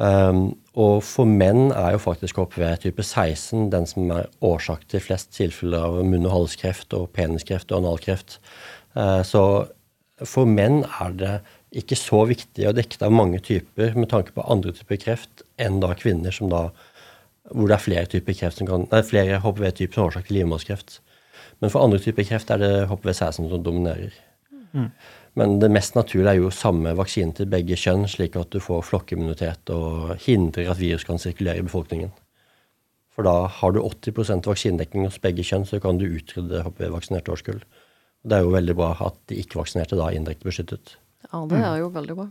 Og 0.00 1.02
for 1.04 1.28
menn 1.28 1.74
er 1.76 1.94
jo 1.94 2.00
faktisk 2.00 2.38
HPV 2.40 2.62
type 2.86 3.04
16 3.04 3.68
den 3.72 3.88
som 3.90 4.12
er 4.14 4.30
årsak 4.40 4.86
til 4.88 5.02
flest 5.04 5.34
tilfeller 5.36 5.84
av 5.90 5.98
munn- 6.06 6.24
og 6.24 6.36
halskreft 6.38 6.94
og 6.96 7.10
peniskreft 7.16 7.72
og 7.72 7.82
analkreft. 7.82 8.38
Så 9.28 9.42
for 10.24 10.48
menn 10.48 10.82
er 10.88 11.16
det 11.20 11.34
ikke 11.82 11.98
så 11.98 12.24
viktig 12.30 12.66
å 12.66 12.74
dekke 12.74 12.98
av 13.04 13.12
mange 13.14 13.42
typer 13.44 13.92
med 13.98 14.10
tanke 14.10 14.34
på 14.34 14.46
andre 14.50 14.72
typer 14.74 14.98
kreft 15.04 15.44
enn 15.60 15.78
da 15.82 15.92
kvinner 15.98 16.34
som 16.34 16.50
da 16.50 16.68
hvor 17.50 17.68
det 17.70 17.76
er 17.76 17.84
flere 17.84 18.08
flere 19.06 19.38
HPV-typer 19.42 19.96
som 19.96 20.08
årsak 20.08 20.28
til 20.28 20.40
livmorskreft. 20.40 21.00
Men 21.60 21.72
for 21.72 21.82
andre 21.84 22.00
typer 22.02 22.26
kreft 22.28 22.50
er 22.52 22.60
det 22.62 22.72
HPV-16 22.90 23.48
som 23.50 23.64
dominerer. 23.64 24.14
Mm. 24.72 24.90
Men 25.38 25.60
det 25.62 25.70
mest 25.70 25.94
naturlige 25.94 26.32
er 26.32 26.40
jo 26.40 26.50
samme 26.54 26.92
vaksine 26.98 27.34
til 27.36 27.48
begge 27.50 27.78
kjønn, 27.78 28.08
slik 28.10 28.34
at 28.38 28.50
du 28.50 28.58
får 28.62 28.82
flokkimmunitet 28.88 29.70
og 29.74 30.16
hindrer 30.24 30.72
at 30.72 30.80
virus 30.80 31.06
kan 31.06 31.20
sirkulere 31.22 31.62
i 31.62 31.66
befolkningen. 31.66 32.10
For 33.14 33.26
da 33.26 33.46
har 33.60 33.74
du 33.74 33.82
80 33.82 34.42
vaksinedekning 34.46 35.06
hos 35.06 35.20
begge 35.22 35.44
kjønn, 35.46 35.66
så 35.68 35.80
kan 35.82 36.00
du 36.00 36.08
utrydde 36.08 36.64
HPV-vaksinerte 36.66 37.34
årskull. 37.34 37.62
Det 38.26 38.36
er 38.36 38.44
jo 38.44 38.52
veldig 38.52 38.76
bra 38.76 38.90
at 39.06 39.16
de 39.30 39.38
ikke-vaksinerte 39.40 39.98
da 39.98 40.10
er 40.10 40.18
indirekte 40.18 40.48
beskyttet. 40.48 40.96
Ja, 41.30 41.44
det 41.48 41.60
er 41.60 41.80
jo 41.82 41.90
veldig 41.94 42.16
bra. 42.18 42.28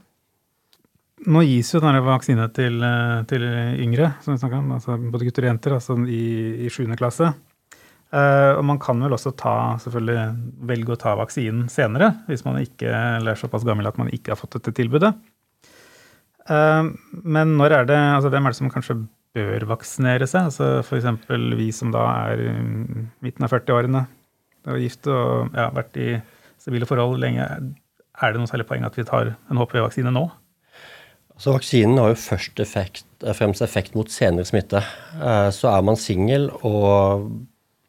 Nå 1.30 1.42
gis 1.44 1.74
jo 1.74 1.82
denne 1.84 2.00
vaksine 2.04 2.46
til, 2.56 2.80
eh, 2.84 3.24
til 3.28 3.44
yngre, 3.84 4.14
som 4.24 4.38
vi 4.38 4.56
om, 4.56 4.72
altså 4.72 4.96
både 4.98 5.28
gutter 5.28 5.44
og 5.44 5.50
jenter, 5.52 5.76
altså 5.76 5.98
i, 6.08 6.66
i 6.66 6.70
7. 6.72 6.96
klasse. 6.96 7.34
Uh, 8.10 8.58
og 8.58 8.64
man 8.66 8.80
kan 8.82 9.02
vel 9.04 9.14
også 9.14 9.36
ta, 9.38 9.56
selvfølgelig 9.84 10.64
velge 10.72 10.96
å 10.96 10.98
ta 10.98 11.14
vaksinen 11.20 11.68
senere, 11.70 12.16
hvis 12.26 12.42
man 12.46 12.58
ikke 12.58 12.90
er 12.90 13.38
såpass 13.38 13.68
gammel 13.68 13.86
at 13.86 14.00
man 14.02 14.10
ikke 14.10 14.34
har 14.34 14.40
fått 14.40 14.58
dette 14.58 14.74
tilbudet. 14.80 15.12
Uh, 16.50 16.90
men 17.22 17.54
når 17.60 17.76
er 17.78 17.90
det, 17.92 18.00
altså 18.16 18.32
hvem 18.34 18.48
er 18.50 18.56
det 18.56 18.60
som 18.62 18.72
kanskje 18.74 18.98
bør 19.38 19.68
vaksinere 19.70 20.26
seg? 20.30 20.50
Altså 20.50 20.72
F.eks. 20.82 21.30
vi 21.60 21.70
som 21.76 21.94
da 21.94 22.08
er 22.32 22.42
i 22.48 22.56
midten 23.22 23.46
av 23.46 23.54
40-årene, 23.54 24.04
og 24.70 24.82
gift 24.82 25.08
og 25.10 25.54
ja, 25.56 25.70
vært 25.76 26.02
i 26.02 26.10
stabile 26.60 26.90
forhold 26.90 27.22
lenge. 27.22 27.46
Er 28.20 28.34
det 28.34 28.42
noe 28.42 28.50
særlig 28.50 28.68
poeng 28.70 28.84
at 28.88 28.98
vi 28.98 29.06
tar 29.08 29.36
en 29.36 29.62
HPV-vaksine 29.62 30.12
nå? 30.14 30.26
Så 31.40 31.54
vaksinen 31.56 31.96
har 32.02 32.12
jo 32.12 32.20
først 32.20 32.60
effekt, 32.60 33.06
eh, 33.24 33.36
fremst 33.38 33.64
effekt 33.64 33.96
mot 33.96 34.10
senere 34.12 34.48
smitte. 34.48 34.82
Eh, 35.16 35.50
så 35.56 35.72
er 35.72 35.86
man 35.88 35.96
singel 35.96 36.50
og 36.68 37.30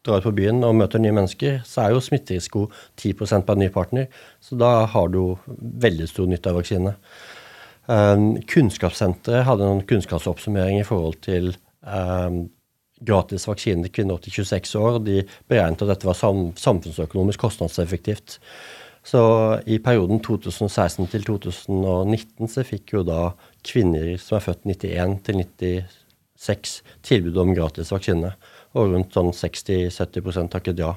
drar 0.05 0.21
ut 0.21 0.29
på 0.29 0.35
byen 0.37 0.63
og 0.65 0.77
møter 0.79 1.01
nye 1.01 1.13
mennesker, 1.15 1.59
så 1.67 1.85
er 1.85 1.95
jo 1.95 2.01
smitterisiko 2.03 2.67
10 2.99 3.13
på 3.19 3.27
en 3.37 3.61
ny 3.61 3.69
partner. 3.73 4.07
Så 4.41 4.57
da 4.59 4.85
har 4.89 5.11
du 5.13 5.37
veldig 5.57 6.07
stor 6.09 6.29
nytte 6.29 6.49
av 6.49 6.57
vaksine. 6.61 6.95
Um, 7.91 8.37
kunnskapssenteret 8.47 9.45
hadde 9.47 9.67
noen 9.67 9.85
kunnskapsoppsummering 9.89 10.79
i 10.79 10.87
forhold 10.87 11.21
til 11.25 11.53
gratis 13.01 13.47
vaksine 13.49 13.85
til 13.85 13.93
kvinner 13.95 14.17
opp 14.17 14.25
til 14.25 14.35
26 14.41 14.75
år. 14.79 14.99
De 15.05 15.23
beregnet 15.49 15.81
at 15.81 15.95
dette 15.95 16.07
var 16.07 16.17
sam 16.17 16.51
samfunnsøkonomisk 16.57 17.41
kostnadseffektivt. 17.41 18.39
Så 19.03 19.21
i 19.65 19.79
perioden 19.81 20.21
2016 20.21 21.09
til 21.09 21.25
2019 21.25 22.51
så 22.51 22.65
fikk 22.65 22.93
jo 22.93 23.05
da 23.05 23.31
kvinner 23.65 24.13
som 24.21 24.37
er 24.37 24.45
født 24.45 24.67
91 24.69 25.15
til 25.25 25.41
96 26.37 26.75
tilbud 27.05 27.39
om 27.41 27.55
gratis 27.57 27.89
vaksine. 27.93 28.35
Og 28.77 28.93
rundt 28.93 29.15
sånn 29.15 29.33
60-70% 29.35 30.51
takket 30.53 30.79
ja. 30.79 30.95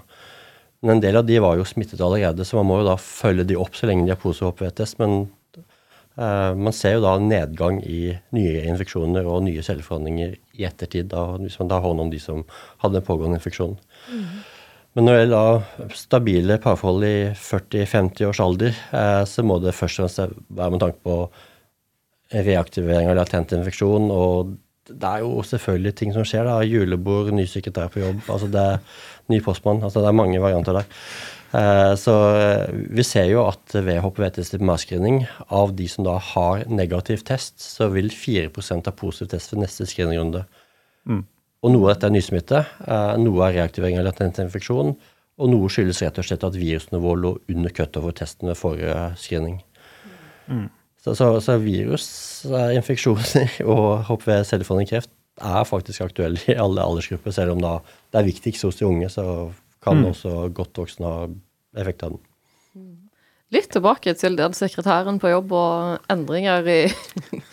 Men 0.85 0.99
en 0.99 1.05
del 1.05 1.17
av 1.19 1.27
de 1.27 1.39
var 1.41 1.57
jo 1.59 1.67
smittet 1.67 2.03
allerede, 2.05 2.45
så 2.45 2.61
man 2.61 2.69
må 2.69 2.83
jo 2.83 2.91
da 2.91 2.99
følge 3.01 3.47
de 3.49 3.57
opp 3.59 3.77
så 3.77 3.89
lenge 3.89 4.05
de 4.05 4.13
har 4.13 4.21
positiv 4.21 4.53
HPV-test. 4.53 4.99
Men 5.01 5.15
eh, 5.57 6.51
man 6.61 6.77
ser 6.77 6.99
jo 6.99 7.05
da 7.07 7.15
nedgang 7.23 7.81
i 7.81 8.13
nye 8.37 8.67
infeksjoner 8.69 9.25
og 9.25 9.47
nye 9.47 9.65
celleforandringer 9.65 10.37
i 10.61 10.67
ettertid, 10.69 11.09
da, 11.15 11.25
hvis 11.41 11.57
man 11.63 11.73
da 11.73 11.81
hånd 11.83 12.05
om 12.05 12.13
de 12.13 12.21
som 12.21 12.45
hadde 12.85 13.01
en 13.01 13.07
pågående 13.09 13.41
infeksjon. 13.41 13.79
Mm. 14.13 14.29
Men 14.95 15.09
når 15.09 15.17
det 15.17 15.23
gjelder 15.25 15.97
stabile 15.99 16.61
parforhold 16.63 17.09
i 17.09 17.17
40-50 17.35 18.29
års 18.29 18.43
alder, 18.45 18.77
uh, 18.93 19.25
så 19.27 19.43
må 19.43 19.59
det 19.63 19.75
først 19.75 19.99
og 19.99 20.07
fremst 20.07 20.37
være 20.55 20.71
med 20.71 20.85
tanke 20.85 21.03
på 21.03 21.17
reaktivering 22.35 23.11
av 23.11 23.19
latent 23.19 23.53
infeksjon 23.57 24.07
og 24.15 24.55
det 24.89 25.09
er 25.09 25.23
jo 25.25 25.43
selvfølgelig 25.47 25.95
ting 25.97 26.13
som 26.13 26.27
skjer. 26.29 26.45
da, 26.45 26.59
Julebord, 26.65 27.33
ny 27.33 27.47
sekretær 27.49 27.89
på 27.93 28.03
jobb, 28.03 28.21
altså 28.29 28.51
det 28.53 28.67
ny 29.33 29.41
postmann. 29.41 29.83
altså 29.83 30.01
Det 30.01 30.09
er 30.09 30.21
mange 30.21 30.41
varianter 30.41 30.81
der. 30.81 30.91
Eh, 31.55 31.95
så 32.01 32.15
eh, 32.35 32.73
vi 32.91 33.05
ser 33.07 33.29
jo 33.31 33.45
at 33.47 33.75
ved 33.75 34.01
HPV-test-screening, 34.03 35.25
av 35.49 35.75
de 35.77 35.87
som 35.89 36.07
da 36.07 36.17
har 36.19 36.65
negativ 36.67 37.23
test, 37.25 37.61
så 37.63 37.89
vil 37.95 38.11
4% 38.11 38.91
ha 38.91 38.93
positiv 38.93 39.31
test 39.33 39.55
ved 39.55 39.63
neste 39.63 39.87
screeningrunde. 39.87 40.45
Mm. 41.07 41.25
Og 41.65 41.73
noe 41.73 41.89
av 41.89 41.95
dette 41.95 42.11
er 42.11 42.17
nysmitte, 42.17 42.65
eh, 42.85 43.17
noe 43.23 43.47
er 43.47 43.61
reaktivering 43.61 44.01
av 44.01 44.09
latent 44.09 44.43
infeksjon, 44.43 44.97
og 45.35 45.51
noe 45.51 45.71
skyldes 45.71 46.03
rett 46.03 46.19
og 46.19 46.27
slett 46.27 46.47
at 46.47 46.59
virusnivået 46.59 47.23
lå 47.23 47.37
under 47.55 47.71
cutover-testen 47.75 48.51
ved 48.51 48.59
forrige 48.59 48.99
screening. 49.21 49.63
Mm. 50.51 50.69
Så, 51.05 51.13
så, 51.19 51.27
så 51.45 51.59
virusinfeksjoner 51.61 53.59
og 53.75 54.07
HPV-celleforandring 54.09 54.89
kreft 54.89 55.13
er 55.43 55.67
faktisk 55.69 56.05
aktuelle 56.07 56.41
i 56.49 56.57
alle 56.57 56.81
aldersgrupper, 56.81 57.35
selv 57.35 57.57
om 57.57 57.61
da 57.61 57.77
det 58.15 58.21
er 58.21 58.29
viktigst 58.31 58.65
hos 58.65 58.79
de 58.79 58.87
unge, 58.89 59.11
så 59.13 59.25
kan 59.85 60.01
mm. 60.01 60.07
også 60.13 60.37
godt 60.57 60.81
voksne 60.81 61.11
ha 61.11 61.27
effekt 61.83 62.07
av 62.07 62.15
den. 62.15 62.23
Litt 63.55 63.69
tilbake 63.71 64.15
til 64.19 64.39
den 64.39 64.55
sekretæren 64.57 65.21
på 65.23 65.31
jobb 65.31 65.53
og 65.55 66.07
endringer 66.11 66.65
i 66.71 66.81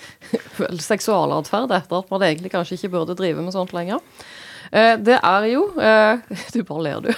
seksualatferd 0.92 1.74
etter 1.76 2.00
at 2.00 2.14
man 2.14 2.24
egentlig 2.26 2.54
kanskje 2.54 2.80
ikke 2.80 2.94
burde 2.96 3.18
drive 3.20 3.44
med 3.44 3.54
sånt 3.54 3.76
lenger. 3.76 4.00
Eh, 4.72 4.96
det 5.04 5.18
er 5.20 5.48
jo 5.52 5.66
eh, 5.76 6.22
Du 6.56 6.64
bare 6.68 6.84
ler, 6.86 7.02
du. 7.04 7.12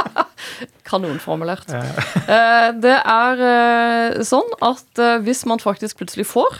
Kanonformulert. 0.88 1.70
Eh, 1.70 2.70
det 2.82 2.96
er 2.98 4.24
sånn 4.26 4.50
at 4.64 5.02
hvis 5.24 5.44
man 5.48 5.62
faktisk 5.62 6.02
plutselig 6.02 6.26
får 6.28 6.58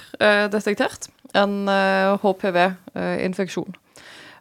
detektert 0.53 1.11
en 1.35 1.67
HPV-infeksjon, 2.23 3.75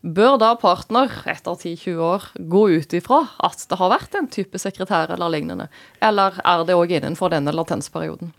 bør 0.03 0.37
da 0.41 0.51
partner 0.59 1.11
etter 1.31 1.57
10-20 1.57 1.99
år 2.05 2.29
gå 2.53 2.63
ut 2.77 2.95
ifra 2.95 3.23
at 3.43 3.65
det 3.69 3.79
har 3.79 3.93
vært 3.93 4.17
en 4.19 4.29
type 4.31 4.61
sekretær 4.61 5.13
eller 5.15 5.33
lignende? 5.33 5.69
Eller 6.03 6.37
er 6.43 6.65
det 6.67 6.77
òg 6.77 6.95
innenfor 6.99 7.33
denne 7.33 7.55
latensperioden? 7.55 8.33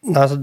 Nei, 0.00 0.22
altså, 0.22 0.38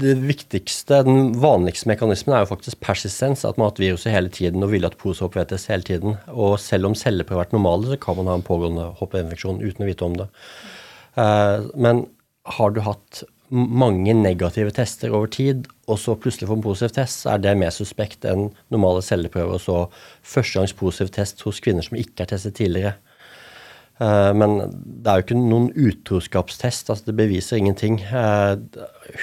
det 0.00 0.14
viktigste, 0.24 1.02
Den 1.04 1.34
vanligste 1.40 1.90
mekanismen 1.90 2.32
er 2.32 2.46
jo 2.46 2.52
faktisk 2.54 2.80
persistens. 2.80 3.44
At 3.44 3.58
man 3.58 3.66
har 3.66 3.74
hatt 3.74 3.82
viruset 3.82 4.14
hele 4.14 4.32
tiden 4.32 4.64
og 4.64 4.72
ville 4.72 4.88
at 4.88 4.96
pose 5.00 5.24
oppvetes 5.26 5.68
hele 5.68 5.84
tiden. 5.84 6.16
Og 6.32 6.56
selv 6.60 6.88
om 6.88 6.96
celleprøver 6.96 7.42
har 7.42 7.44
vært 7.44 7.58
normale, 7.58 7.90
så 7.92 8.00
kan 8.00 8.16
man 8.16 8.30
ha 8.32 8.38
en 8.40 8.46
pågående 8.46 8.88
HPV-infeksjon 9.02 9.60
uten 9.60 9.84
å 9.84 9.90
vite 9.90 10.08
om 10.08 10.16
det. 10.22 10.30
Uh, 11.18 11.68
men 11.76 12.06
har 12.56 12.72
du 12.72 12.80
hatt 12.86 13.24
mange 13.52 14.14
negative 14.16 14.72
tester 14.72 15.12
over 15.12 15.28
tid, 15.28 15.66
og 15.84 15.98
så 16.00 16.14
plutselig 16.16 16.48
får 16.48 16.56
en 16.56 16.64
positiv 16.64 16.94
test, 16.96 17.20
så 17.20 17.34
er 17.34 17.42
det 17.44 17.52
mer 17.60 17.74
suspekt 17.74 18.24
enn 18.24 18.46
normale 18.72 19.02
celleprøver 19.04 19.58
og 19.58 19.60
så 19.60 19.78
førstegangs 20.24 20.72
positiv 20.78 21.12
test 21.12 21.44
hos 21.44 21.60
kvinner 21.60 21.84
som 21.84 21.98
ikke 22.00 22.24
er 22.24 22.32
testet 22.32 22.56
tidligere. 22.56 22.94
Eh, 24.02 24.32
men 24.34 24.56
det 25.02 25.10
er 25.10 25.20
jo 25.20 25.26
ikke 25.26 25.38
noen 25.38 25.70
utroskapstest. 25.76 26.90
altså 26.90 27.10
Det 27.10 27.18
beviser 27.18 27.60
ingenting. 27.60 28.00
Eh, 28.02 28.56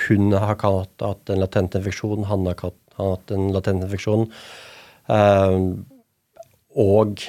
hun 0.07 0.31
har 0.33 0.55
hatt 0.55 1.29
en 1.29 1.41
latent 1.41 1.75
infeksjon, 1.75 2.27
han 2.29 2.47
har 2.47 2.71
hatt 2.99 3.33
en 3.35 3.49
latent 3.55 3.83
infeksjon. 3.87 4.29
Eh, 5.09 5.57
og 6.79 7.25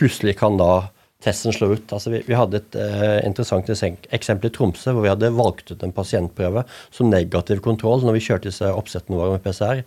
plutselig 0.00 0.38
kan 0.40 0.56
da 0.58 0.88
testen 1.22 1.54
slå 1.54 1.74
ut. 1.76 1.92
Altså 1.92 2.10
vi, 2.16 2.34
hadde 2.34 2.58
et 2.58 2.76
interessant 3.22 3.68
eksempel 3.70 4.48
i 4.48 4.54
Tromsø 4.54 4.90
hvor 4.90 5.04
vi 5.04 5.12
hadde 5.12 5.30
valgt 5.36 5.70
ut 5.70 5.84
en 5.84 5.94
pasientprøve 5.94 6.64
som 6.90 7.12
negativ 7.12 7.60
kontroll 7.62 8.02
når 8.02 8.16
vi 8.16 8.24
kjørte 8.26 8.48
disse 8.48 8.66
oppsettene 8.66 9.20
våre 9.20 9.36
med 9.36 9.44
PCR. 9.44 9.84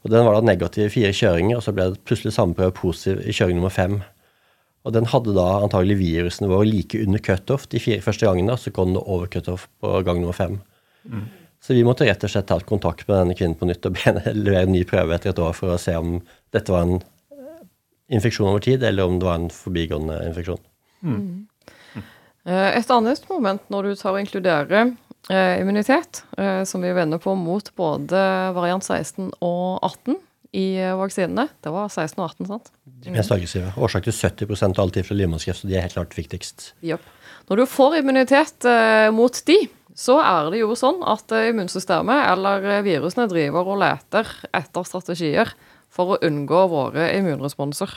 Og 0.00 0.14
Den 0.14 0.24
var 0.24 0.38
da 0.38 0.46
negativ 0.46 0.86
i 0.86 0.94
fire 0.94 1.12
kjøringer, 1.12 1.58
og 1.58 1.66
så 1.66 1.74
ble 1.76 1.90
det 1.90 2.00
plutselig 2.08 2.32
samme 2.32 2.56
prøve 2.56 2.72
positiv 2.78 3.20
i 3.28 3.34
kjøring 3.36 3.58
nummer 3.58 3.74
fem. 3.74 3.98
Og 4.86 4.94
den 4.96 5.08
hadde 5.12 5.34
da 5.36 5.46
antagelig 5.60 5.98
virusene 6.00 6.48
våre 6.48 6.68
like 6.68 7.02
under 7.02 7.20
cutoff 7.20 7.66
de 7.72 7.80
fire 7.82 8.00
første 8.04 8.24
gangene, 8.24 8.56
så 8.56 8.72
kom 8.72 8.94
det 8.94 9.02
over 9.04 9.28
cutoff 9.28 9.68
på 9.82 9.92
gang 10.06 10.22
nummer 10.22 10.36
fem. 10.36 10.56
Mm. 11.04 11.26
Så 11.60 11.76
vi 11.76 11.84
måtte 11.84 12.06
rett 12.08 12.24
og 12.24 12.32
slett 12.32 12.48
ta 12.48 12.56
kontakt 12.64 13.04
med 13.08 13.18
denne 13.18 13.36
kvinnen 13.36 13.58
på 13.60 13.68
nytt 13.68 13.84
og 13.84 13.98
levere 14.32 14.64
en 14.64 14.72
ny 14.72 14.86
prøve 14.88 15.16
etter 15.16 15.34
et 15.34 15.42
år 15.44 15.52
for 15.56 15.74
å 15.74 15.80
se 15.80 15.92
om 15.98 16.16
dette 16.54 16.72
var 16.72 16.86
en 16.86 16.96
eh, 17.36 17.60
infeksjon 18.16 18.48
over 18.48 18.64
tid, 18.64 18.84
eller 18.86 19.04
om 19.04 19.20
det 19.20 19.28
var 19.28 19.42
en 19.42 19.52
forbigående 19.52 20.16
infeksjon. 20.30 20.62
Mm. 21.04 21.20
Mm. 21.20 22.08
Et 22.48 22.96
annet 22.96 23.28
moment 23.28 23.68
når 23.72 23.90
du 23.90 24.00
tar 24.00 24.16
og 24.16 24.22
inkluderer 24.22 24.94
eh, 25.28 25.60
immunitet, 25.60 26.24
eh, 26.40 26.62
som 26.64 26.80
vi 26.80 26.96
vender 26.96 27.20
på 27.20 27.36
mot 27.36 27.68
både 27.76 28.24
variant 28.56 28.84
16 28.84 29.28
og 29.44 29.84
18, 29.84 30.16
i 30.56 30.66
eh, 30.80 30.94
vaksinene. 30.98 31.48
Det 31.62 31.72
var 31.74 31.88
16 31.88 32.18
og 32.18 32.26
18, 32.28 32.48
sant? 32.50 32.70
De 33.04 33.14
mest 33.14 33.32
aggressive. 33.34 33.72
Årsak 33.78 34.06
til 34.08 34.16
70 34.16 34.64
av 34.66 34.82
alle 34.82 34.96
tilfeller 34.96 35.24
livmorskreft, 35.24 35.62
så 35.62 35.70
de 35.70 35.76
er 35.78 35.86
helt 35.86 35.96
klart 35.96 36.16
viktigst. 36.18 36.72
Yep. 36.86 37.04
Når 37.50 37.62
du 37.62 37.66
får 37.70 38.00
immunitet 38.00 38.66
eh, 38.68 39.08
mot 39.14 39.42
de, 39.46 39.58
så 40.00 40.20
er 40.22 40.50
det 40.52 40.62
jo 40.62 40.76
sånn 40.78 41.02
at 41.08 41.32
eh, 41.34 41.50
immunsystemet 41.50 42.28
eller 42.32 42.68
eh, 42.76 42.84
virusene 42.86 43.28
driver 43.30 43.68
og 43.72 43.80
leter 43.82 44.28
etter 44.56 44.86
strategier 44.86 45.50
for 45.90 46.14
å 46.14 46.20
unngå 46.26 46.66
våre 46.70 47.10
immunresponser. 47.18 47.96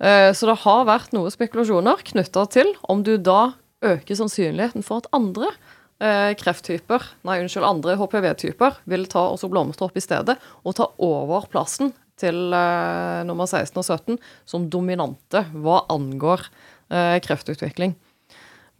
Eh, 0.00 0.30
så 0.36 0.48
det 0.48 0.60
har 0.64 0.86
vært 0.88 1.12
noen 1.16 1.32
spekulasjoner 1.32 2.04
knytta 2.12 2.46
til 2.52 2.72
om 2.88 3.04
du 3.06 3.16
da 3.20 3.52
øker 3.84 4.16
sannsynligheten 4.16 4.84
for 4.84 5.02
at 5.02 5.12
andre 5.16 5.52
krefttyper, 6.00 7.04
nei, 7.28 7.34
unnskyld, 7.42 7.66
andre 7.66 7.96
HPV-typer 8.00 8.78
vil 8.88 9.02
ta 9.12 9.26
også 9.34 9.50
blomstre 9.52 9.84
opp 9.84 9.98
i 10.00 10.02
stedet 10.04 10.38
og 10.64 10.76
ta 10.78 10.86
over 11.04 11.44
plassen 11.52 11.92
til 12.20 12.54
eh, 12.54 13.22
nummer 13.28 13.48
16 13.48 13.80
og 13.80 13.86
17 13.86 14.20
som 14.48 14.68
dominante 14.72 15.44
hva 15.54 15.84
angår 15.92 16.46
eh, 16.92 17.16
kreftutvikling. 17.24 17.96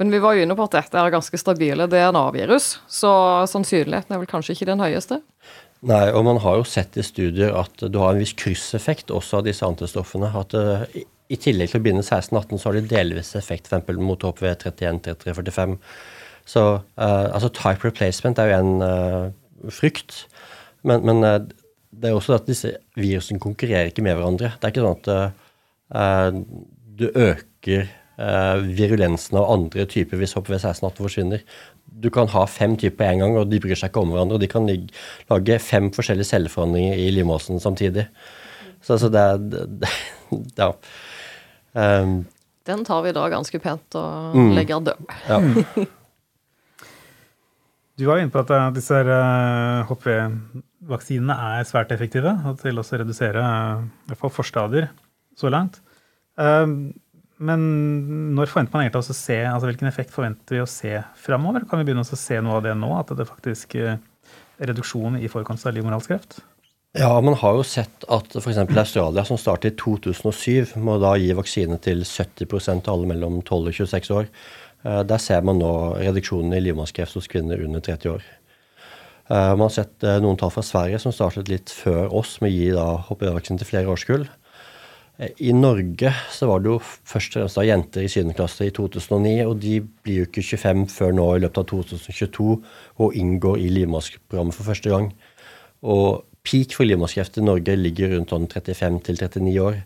Men 0.00 0.14
vi 0.14 0.20
var 0.22 0.37
jo 0.37 0.44
inne 0.46 0.56
på 0.56 0.64
at 0.64 0.78
dette 0.78 0.96
er 0.96 1.12
ganske 1.12 1.40
stabile 1.40 1.85
DNA-virus, 1.90 2.72
så 2.88 3.12
sannsynligheten 3.50 4.16
er 4.16 4.22
vel 4.22 4.30
kanskje 4.30 4.56
ikke 4.56 4.70
den 4.70 4.80
høyeste? 4.80 5.20
Nei, 5.85 6.06
og 6.12 6.24
man 6.24 6.40
har 6.40 6.56
jo 6.61 6.64
sett 6.68 6.96
i 7.00 7.04
studier 7.04 7.52
at 7.56 7.85
du 7.85 7.98
har 8.00 8.14
en 8.14 8.20
viss 8.20 8.33
krysseffekt 8.37 9.12
også 9.12 9.40
av 9.40 9.46
disse 9.46 9.64
antistoffene. 9.64 10.28
At 10.37 10.56
uh, 10.56 10.85
i 10.92 11.38
tillegg 11.40 11.72
til 11.72 11.80
å 11.80 11.85
binde 11.85 12.04
16-18, 12.04 12.61
så 12.61 12.68
har 12.68 12.76
de 12.76 12.83
delvis 12.88 13.35
effekt 13.37 13.68
f.eks. 13.68 13.92
mot 14.00 14.24
HPV 14.24 14.48
31, 14.54 15.00
33, 15.09 15.37
45. 15.40 15.76
Så 16.50 16.64
uh, 16.80 17.26
altså 17.30 17.50
type 17.54 17.86
replacement 17.86 18.38
er 18.38 18.50
jo 18.50 18.58
en 18.58 18.82
uh, 18.82 19.70
frykt. 19.70 20.24
Men, 20.86 21.04
men 21.06 21.22
uh, 21.26 21.38
det 21.90 22.10
er 22.10 22.16
også 22.16 22.38
at 22.38 22.48
disse 22.48 22.74
virusene 22.98 23.42
konkurrerer 23.42 23.90
ikke 23.90 24.04
med 24.06 24.18
hverandre. 24.18 24.54
Det 24.56 24.66
er 24.66 24.74
ikke 24.74 24.84
sånn 24.86 25.00
at 25.00 25.32
du 27.00 27.08
øker 27.08 27.88
virulensen 28.78 29.38
av 29.40 29.48
andre 29.50 29.84
typer 29.90 30.20
hvis 30.20 30.36
HPV1618 30.38 31.00
forsvinner. 31.02 31.42
Du 31.90 32.06
kan 32.14 32.30
ha 32.30 32.44
fem 32.48 32.76
typer 32.78 33.10
en 33.10 33.24
gang, 33.24 33.36
og 33.40 33.50
de 33.50 33.58
bryr 33.60 33.76
seg 33.76 33.90
ikke 33.90 34.04
om 34.04 34.14
hverandre. 34.14 34.38
og 34.38 34.44
De 34.44 34.48
kan 34.48 34.70
lage 34.70 35.58
fem 35.60 35.90
forskjellige 35.92 36.30
celleforandringer 36.30 37.02
i 37.02 37.10
livmåsen 37.18 37.60
samtidig. 37.60 38.06
Så 38.80 38.96
altså, 38.96 39.10
det 39.12 39.26
er 39.26 39.66
det, 39.82 39.92
Ja. 40.62 40.72
Um, 41.74 42.20
Den 42.66 42.84
tar 42.86 43.02
vi 43.02 43.12
da 43.12 43.28
ganske 43.34 43.58
pent 43.58 43.98
og 43.98 44.36
mm, 44.36 44.52
legger 44.56 44.84
død. 44.92 45.10
Ja. 45.28 45.42
Du 48.00 48.06
var 48.08 48.16
jo 48.16 48.24
inne 48.24 48.32
på 48.32 48.40
at 48.40 48.50
eh, 48.56 48.70
disse 48.72 48.96
HPV-vaksinene 49.90 51.36
eh, 51.36 51.60
er 51.60 51.68
svært 51.68 51.92
effektive 51.92 52.32
og 52.48 52.56
til 52.62 52.80
å 52.80 52.84
redusere 53.02 53.44
eh, 53.44 53.82
i 53.84 54.10
hvert 54.12 54.22
fall 54.22 54.32
forstadier 54.32 54.88
så 55.36 55.52
langt. 55.52 55.82
Men 57.40 57.62
når 58.36 58.50
forventer 58.50 58.74
man 58.74 58.84
egentlig 58.84 59.00
å 59.00 59.16
se, 59.16 59.36
altså 59.48 59.68
hvilken 59.68 59.88
effekt 59.88 60.12
forventer 60.12 60.56
vi 60.56 60.62
å 60.62 60.68
se 60.68 60.98
framover? 61.20 61.64
Kan 61.68 61.80
vi 61.80 61.88
begynne 61.88 62.04
å 62.04 62.18
se 62.18 62.40
noe 62.44 62.58
av 62.58 62.64
det 62.64 62.74
nå? 62.76 62.90
At 62.96 63.12
det 63.16 63.28
faktisk 63.28 63.76
er 63.80 63.98
reduksjon 64.60 65.16
i 65.20 65.28
forekomst 65.32 65.68
av 65.68 65.76
livmorhalskreft? 65.76 66.40
Ja, 66.98 67.12
man 67.24 67.36
har 67.38 67.54
jo 67.56 67.64
sett 67.64 68.04
at 68.10 68.34
f.eks. 68.36 68.60
Australia, 68.64 69.24
som 69.28 69.38
startet 69.40 69.76
i 69.76 69.80
2007, 69.80 70.74
må 70.82 70.96
da 71.00 71.14
gi 71.20 71.30
vaksine 71.38 71.78
til 71.84 72.02
70% 72.02 72.88
av 72.88 72.96
alle 72.96 73.12
mellom 73.12 73.40
12 73.44 73.70
og 73.70 73.76
26 73.78 74.12
år. 74.16 74.30
Eh, 74.84 75.02
der 75.04 75.20
ser 75.20 75.44
man 75.44 75.60
nå 75.60 75.72
reduksjonen 76.00 76.54
i 76.56 76.62
livmorskreft 76.64 77.18
hos 77.18 77.28
kvinner 77.30 77.60
under 77.64 77.82
30 77.84 78.14
år. 78.14 78.26
Eh, 79.30 79.52
man 79.54 79.66
har 79.66 79.74
sett 79.74 80.04
eh, 80.04 80.20
noen 80.22 80.38
tall 80.40 80.52
fra 80.54 80.64
Sverige 80.64 81.00
som 81.02 81.14
startet 81.14 81.52
litt 81.52 81.72
før 81.74 82.08
oss 82.22 82.38
med 82.40 82.50
å 82.50 82.54
gi 82.54 82.70
HPV-vaksine 83.10 83.60
til 83.60 83.68
flere 83.68 83.92
årskull. 83.92 84.28
I 85.20 85.52
Norge 85.52 86.14
så 86.32 86.46
var 86.48 86.62
det 86.64 86.70
jo 86.70 86.78
først 86.80 87.34
og 87.34 87.42
fremst 87.42 87.58
da 87.58 87.64
jenter 87.66 88.06
i 88.06 88.08
7. 88.08 88.30
klasse 88.38 88.64
i 88.64 88.72
2009, 88.72 89.34
og 89.50 89.58
de 89.60 89.74
blir 89.84 90.22
jo 90.22 90.28
ikke 90.30 90.46
25 90.46 90.86
før 90.88 91.12
nå 91.12 91.26
i 91.34 91.42
løpet 91.44 91.60
av 91.60 91.66
2022 91.74 92.46
og 93.04 93.18
inngår 93.20 93.60
i 93.60 93.68
livmorsprogrammet 93.74 94.56
for 94.56 94.70
første 94.70 94.88
gang. 94.88 95.10
Og 95.84 96.22
peak 96.40 96.72
for 96.72 96.88
livmorskreft 96.88 97.36
i 97.36 97.44
Norge 97.44 97.76
ligger 97.76 98.14
rundt 98.14 98.32
35 98.32 99.02
39 99.04 99.60
år. 99.60 99.82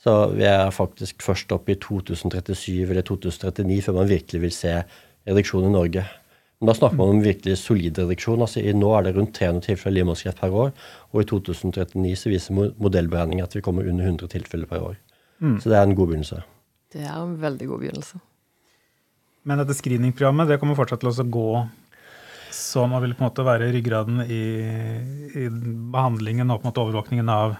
Så 0.00 0.14
vi 0.32 0.46
er 0.48 0.72
faktisk 0.72 1.20
først 1.24 1.52
oppe 1.52 1.74
i 1.74 1.80
2037 1.80 2.88
eller 2.88 3.04
2039 3.04 3.82
før 3.84 3.98
man 3.98 4.08
virkelig 4.08 4.40
vil 4.46 4.54
se 4.54 4.78
reduksjon 5.28 5.68
i 5.68 5.74
Norge. 5.74 6.06
Men 6.60 6.68
da 6.70 6.76
snakker 6.76 6.96
man 7.00 7.14
om 7.14 7.20
virkelig 7.24 7.58
solid 7.60 7.98
reduksjon. 8.00 8.40
altså 8.44 8.60
Nå 8.76 8.94
er 8.96 9.06
det 9.06 9.14
rundt 9.16 9.34
300 9.36 9.64
tilfeller 9.64 10.00
livmorskreft 10.00 10.40
per 10.40 10.56
år, 10.64 10.72
og 11.12 11.22
i 11.22 11.28
2039 11.28 12.16
så 12.20 12.32
viser 12.32 12.56
modellberegninger 12.56 13.44
at 13.44 13.56
vi 13.56 13.64
kommer 13.64 13.88
under 13.88 14.04
100 14.04 14.28
tilfeller 14.32 14.68
per 14.68 14.88
år. 14.90 14.98
Mm. 15.40 15.60
Så 15.60 15.72
det 15.72 15.78
er 15.78 15.88
en 15.88 15.96
god 15.96 16.10
begynnelse. 16.10 16.42
Det 16.92 17.04
er 17.04 17.14
en 17.16 17.38
veldig 17.40 17.68
god 17.70 17.80
begynnelse. 17.84 18.20
Men 19.48 19.60
dette 19.62 19.76
screeningprogrammet 19.76 20.50
det 20.50 20.60
kommer 20.60 20.76
fortsatt 20.76 21.00
til 21.00 21.12
å 21.12 21.28
gå 21.32 21.50
som 22.52 22.92
vil 23.00 23.14
på 23.16 23.22
en 23.22 23.28
måte 23.30 23.46
være 23.46 23.70
ryggraden 23.72 24.20
i, 24.26 24.44
i 25.38 25.46
behandlingen 25.94 26.50
og 26.50 26.60
på 26.60 26.66
en 26.66 26.72
måte 26.72 26.82
overvåkningen 26.82 27.30
av, 27.32 27.54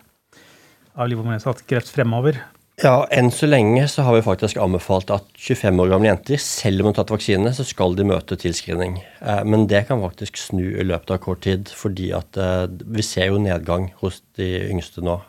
av 0.94 1.10
livmorhalskreft 1.10 1.92
fremover? 1.92 2.40
Ja, 2.80 3.04
enn 3.12 3.28
så 3.28 3.44
lenge 3.44 3.82
så 3.92 4.06
har 4.06 4.14
vi 4.16 4.22
faktisk 4.24 4.56
anbefalt 4.56 5.10
at 5.12 5.26
25 5.36 5.82
år 5.82 5.90
gamle 5.92 6.08
jenter, 6.08 6.40
selv 6.40 6.80
om 6.80 6.86
de 6.86 6.88
har 6.88 6.96
tatt 7.02 7.12
vaksine, 7.12 7.50
så 7.52 7.66
skal 7.68 7.92
de 7.98 8.06
møte 8.08 8.38
til 8.40 8.54
screening. 8.56 9.02
men 9.44 9.66
det 9.68 9.86
kan 9.88 10.00
faktisk 10.00 10.36
snu 10.36 10.64
i 10.80 10.86
løpet 10.86 11.10
av 11.10 11.18
kort 11.18 11.42
tid, 11.44 11.68
fordi 11.68 12.10
at 12.16 12.36
eh, 12.36 12.66
vi 12.86 13.02
ser 13.02 13.26
jo 13.28 13.42
nedgang 13.42 13.90
hos 14.00 14.22
de 14.36 14.70
yngste 14.70 15.04
nå. 15.04 15.20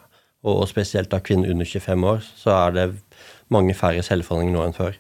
Og 0.44 0.64
spesielt 0.70 1.14
av 1.14 1.26
kvinner 1.28 1.52
under 1.52 1.66
25 1.66 2.04
år, 2.04 2.24
så 2.24 2.56
er 2.56 2.72
det 2.72 2.88
mange 3.50 3.76
færre 3.76 4.02
celleforandringer 4.02 4.56
nå 4.56 4.64
enn 4.66 4.78
før. 4.78 4.96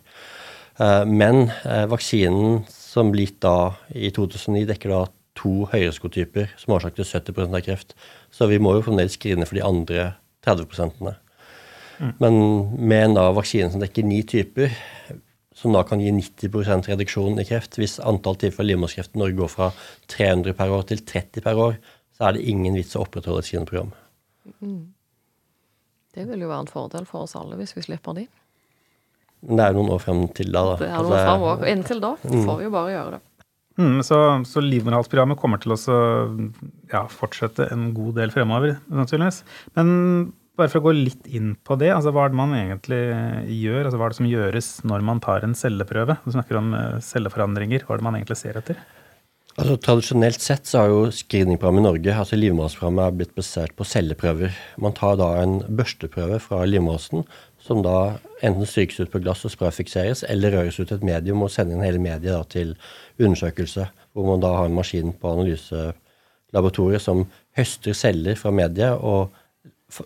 Eh, 0.77 1.05
men 1.07 1.51
vaksinen 1.87 2.65
som 2.67 3.13
ble 3.13 3.29
gitt 3.29 3.39
da 3.39 3.77
i 3.95 4.11
2009, 4.11 4.67
dekker 4.73 4.91
da 4.91 5.05
to 5.39 5.69
høyreskotyper 5.71 6.51
som 6.59 6.75
årsak 6.75 6.99
til 6.99 7.07
70% 7.07 7.55
av 7.55 7.63
kreft. 7.63 7.95
Så 8.31 8.51
vi 8.51 8.59
må 8.59 8.75
jo 8.75 8.83
fremdeles 8.83 9.15
skrine 9.15 9.47
for 9.47 9.55
de 9.55 9.63
andre 9.63 10.11
30 10.45 10.65
-ene. 10.65 11.15
mm. 11.99 12.13
Men 12.19 12.33
med 12.87 13.05
en 13.05 13.13
da 13.13 13.31
vaksine 13.31 13.71
som 13.71 13.81
dekker 13.81 14.03
ni 14.03 14.23
typer, 14.23 14.71
som 15.53 15.73
da 15.73 15.83
kan 15.83 15.99
gi 15.99 16.11
90% 16.11 16.87
reduksjon 16.87 17.39
i 17.39 17.45
kreft 17.45 17.77
Hvis 17.77 17.99
antall 17.99 18.35
tilfeller 18.35 18.73
livmorskreft 18.73 19.15
i 19.15 19.19
Norge 19.19 19.37
går 19.37 19.47
fra 19.47 19.71
300 20.07 20.53
per 20.53 20.69
år 20.69 20.87
til 20.89 21.05
30 21.05 21.41
per 21.41 21.55
år, 21.55 21.75
så 22.17 22.27
er 22.27 22.33
det 22.33 22.47
ingen 22.49 22.73
vits 22.73 22.95
å 22.95 23.03
opprettholde 23.05 23.39
et 23.39 23.51
kinoprogram. 23.51 23.91
Mm. 24.59 24.93
Det 26.13 26.27
vil 26.27 26.41
jo 26.41 26.49
være 26.49 26.65
en 26.65 26.71
fordel 26.71 27.05
for 27.05 27.25
oss 27.25 27.35
alle 27.39 27.55
hvis 27.59 27.75
vi 27.77 27.81
slipper 27.85 28.17
de. 28.17 28.27
Men 29.41 29.57
det 29.57 29.65
er 29.65 29.77
noen 29.77 29.89
år 29.95 30.01
frem 30.03 30.27
til 30.37 30.51
da. 30.53 30.63
da. 30.71 30.75
Det 30.81 30.89
er 30.89 30.97
noen 30.97 31.15
år 31.15 31.25
frem 31.25 31.45
òg. 31.49 31.63
Inntil 31.71 32.01
da 32.03 32.11
mm. 32.21 32.43
får 32.45 32.57
vi 32.59 32.65
jo 32.67 32.73
bare 32.73 32.91
gjøre 32.93 33.13
det. 33.15 33.21
Mm, 33.81 34.03
så, 34.05 34.19
så 34.45 34.61
livmorhalsprogrammet 34.61 35.39
kommer 35.41 35.61
til 35.61 35.73
å 35.73 35.79
ja, 36.91 37.07
fortsette 37.09 37.65
en 37.73 37.89
god 37.97 38.19
del 38.19 38.33
fremover, 38.33 38.77
sannsynligvis. 38.91 39.41
Men 39.79 39.91
bare 40.59 40.69
for 40.69 40.81
å 40.81 40.89
gå 40.89 40.95
litt 40.97 41.29
inn 41.31 41.53
på 41.65 41.77
det, 41.81 41.89
altså 41.95 42.13
hva 42.13 42.27
er 42.27 42.33
det 42.33 42.37
man 42.41 42.55
egentlig 42.57 43.01
gjør? 43.57 43.85
Altså 43.85 43.99
hva 43.99 44.07
er 44.07 44.13
det 44.13 44.19
som 44.19 44.31
gjøres 44.31 44.71
når 44.91 45.05
man 45.07 45.21
tar 45.23 45.47
en 45.47 45.57
celleprøve? 45.57 46.19
Du 46.25 46.33
snakker 46.35 46.59
om 46.59 46.73
eh, 46.77 46.97
celleforandringer. 47.05 47.85
Hva 47.87 47.95
er 47.95 48.01
det 48.01 48.09
man 48.09 48.19
egentlig 48.19 48.41
ser 48.43 48.59
etter? 48.61 48.81
Altså 49.59 49.75
Tradisjonelt 49.83 50.39
sett 50.39 50.69
så 50.69 50.79
har 50.79 50.91
jo 50.91 50.99
screeningprogrammet 51.11 51.83
i 51.83 51.87
Norge, 51.89 52.13
altså 52.23 52.37
livmorhalsprogrammet, 52.39 53.17
blitt 53.19 53.33
basert 53.35 53.73
på 53.75 53.87
celleprøver. 53.87 54.53
Man 54.79 54.95
tar 54.95 55.17
da 55.19 55.33
en 55.41 55.57
børsteprøve 55.67 56.39
fra 56.43 56.61
livmorhalsen 56.69 57.25
som 57.61 57.83
da 57.85 58.15
enten 58.41 58.65
strykes 58.65 59.03
ut 59.03 59.11
på 59.13 59.21
glass 59.21 59.43
og 59.45 59.53
sprayfikseres, 59.53 60.23
eller 60.31 60.55
røres 60.55 60.79
ut 60.79 60.93
et 60.95 61.03
medium 61.05 61.43
og 61.45 61.51
sender 61.53 61.77
inn 61.77 61.85
hele 61.85 62.01
mediet 62.01 62.49
til 62.55 62.73
undersøkelse, 63.27 63.87
hvor 64.13 64.27
man 64.27 64.43
da 64.43 64.53
har 64.57 64.69
en 64.69 64.77
maskin 64.77 65.13
på 65.17 65.35
analyselaboratoriet 65.35 67.03
som 67.03 67.25
høster 67.57 67.95
celler 67.97 68.39
fra 68.39 68.51
mediet 68.55 68.97
og 68.97 69.31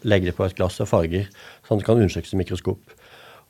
legger 0.06 0.32
det 0.32 0.38
på 0.38 0.46
et 0.48 0.56
glass 0.58 0.82
og 0.82 0.90
farger, 0.90 1.28
sånn 1.66 1.78
at 1.78 1.84
det 1.84 1.88
kan 1.88 2.00
undersøkes 2.00 2.34
i 2.34 2.40
mikroskop. 2.42 2.96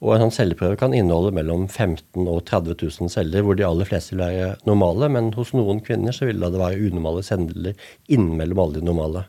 Og 0.04 0.12
en 0.12 0.26
sånn 0.26 0.34
celleprøve 0.36 0.76
kan 0.80 0.94
inneholde 0.94 1.32
mellom 1.38 1.70
15 1.70 2.28
og 2.28 2.42
30 2.50 2.76
000 2.84 3.12
celler, 3.14 3.46
hvor 3.46 3.56
de 3.56 3.64
aller 3.64 3.88
fleste 3.88 4.14
vil 4.14 4.26
være 4.26 4.50
normale, 4.68 5.08
men 5.12 5.32
hos 5.38 5.54
noen 5.56 5.80
kvinner 5.86 6.16
så 6.16 6.28
vil 6.28 6.44
det 6.44 6.60
være 6.60 6.90
unormale 6.90 7.24
celler 7.24 7.88
innimellom 8.12 8.62
alle 8.66 8.82
de 8.82 8.90
normale. 8.90 9.24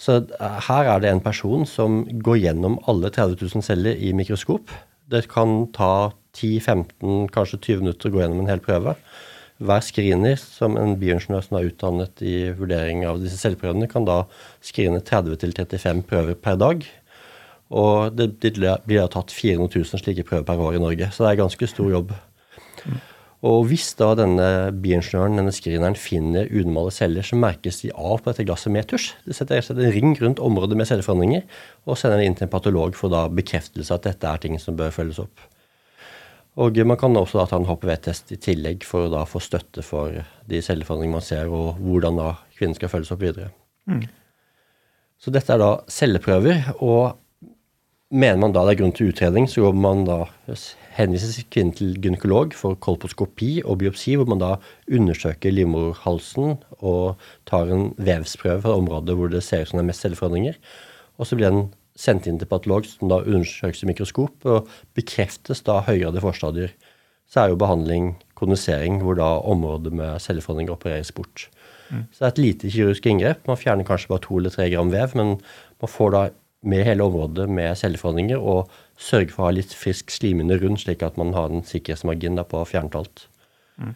Så 0.00 0.22
eh, 0.22 0.58
her 0.68 0.88
er 0.94 1.02
det 1.02 1.12
en 1.12 1.22
person 1.24 1.66
som 1.68 2.02
går 2.24 2.40
gjennom 2.46 2.78
alle 2.88 3.12
30 3.12 3.36
000 3.42 3.66
celler 3.66 4.00
i 4.00 4.14
mikroskop. 4.16 4.72
Det 5.12 5.26
kan 5.28 5.66
ta 5.76 6.14
10-15, 6.34 7.28
kanskje 7.34 7.60
20 7.60 7.84
minutter 7.84 8.08
å 8.08 8.14
gå 8.14 8.22
gjennom 8.22 8.42
en 8.42 8.50
hel 8.50 8.64
prøve. 8.64 8.96
Hver 9.62 9.84
screener, 9.86 10.34
som 10.40 10.74
en 10.80 10.96
bioingeniør 10.98 11.44
som 11.46 11.56
er 11.60 11.68
utdannet 11.68 12.22
i 12.26 12.50
vurdering 12.58 13.04
av 13.06 13.20
disse 13.22 13.38
celleprøvene, 13.38 13.86
kan 13.90 14.06
da 14.08 14.24
skrine 14.64 14.98
30-35 14.98 16.02
prøver 16.10 16.34
per 16.34 16.58
dag. 16.58 16.82
Og 17.74 18.18
det 18.18 18.32
blir 18.42 18.98
da 18.98 19.08
tatt 19.10 19.30
400 19.34 19.70
000 19.78 20.02
slike 20.02 20.26
prøver 20.26 20.46
per 20.48 20.60
år 20.60 20.78
i 20.78 20.82
Norge. 20.82 21.10
Så 21.14 21.24
det 21.24 21.32
er 21.32 21.42
ganske 21.44 21.70
stor 21.70 21.90
jobb. 21.92 22.12
Og 23.44 23.66
hvis 23.68 23.90
da 23.98 24.10
denne 24.16 24.48
bioingeniøren, 24.82 25.36
denne 25.38 25.52
screeneren, 25.52 25.98
finner 26.00 26.48
unormale 26.48 26.92
celler, 26.96 27.26
så 27.26 27.36
merkes 27.36 27.82
de 27.82 27.92
av 27.92 28.22
på 28.24 28.32
dette 28.32 28.46
glasset 28.48 28.72
med 28.72 28.88
tusj. 28.88 29.10
Det 29.28 29.36
setter 29.36 29.60
en 29.60 29.92
ring 29.92 30.14
rundt 30.18 30.40
området 30.40 30.78
med 30.80 30.88
celleforandringer 30.88 31.44
og 31.84 32.00
sender 32.00 32.22
det 32.22 32.30
inn 32.30 32.38
til 32.38 32.48
en 32.48 32.54
patolog 32.54 32.96
for 32.96 33.12
da 33.12 33.26
bekreftelse 33.28 33.92
at 33.94 34.08
dette 34.08 34.30
er 34.30 34.40
ting 34.40 34.56
som 34.62 34.78
bør 34.78 34.94
følges 34.96 35.20
opp. 35.22 35.44
Og 36.62 36.76
man 36.86 36.98
kan 36.98 37.16
også 37.18 37.40
da 37.40 37.48
ta 37.50 37.58
en 37.58 37.66
HPV-test 37.66 38.30
i 38.36 38.38
tillegg 38.38 38.84
for 38.86 39.08
å 39.08 39.12
da 39.12 39.24
få 39.26 39.40
støtte 39.42 39.82
for 39.82 40.20
de 40.46 40.60
celleforandringene 40.62 41.18
man 41.18 41.24
ser, 41.26 41.50
og 41.50 41.80
hvordan 41.82 42.20
da 42.20 42.28
kvinnen 42.54 42.78
skal 42.78 42.92
følges 42.92 43.10
opp 43.14 43.24
videre. 43.24 43.50
Mm. 43.90 44.04
Så 45.18 45.32
dette 45.34 45.50
er 45.54 45.60
da 45.62 45.72
celleprøver. 45.90 46.74
og 46.78 47.20
Mener 48.14 48.38
man 48.38 48.52
da 48.54 48.62
det 48.62 48.74
er 48.76 48.78
grunn 48.78 48.92
til 48.94 49.08
utredning, 49.10 49.48
så 49.50 49.64
går 49.64 49.78
man 49.80 50.04
da 50.06 50.20
henvises 50.94 51.40
kvinnen 51.50 51.74
til 51.74 51.96
gynekolog 51.98 52.52
for 52.54 52.76
kolposkopi 52.78 53.56
og 53.64 53.80
biopsi, 53.80 54.14
hvor 54.14 54.28
man 54.30 54.42
da 54.42 54.50
undersøker 54.86 55.50
livmorhalsen 55.50 56.60
og 56.78 57.24
tar 57.50 57.72
en 57.74 57.88
vevsprøve 57.98 58.60
fra 58.62 58.76
området 58.78 59.16
hvor 59.18 59.32
det 59.32 59.42
ser 59.42 59.64
ut 59.64 59.72
som 59.72 59.80
det 59.80 59.86
er 59.86 59.88
mest 59.88 60.06
celleforandringer. 60.06 60.60
Og 61.18 61.26
så 61.26 61.40
blir 61.40 61.50
den 61.50 61.66
sendt 61.98 62.26
inn 62.26 62.40
til 62.40 62.50
patolog, 62.50 62.86
som 62.88 63.10
da 63.10 63.22
undersøkes 63.22 63.84
i 63.84 63.88
mikroskop, 63.90 64.44
og 64.50 64.70
bekreftes 64.98 65.62
da 65.66 65.80
høyere 65.86 66.22
forstadier. 66.22 66.74
Så 67.30 67.40
er 67.40 67.52
jo 67.52 67.58
behandling 67.60 68.14
kondisering, 68.38 69.00
hvor 69.02 69.16
da 69.18 69.30
området 69.40 69.94
med 69.96 70.20
celleforandringer 70.22 70.74
opereres 70.74 71.12
bort. 71.14 71.48
Mm. 71.90 72.06
Så 72.10 72.18
det 72.18 72.26
er 72.26 72.32
et 72.32 72.42
lite 72.42 72.72
kirurgisk 72.72 73.06
inngrep. 73.08 73.44
Man 73.48 73.60
fjerner 73.60 73.86
kanskje 73.88 74.10
bare 74.10 74.24
to 74.26 74.38
eller 74.38 74.52
tre 74.52 74.68
gram 74.72 74.90
vev, 74.92 75.14
men 75.18 75.36
man 75.82 75.90
får 75.90 76.14
da 76.14 76.24
med 76.64 76.86
hele 76.86 77.04
området 77.04 77.46
med 77.52 77.76
celleforandringer 77.76 78.40
og 78.40 78.72
sørger 79.00 79.34
for 79.34 79.44
å 79.44 79.48
ha 79.50 79.56
litt 79.58 79.74
frisk 79.76 80.12
slimhinne 80.14 80.56
rundt, 80.62 80.84
slik 80.84 81.04
at 81.04 81.18
man 81.20 81.34
har 81.36 81.52
en 81.52 81.64
sikkerhetsmargin 81.66 82.40
på 82.48 82.62
å 82.62 82.68
fjerne 82.68 83.00
alt. 83.00 83.26
Mm. 83.76 83.92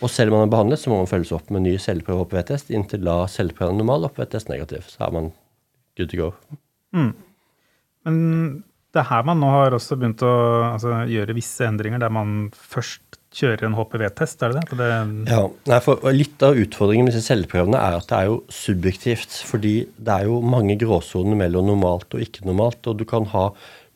Og 0.00 0.12
selv 0.12 0.32
om 0.32 0.40
man 0.40 0.48
er 0.48 0.54
behandlet, 0.54 0.80
så 0.80 0.92
må 0.92 1.02
man 1.02 1.10
følges 1.10 1.34
opp 1.36 1.50
med 1.52 1.66
ny 1.66 1.76
celleprøve 1.82 2.24
og 2.24 2.30
HPV-test 2.30 2.72
inntil 2.72 3.04
da 3.04 3.20
celleprøven 3.28 3.76
er 3.76 3.82
normal 3.82 4.08
og 4.08 4.14
HPV-test 4.14 4.52
negativ. 4.52 4.88
Så 4.88 5.04
er 5.04 5.16
man 5.16 5.32
good 5.98 6.12
to 6.12 6.20
go. 6.20 6.32
Mm. 6.96 7.12
Men 8.06 8.18
det 8.90 9.02
er 9.04 9.10
her 9.12 9.26
man 9.28 9.38
nå 9.42 9.50
har 9.54 9.76
også 9.76 9.98
begynt 9.98 10.24
å 10.26 10.34
altså, 10.72 11.02
gjøre 11.10 11.36
visse 11.36 11.66
endringer, 11.66 12.02
der 12.02 12.12
man 12.14 12.50
først 12.54 13.20
kjører 13.30 13.68
en 13.68 13.76
HPV-test, 13.78 14.40
er 14.42 14.54
det 14.54 14.62
det? 14.72 14.78
det 14.80 15.30
ja, 15.30 15.42
nei, 15.70 15.78
Litt 16.16 16.42
av 16.42 16.58
utfordringen 16.58 17.06
med 17.06 17.14
disse 17.14 17.30
celleprøvene 17.30 17.78
er 17.78 17.98
at 18.00 18.08
det 18.10 18.16
er 18.18 18.30
jo 18.30 18.40
subjektivt. 18.50 19.36
Fordi 19.46 19.74
det 19.94 20.16
er 20.16 20.26
jo 20.26 20.40
mange 20.42 20.74
gråsoner 20.80 21.38
mellom 21.38 21.70
normalt 21.70 22.18
og 22.18 22.24
ikke 22.24 22.48
normalt. 22.48 22.82
Og 22.90 22.98
du 22.98 23.06
kan 23.06 23.28
ha 23.30 23.44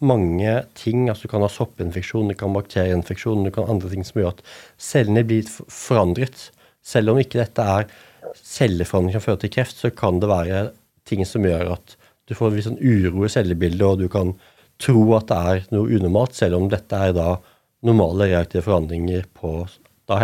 mange 0.05 0.55
ting. 0.79 1.09
altså 1.09 1.27
Du 1.27 1.33
kan 1.35 1.43
ha 1.43 1.51
soppinfeksjon, 1.51 2.31
du 2.31 2.39
kan 2.39 2.53
ha 2.53 2.61
bakterieinfeksjon, 2.61 3.43
du 3.43 3.51
kan 3.51 3.67
ha 3.67 3.75
andre 3.75 3.91
ting 3.91 4.07
som 4.07 4.23
gjør 4.23 4.37
at 4.37 4.45
cellene 4.79 5.27
blir 5.27 5.51
forandret. 5.51 6.49
Selv 6.85 7.15
om 7.15 7.19
ikke 7.19 7.43
dette 7.43 7.67
er 7.75 7.91
celleforandring 8.39 9.17
som 9.17 9.27
fører 9.27 9.43
til 9.43 9.55
kreft, 9.57 9.83
så 9.83 9.91
kan 9.91 10.23
det 10.23 10.31
være 10.31 10.69
ting 11.09 11.27
som 11.27 11.43
gjør 11.47 11.75
at 11.75 11.99
du 12.29 12.35
får 12.37 12.51
en 12.51 12.59
viss 12.59 12.69
sånn 12.69 12.81
uro 12.81 13.25
i 13.27 13.33
cellebildet, 13.33 13.87
og 13.87 14.01
du 14.03 14.09
kan 14.13 14.33
tro 14.81 15.05
at 15.19 15.29
det 15.31 15.41
er 15.53 15.67
noe 15.75 15.91
unormalt, 15.99 16.37
selv 16.37 16.59
om 16.59 16.71
dette 16.73 16.99
er 16.99 17.15
da 17.17 17.37
normale 17.85 18.31
reaktive 18.31 18.65
forandringer 18.65 19.27
på 19.37 19.67
da 20.09 20.19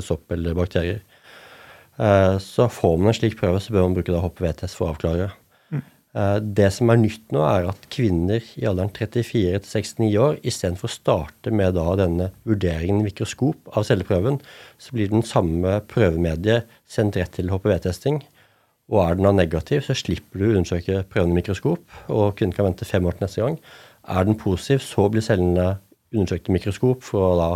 sopp 0.00 0.32
eller 0.32 0.56
bakterier. 0.56 1.02
Eh, 2.00 2.38
så 2.40 2.68
får 2.72 2.98
man 2.98 3.12
en 3.12 3.16
slik 3.16 3.38
prøve, 3.40 3.60
så 3.60 3.72
bør 3.72 3.88
man 3.88 3.96
bruke 3.96 4.24
HPV-test 4.24 4.78
for 4.78 4.88
å 4.88 4.94
avklare. 4.94 5.30
Eh, 6.12 6.38
det 6.44 6.68
som 6.76 6.90
er 6.92 7.00
nytt 7.00 7.30
nå, 7.32 7.40
er 7.46 7.70
at 7.70 7.86
kvinner 7.92 8.44
i 8.60 8.66
alderen 8.68 8.92
34 8.92 9.62
69 9.64 10.10
år 10.20 10.36
istedenfor 10.44 10.90
å 10.90 10.92
starte 10.92 11.52
med 11.54 11.78
denne 12.00 12.28
vurderingen 12.48 13.00
i 13.00 13.08
mikroskop 13.08 13.72
av 13.72 13.86
celleprøven, 13.88 14.40
så 14.76 14.96
blir 14.96 15.12
den 15.12 15.24
samme 15.24 15.78
prøvemediet 15.88 16.68
sendt 16.88 17.16
rett 17.16 17.32
til 17.38 17.52
HPV-testing. 17.52 18.20
Og 18.92 19.00
er 19.00 19.16
den 19.16 19.24
da 19.24 19.32
negativ, 19.32 19.86
så 19.86 19.96
slipper 19.96 20.42
du 20.42 20.50
å 20.50 20.56
undersøke 20.58 21.00
prøvende 21.08 21.32
i 21.32 21.40
mikroskop, 21.40 21.84
og 22.12 22.34
kvinnen 22.36 22.52
kan 22.56 22.68
vente 22.68 22.88
fem 22.88 23.06
år 23.08 23.16
til 23.16 23.24
neste 23.24 23.40
gang. 23.40 23.56
Er 24.12 24.26
den 24.28 24.36
positiv, 24.36 24.82
så 24.84 25.06
blir 25.08 25.24
cellene 25.24 25.78
undersøkt 26.12 26.50
i 26.50 26.56
mikroskop 26.58 27.06
for 27.06 27.30
å 27.30 27.38
da 27.38 27.50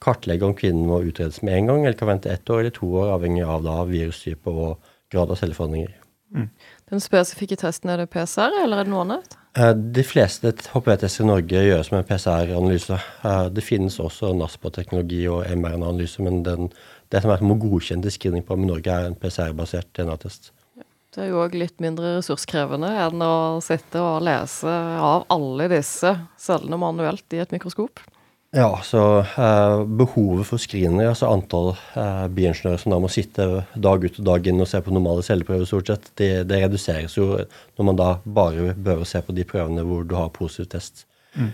kartlegge 0.00 0.46
om 0.46 0.54
kvinnen 0.56 0.86
må 0.88 1.02
utredes 1.04 1.42
med 1.42 1.58
en 1.58 1.72
gang, 1.72 1.84
eller 1.84 1.98
kan 1.98 2.12
vente 2.12 2.32
ett 2.32 2.50
år 2.50 2.62
eller 2.62 2.74
to 2.74 2.88
år, 3.02 3.12
avhengig 3.16 3.44
av 3.44 3.66
da 3.66 3.82
virustype 3.88 4.52
og 4.52 4.92
grad 5.12 5.32
av 5.34 5.40
celleforandringer. 5.40 5.92
Mm. 6.34 6.48
Den 6.90 7.00
spesifikke 7.00 7.56
testen, 7.56 7.90
er 7.90 8.02
det 8.02 8.10
PCR, 8.12 8.52
eller 8.62 8.80
er 8.80 8.88
det 8.88 8.92
noe 8.92 9.04
annet? 9.06 9.36
Eh, 9.58 9.72
de 9.74 10.04
fleste 10.04 10.52
HPV-tester 10.72 11.24
i 11.24 11.28
Norge 11.28 11.64
gjøres 11.64 11.90
med 11.92 12.06
PCR-analyse. 12.08 12.98
Eh, 13.24 13.46
det 13.52 13.64
finnes 13.64 13.96
også 14.00 14.34
NASPA-teknologi 14.36 15.24
og 15.32 15.48
MRNA-analyse, 15.48 16.22
men 16.24 16.42
den, 16.46 16.70
det 17.12 17.24
som 17.24 17.32
er 17.32 17.42
godkjent 17.42 17.64
godkjenne 17.64 18.12
screening 18.12 18.46
på 18.46 18.56
i 18.56 18.68
Norge, 18.68 18.92
er 18.92 19.08
en 19.08 19.18
PCR-basert 19.18 19.90
DNA-test. 19.96 20.52
Det 21.14 21.24
er 21.24 21.30
jo 21.30 21.40
òg 21.40 21.56
litt 21.56 21.80
mindre 21.80 22.18
ressurskrevende 22.18 22.90
enn 23.06 23.22
å 23.24 23.58
sitte 23.64 24.00
og 24.04 24.22
lese 24.26 24.68
av 25.00 25.24
alle 25.32 25.70
disse 25.72 26.12
cellene 26.40 26.78
manuelt 26.80 27.36
i 27.36 27.40
et 27.42 27.54
mikroskop. 27.54 28.02
Ja, 28.56 28.80
så 28.84 29.20
eh, 29.20 29.82
behovet 29.84 30.48
for 30.48 30.60
screener, 30.60 31.10
altså 31.10 31.28
antall 31.28 31.74
eh, 31.74 32.26
bioingeniører 32.32 32.80
som 32.80 32.94
da 32.94 33.00
må 33.04 33.10
sitte 33.12 33.44
dag 33.76 34.04
ut 34.04 34.20
og 34.22 34.24
dag 34.24 34.46
inn 34.48 34.64
og 34.64 34.70
se 34.70 34.80
på 34.84 34.94
normale 34.94 35.24
celleprøver, 35.24 35.68
stort 35.68 35.90
sett, 35.92 36.08
det, 36.16 36.30
det, 36.48 36.62
reduseres 36.62 37.18
jo 37.18 37.26
når 37.36 37.88
man 37.90 37.98
da 38.00 38.08
bare 38.24 38.72
bør 38.72 39.04
se 39.08 39.20
på 39.24 39.36
de 39.36 39.44
prøvene 39.48 39.84
hvor 39.84 40.06
du 40.08 40.16
har 40.16 40.32
positiv 40.32 40.70
test. 40.72 41.04
Mm. 41.36 41.50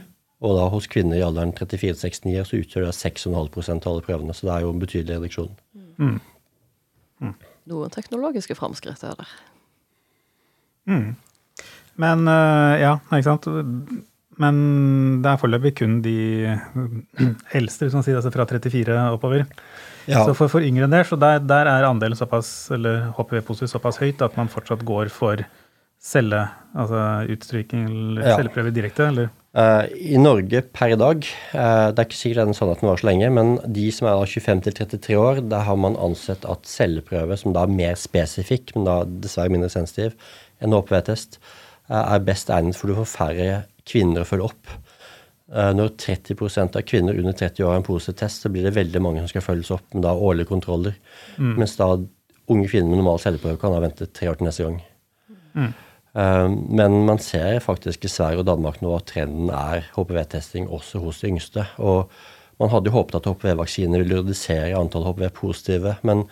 Og 0.46 0.54
da 0.58 0.68
hos 0.70 0.86
kvinner 0.90 1.18
i 1.18 1.24
alderen 1.26 1.54
34-69 1.56 2.46
så 2.46 2.60
utgjør 2.60 2.86
det 2.86 2.94
6,5 2.94 3.34
av 3.34 3.90
alle 3.90 4.06
prøvene, 4.06 4.36
så 4.36 4.46
det 4.46 4.54
er 4.54 4.66
jo 4.66 4.70
en 4.70 4.82
betydelig 4.82 5.18
reduksjon. 5.18 5.50
Mm. 5.98 6.16
Mm. 7.24 7.34
Noen 7.70 7.92
teknologiske 7.92 8.56
framskritt 8.58 9.04
er 9.06 9.14
der. 9.20 9.30
Mm. 10.90 11.14
Men 12.00 12.26
uh, 12.28 12.74
ja, 12.80 12.98
ikke 13.08 13.28
sant. 13.28 13.48
Men 14.42 14.60
det 15.22 15.30
er 15.30 15.40
foreløpig 15.40 15.76
kun 15.78 16.00
de 16.04 16.18
eldste, 17.58 17.86
hvis 17.86 17.96
man 17.96 18.04
sier, 18.06 18.18
altså 18.18 18.32
fra 18.34 18.46
34 18.50 18.98
oppover. 19.14 19.46
Ja. 20.04 20.24
Så 20.26 20.34
for, 20.36 20.50
for, 20.52 20.64
yngre 20.64 20.84
enn 20.84 20.92
det, 20.92 21.04
så 21.08 21.16
der, 21.16 21.40
der 21.40 21.70
er 21.70 21.86
andelen 21.88 22.18
såpass, 22.18 22.50
eller 22.74 23.08
HPV-positiv 23.16 23.70
såpass 23.72 24.00
høyt 24.02 24.24
at 24.24 24.36
man 24.36 24.50
fortsatt 24.52 24.84
går 24.84 25.12
for 25.12 25.40
celle, 26.04 26.42
altså 26.76 27.00
utstryking 27.32 27.86
eller 27.88 28.26
ja. 28.26 28.36
celleprøve 28.36 28.74
direkte, 28.74 29.08
eller? 29.08 29.30
Uh, 29.54 29.84
I 29.94 30.18
Norge 30.18 30.64
per 30.74 30.90
i 30.90 30.98
dag, 30.98 31.26
uh, 31.54 31.90
det 31.94 32.00
er 32.02 32.08
ikke 32.08 32.18
sikkert 32.18 32.48
den 32.48 32.56
sånn 32.58 32.72
den 32.72 32.88
var 32.88 32.98
så 32.98 33.06
lenge, 33.06 33.28
men 33.36 33.52
de 33.70 33.84
som 33.94 34.08
er 34.10 34.24
25 34.26 34.64
33 34.66 35.14
år, 35.14 35.42
der 35.46 35.62
har 35.68 35.78
man 35.78 35.98
ansett 36.02 36.42
at 36.50 36.66
celleprøve, 36.66 37.36
som 37.38 37.54
da 37.54 37.62
er 37.62 37.76
mer 37.76 37.94
spesifikk, 37.98 38.72
men 38.74 38.88
da 38.88 38.96
dessverre 39.06 39.54
mindre 39.54 39.70
sensitiv 39.70 40.16
enn 40.58 40.74
HPV-test, 40.74 41.38
uh, 41.38 42.00
eh, 42.00 42.02
er 42.16 42.26
best 42.26 42.50
egnet 42.50 42.80
for 42.80 42.90
du 42.90 42.98
får 42.98 43.12
færre 43.12 43.62
kvinner 43.86 44.24
å 44.24 44.28
følge 44.28 44.50
opp. 44.50 44.74
Når 45.54 45.90
30% 46.00 46.78
av 46.80 46.82
kvinner 46.88 47.18
under 47.20 47.34
30 47.36 47.66
år 47.66 47.74
har 47.74 47.78
en 47.78 47.84
positiv 47.84 48.16
test, 48.18 48.42
så 48.42 48.50
blir 48.50 48.64
det 48.64 48.72
veldig 48.74 49.02
mange 49.04 49.20
som 49.20 49.28
skal 49.28 49.44
følges 49.44 49.68
opp 49.76 49.92
med 49.92 50.02
da 50.02 50.14
årlige 50.16 50.48
kontroller. 50.48 50.96
Mm. 51.36 51.50
Mens 51.60 51.76
da 51.76 51.90
unge 51.92 52.70
kvinner 52.72 52.88
med 52.88 53.02
normal 53.02 53.20
celleprøve 53.22 53.60
kan 53.60 53.76
da 53.76 53.82
vente 53.84 54.08
tre 54.08 54.30
år 54.32 54.40
til 54.40 54.48
neste 54.48 54.64
gang. 54.64 54.80
Mm. 55.52 55.68
Uh, 56.14 56.46
men 56.48 57.00
man 57.08 57.18
ser 57.18 57.58
faktisk 57.64 58.06
i 58.06 58.12
Sverige 58.12 58.44
og 58.44 58.48
Danmark 58.48 58.80
nå 58.82 58.92
at 58.94 59.08
trenden 59.10 59.50
er 59.50 59.88
HPV-testing 59.96 60.68
også 60.70 61.02
hos 61.02 61.22
de 61.22 61.32
yngste. 61.32 61.66
Og 61.82 62.10
man 62.62 62.70
hadde 62.70 62.90
jo 62.90 62.98
håpet 62.98 63.18
at 63.18 63.26
HPV-vaksiner 63.30 64.04
ville 64.04 64.20
redusere 64.20 64.76
antall 64.78 65.08
HPV-positive. 65.08 65.96
Men 66.06 66.28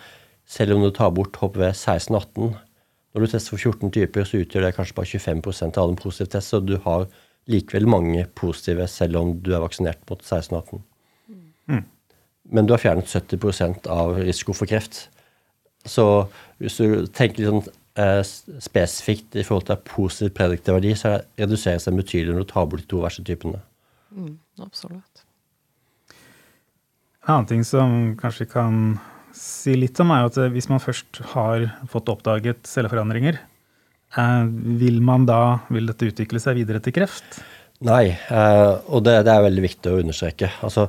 selv 0.46 0.76
om 0.76 0.84
du 0.84 0.92
tar 0.94 1.10
bort 1.14 1.36
HPV 1.40 1.72
16-18, 1.72 2.54
når 3.12 3.24
du 3.24 3.28
tester 3.28 3.56
for 3.56 3.72
14 3.72 3.92
typer, 3.92 4.24
så 4.24 4.40
utgjør 4.40 4.66
det 4.66 4.76
kanskje 4.76 4.96
bare 4.96 5.20
25% 5.20 5.76
av 5.76 5.84
alle 5.84 6.00
positive 6.00 6.30
test, 6.32 6.52
så 6.52 6.62
du 6.64 6.78
har 6.86 7.08
likevel 7.50 7.88
mange 7.90 8.22
positive 8.38 8.86
selv 8.88 9.18
om 9.20 9.34
du 9.42 9.50
er 9.52 9.64
vaksinert 9.64 10.00
mot 10.08 10.22
16-18. 10.22 10.80
Mm. 11.68 11.84
Men 12.54 12.66
du 12.66 12.74
har 12.74 12.82
fjernet 12.82 13.10
70% 13.10 13.88
av 13.90 14.16
risiko 14.22 14.54
for 14.56 14.70
kreft. 14.70 15.08
Så 15.84 16.06
hvis 16.62 16.78
du 16.78 17.06
tenker 17.10 17.42
litt 17.42 17.50
sånn 17.50 17.64
eh, 17.66 17.78
spesifikt 17.92 19.36
i 19.36 19.44
forhold 19.44 19.66
til 19.68 19.80
positiv 19.84 20.32
prediktiv 20.38 20.78
verdi, 20.78 20.94
så 20.96 21.18
reduseres 21.36 21.84
den 21.84 21.98
betydelig 22.00 22.32
når 22.32 22.46
du 22.46 22.52
tar 22.54 22.68
bort 22.70 22.80
de 22.80 22.88
to 22.88 23.02
verste 23.02 23.24
typene. 23.28 23.60
Mm, 24.16 24.38
absolutt. 24.64 25.24
En 27.22 27.34
annen 27.34 27.50
ting 27.50 27.66
som 27.68 28.14
kanskje 28.18 28.48
kan 28.50 28.78
si 29.36 29.76
litt 29.76 30.00
om, 30.00 30.10
er 30.14 30.30
at 30.30 30.40
hvis 30.54 30.70
man 30.72 30.80
først 30.82 31.20
har 31.34 31.68
fått 31.92 32.08
oppdaget 32.12 32.64
celleforandringer, 32.68 33.42
Eh, 34.16 34.44
vil 34.78 35.00
man 35.04 35.24
da, 35.28 35.62
vil 35.72 35.88
dette 35.88 36.10
utvikle 36.10 36.40
seg 36.42 36.58
videre 36.60 36.82
til 36.84 36.94
kreft? 36.96 37.40
Nei, 37.82 38.12
eh, 38.12 38.72
og 38.92 39.02
det, 39.06 39.22
det 39.26 39.32
er 39.32 39.46
veldig 39.46 39.64
viktig 39.64 39.90
å 39.92 40.00
understreke. 40.02 40.52
Altså, 40.62 40.86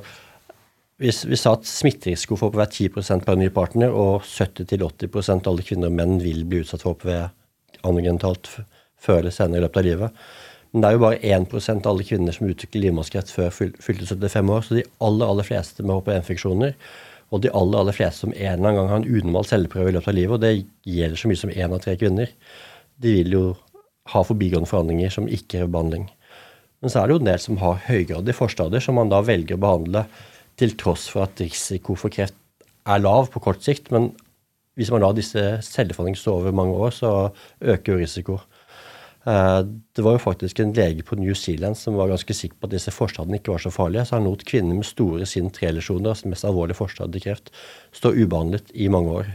hvis 1.02 1.24
vi 1.26 1.36
sa 1.38 1.56
at 1.56 1.66
smitterisiko 1.66 2.36
for 2.38 2.52
HPV 2.52 2.62
er 2.62 2.70
10% 2.70 3.24
per 3.26 3.38
ny 3.38 3.48
partner, 3.54 3.90
og 3.90 4.22
70-80 4.22 5.32
av 5.34 5.48
alle 5.50 5.66
kvinner 5.66 5.90
og 5.90 5.96
menn 5.98 6.20
vil 6.22 6.44
bli 6.46 6.62
utsatt 6.62 6.84
for 6.84 6.94
HPV 6.94 7.84
anogenitalt 7.84 8.50
før 9.02 9.24
eller 9.24 9.34
senere 9.34 9.60
i 9.60 9.64
løpet 9.64 9.80
av 9.80 9.88
livet. 9.88 10.20
Men 10.72 10.82
det 10.82 10.88
er 10.88 10.96
jo 10.96 11.02
bare 11.04 11.18
1% 11.38 11.84
av 11.86 11.90
alle 11.92 12.06
kvinner 12.06 12.34
som 12.34 12.46
utvikler 12.50 12.86
livmorhalskreft 12.86 13.30
før 13.30 13.50
fylte 13.54 14.06
75 14.06 14.54
år. 14.54 14.64
Så 14.66 14.78
de 14.78 14.86
aller, 15.06 15.26
aller 15.26 15.46
fleste 15.46 15.84
med 15.86 16.00
HPV-infeksjoner, 16.00 16.74
og 17.34 17.42
de 17.42 17.50
aller, 17.50 17.80
aller 17.80 17.96
fleste 17.96 18.24
som 18.24 18.34
en 18.34 18.40
eller 18.40 18.62
annen 18.62 18.78
gang 18.78 18.90
har 18.90 19.02
en 19.02 19.08
unormal 19.10 19.46
celleprøve 19.50 19.90
i 19.90 19.94
løpet 19.96 20.10
av 20.12 20.18
livet, 20.18 20.34
og 20.34 20.42
det 20.42 20.94
gjelder 20.94 21.20
så 21.20 21.30
mye 21.30 21.42
som 21.42 21.54
én 21.54 21.74
av 21.74 21.82
tre 21.82 21.94
kvinner, 21.98 22.34
de 23.02 23.14
vil 23.18 23.34
jo 23.34 23.46
ha 24.12 24.22
forbigående 24.26 24.70
forandringer 24.70 25.10
som 25.10 25.26
ikke 25.26 25.56
krever 25.56 25.72
behandling. 25.74 26.06
Men 26.84 26.92
så 26.92 27.00
er 27.00 27.08
det 27.08 27.16
jo 27.16 27.22
en 27.22 27.30
del 27.30 27.40
som 27.40 27.58
har 27.62 27.82
høygradige 27.86 28.38
forstadier, 28.38 28.82
som 28.84 28.98
man 29.00 29.10
da 29.10 29.22
velger 29.24 29.56
å 29.56 29.62
behandle 29.64 30.04
til 30.60 30.76
tross 30.78 31.08
for 31.10 31.26
at 31.26 31.40
risiko 31.42 31.96
for 31.98 32.12
kreft 32.14 32.36
er 32.84 33.02
lav 33.02 33.30
på 33.32 33.42
kort 33.42 33.64
sikt. 33.64 33.90
Men 33.94 34.12
hvis 34.78 34.90
man 34.92 35.04
lar 35.04 35.14
disse 35.16 35.40
celleforandringene 35.64 36.20
stå 36.20 36.38
over 36.40 36.56
mange 36.56 36.74
år, 36.74 36.94
så 36.94 37.10
øker 37.60 37.94
jo 37.94 38.02
risiko. 38.02 38.38
Eh, 39.24 39.60
det 39.96 40.04
var 40.04 40.18
jo 40.18 40.24
faktisk 40.24 40.60
en 40.60 40.74
lege 40.76 41.04
på 41.06 41.16
New 41.16 41.34
Zealand 41.34 41.78
som 41.80 41.96
var 41.96 42.10
ganske 42.12 42.36
sikker 42.36 42.58
på 42.60 42.68
at 42.68 42.74
disse 42.74 42.92
forstadiene 42.92 43.40
ikke 43.40 43.54
var 43.54 43.62
så 43.64 43.72
farlige. 43.72 44.04
Så 44.04 44.18
han 44.18 44.28
lot 44.28 44.44
kvinner 44.44 44.76
med 44.76 44.88
store 44.88 45.28
sinn 45.28 45.52
3-lesjoner, 45.54 46.10
altså 46.12 46.28
mest 46.32 46.44
alvorlige 46.44 46.80
forstadier 46.80 47.24
kreft, 47.24 47.54
stå 47.92 48.12
ubehandlet 48.12 48.74
i 48.74 48.90
mange 48.92 49.14
år. 49.22 49.30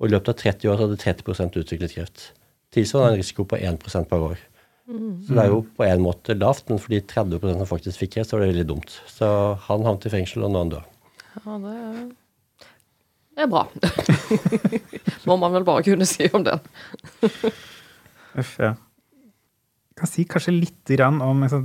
Og 0.00 0.08
i 0.08 0.12
løpet 0.14 0.32
av 0.32 0.38
30 0.44 0.70
år 0.72 0.84
hadde 0.84 1.00
30 1.00 1.58
utviklet 1.64 1.96
kreft. 1.96 2.30
Tilsvarende 2.70 3.18
en 3.18 3.20
risiko 3.20 3.44
på 3.44 3.58
1% 3.58 4.08
per 4.08 4.28
år. 4.30 4.38
Mm. 4.90 5.10
Så 5.26 5.36
det 5.36 5.42
er 5.44 5.52
jo 5.52 5.60
på 5.76 5.86
en 5.86 6.02
måte 6.02 6.34
lavt, 6.34 6.66
men 6.70 6.80
for 6.82 6.92
de 6.92 7.00
30 7.12 7.38
som 7.46 7.68
faktisk 7.68 8.02
fikk 8.02 8.16
kreft, 8.16 8.30
så 8.30 8.36
var 8.36 8.44
det 8.44 8.52
veldig 8.54 8.68
dumt. 8.72 8.96
Så 9.10 9.28
han 9.68 9.86
havnet 9.86 10.08
i 10.08 10.12
fengsel, 10.12 10.46
og 10.46 10.52
nå 10.52 10.58
er 10.58 10.64
han 10.64 10.74
død. 10.74 10.84
Ja, 11.30 11.58
det 13.38 13.44
er 13.46 13.50
bra. 13.50 13.64
Må 15.28 15.36
man 15.40 15.54
vel 15.54 15.66
bare 15.68 15.84
kunne 15.86 16.08
si 16.08 16.26
om 16.34 16.44
den. 16.44 16.62
Uff, 18.40 18.56
ja. 18.58 18.74
Jeg 18.74 20.00
kan 20.00 20.10
si 20.10 20.24
kanskje 20.28 20.56
litt 20.56 20.92
om 21.04 21.42
liksom, 21.44 21.64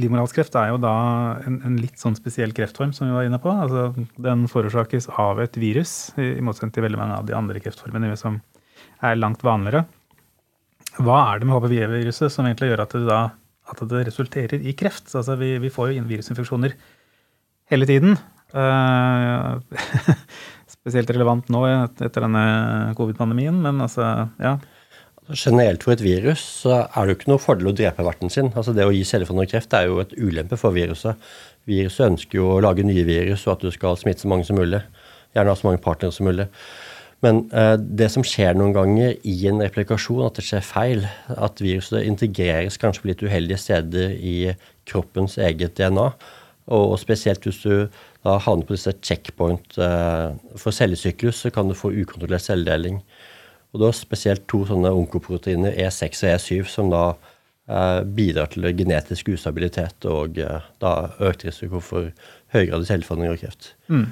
Livmorhalskreft 0.00 0.54
er 0.56 0.70
jo 0.70 0.78
da 0.80 0.92
en, 1.44 1.58
en, 1.66 1.74
litt 1.80 2.00
sånn 2.00 2.16
spesiell 2.16 2.54
kreftform, 2.56 2.94
som 2.96 3.10
vi 3.10 3.16
var 3.16 3.28
inne 3.28 3.40
på. 3.42 3.52
Altså, 3.52 3.90
den 4.24 4.46
forårsakes 4.48 5.10
av 5.20 5.42
et 5.44 5.58
virus, 5.60 6.14
i 6.16 6.40
motsetning 6.44 6.72
til 6.74 6.86
veldig 6.86 7.00
mange 7.00 7.18
av 7.18 7.28
de 7.28 7.36
andre 7.36 7.60
kreftformene 7.62 8.16
som 8.20 8.40
er 9.04 9.20
langt 9.20 9.44
vanligere. 9.44 9.84
Hva 11.00 11.18
er 11.30 11.40
det 11.40 11.48
med 11.48 11.56
HPV-viruset 11.56 12.32
som 12.32 12.46
egentlig 12.48 12.72
gjør 12.72 12.84
at 12.84 12.96
det, 12.96 13.06
da, 13.08 13.20
at 13.72 13.80
det 13.88 14.04
resulterer 14.10 14.60
i 14.60 14.74
kreft? 14.76 15.08
Altså, 15.14 15.38
vi, 15.40 15.54
vi, 15.62 15.72
får 15.72 15.94
jo 15.94 16.04
virusinfeksjoner 16.10 16.76
hele 17.72 17.88
tiden. 17.88 18.18
Uh, 18.52 19.56
spesielt 20.76 21.10
relevant 21.14 21.48
nå 21.52 21.64
etter 21.70 22.26
denne 22.26 22.44
covid-pandemien, 22.98 23.56
men 23.64 23.80
altså, 23.86 24.28
ja. 24.42 24.58
Generelt 25.30 25.84
for 25.86 25.94
et 25.94 26.02
virus 26.02 26.42
så 26.64 26.80
er 26.82 27.06
det 27.06 27.12
jo 27.12 27.18
ikke 27.20 27.30
noe 27.30 27.40
fordel 27.40 27.70
å 27.70 27.76
drepe 27.78 28.04
verten 28.04 28.32
sin. 28.32 28.50
Altså 28.50 28.74
Det 28.74 28.84
å 28.84 28.92
gi 28.92 29.04
celleforandret 29.06 29.52
kreft 29.54 29.76
er 29.78 29.86
jo 29.86 30.00
et 30.02 30.12
ulempe 30.18 30.58
for 30.60 30.74
viruset. 30.74 31.20
Viruset 31.70 32.08
ønsker 32.08 32.40
jo 32.40 32.48
å 32.56 32.62
lage 32.64 32.84
nye 32.84 33.04
virus 33.06 33.46
og 33.46 33.54
at 33.54 33.64
du 33.64 33.70
skal 33.72 33.96
smitte 34.00 34.24
så 34.24 34.32
mange 34.32 34.48
som 34.48 34.58
mulig. 34.58 34.82
Gjerne 35.32 35.54
ha 35.54 35.56
så 35.56 35.68
mange 35.68 35.80
partnere 35.84 36.12
som 36.12 36.26
mulig. 36.28 36.48
Men 37.22 37.44
uh, 37.54 37.76
det 37.78 38.10
som 38.10 38.24
skjer 38.26 38.56
noen 38.58 38.74
ganger 38.74 39.16
i 39.28 39.34
en 39.50 39.62
replikasjon, 39.62 40.24
at 40.26 40.38
det 40.38 40.46
skjer 40.48 40.64
feil, 40.66 41.04
at 41.30 41.62
viruset 41.62 42.02
integreres 42.06 42.80
kanskje 42.82 43.04
på 43.04 43.12
litt 43.12 43.22
uheldige 43.22 43.60
steder 43.62 44.16
i 44.18 44.36
kroppens 44.90 45.38
eget 45.38 45.76
DNA, 45.78 46.08
og, 46.72 46.94
spesielt 47.02 47.42
hvis 47.46 47.58
du 47.64 47.88
da 48.22 48.36
havner 48.38 48.66
på 48.66 48.76
disse 48.76 48.92
checkpoint 49.02 49.78
uh, 49.82 50.34
for 50.58 50.74
cellesyklus, 50.74 51.42
så 51.42 51.50
kan 51.54 51.70
du 51.70 51.78
få 51.78 51.90
ukontrollert 51.94 52.46
celledeling. 52.46 53.00
Og 53.72 53.80
da 53.80 53.92
spesielt 53.96 54.44
to 54.50 54.62
sånne 54.68 54.92
onkoproteiner, 54.92 55.74
E6 55.80 56.26
og 56.26 56.34
E7, 56.34 56.68
som 56.68 56.90
da 56.92 57.04
eh, 57.72 58.02
bidrar 58.04 58.50
til 58.52 58.68
genetisk 58.76 59.32
ustabilitet 59.32 60.04
og 60.10 60.36
eh, 60.40 60.66
da 60.82 60.92
økt 61.24 61.46
risiko 61.48 61.80
for 61.80 62.10
høygradig 62.52 62.90
celleforandring 62.90 63.32
og 63.32 63.40
kreft. 63.40 63.72
Mm. 63.88 64.10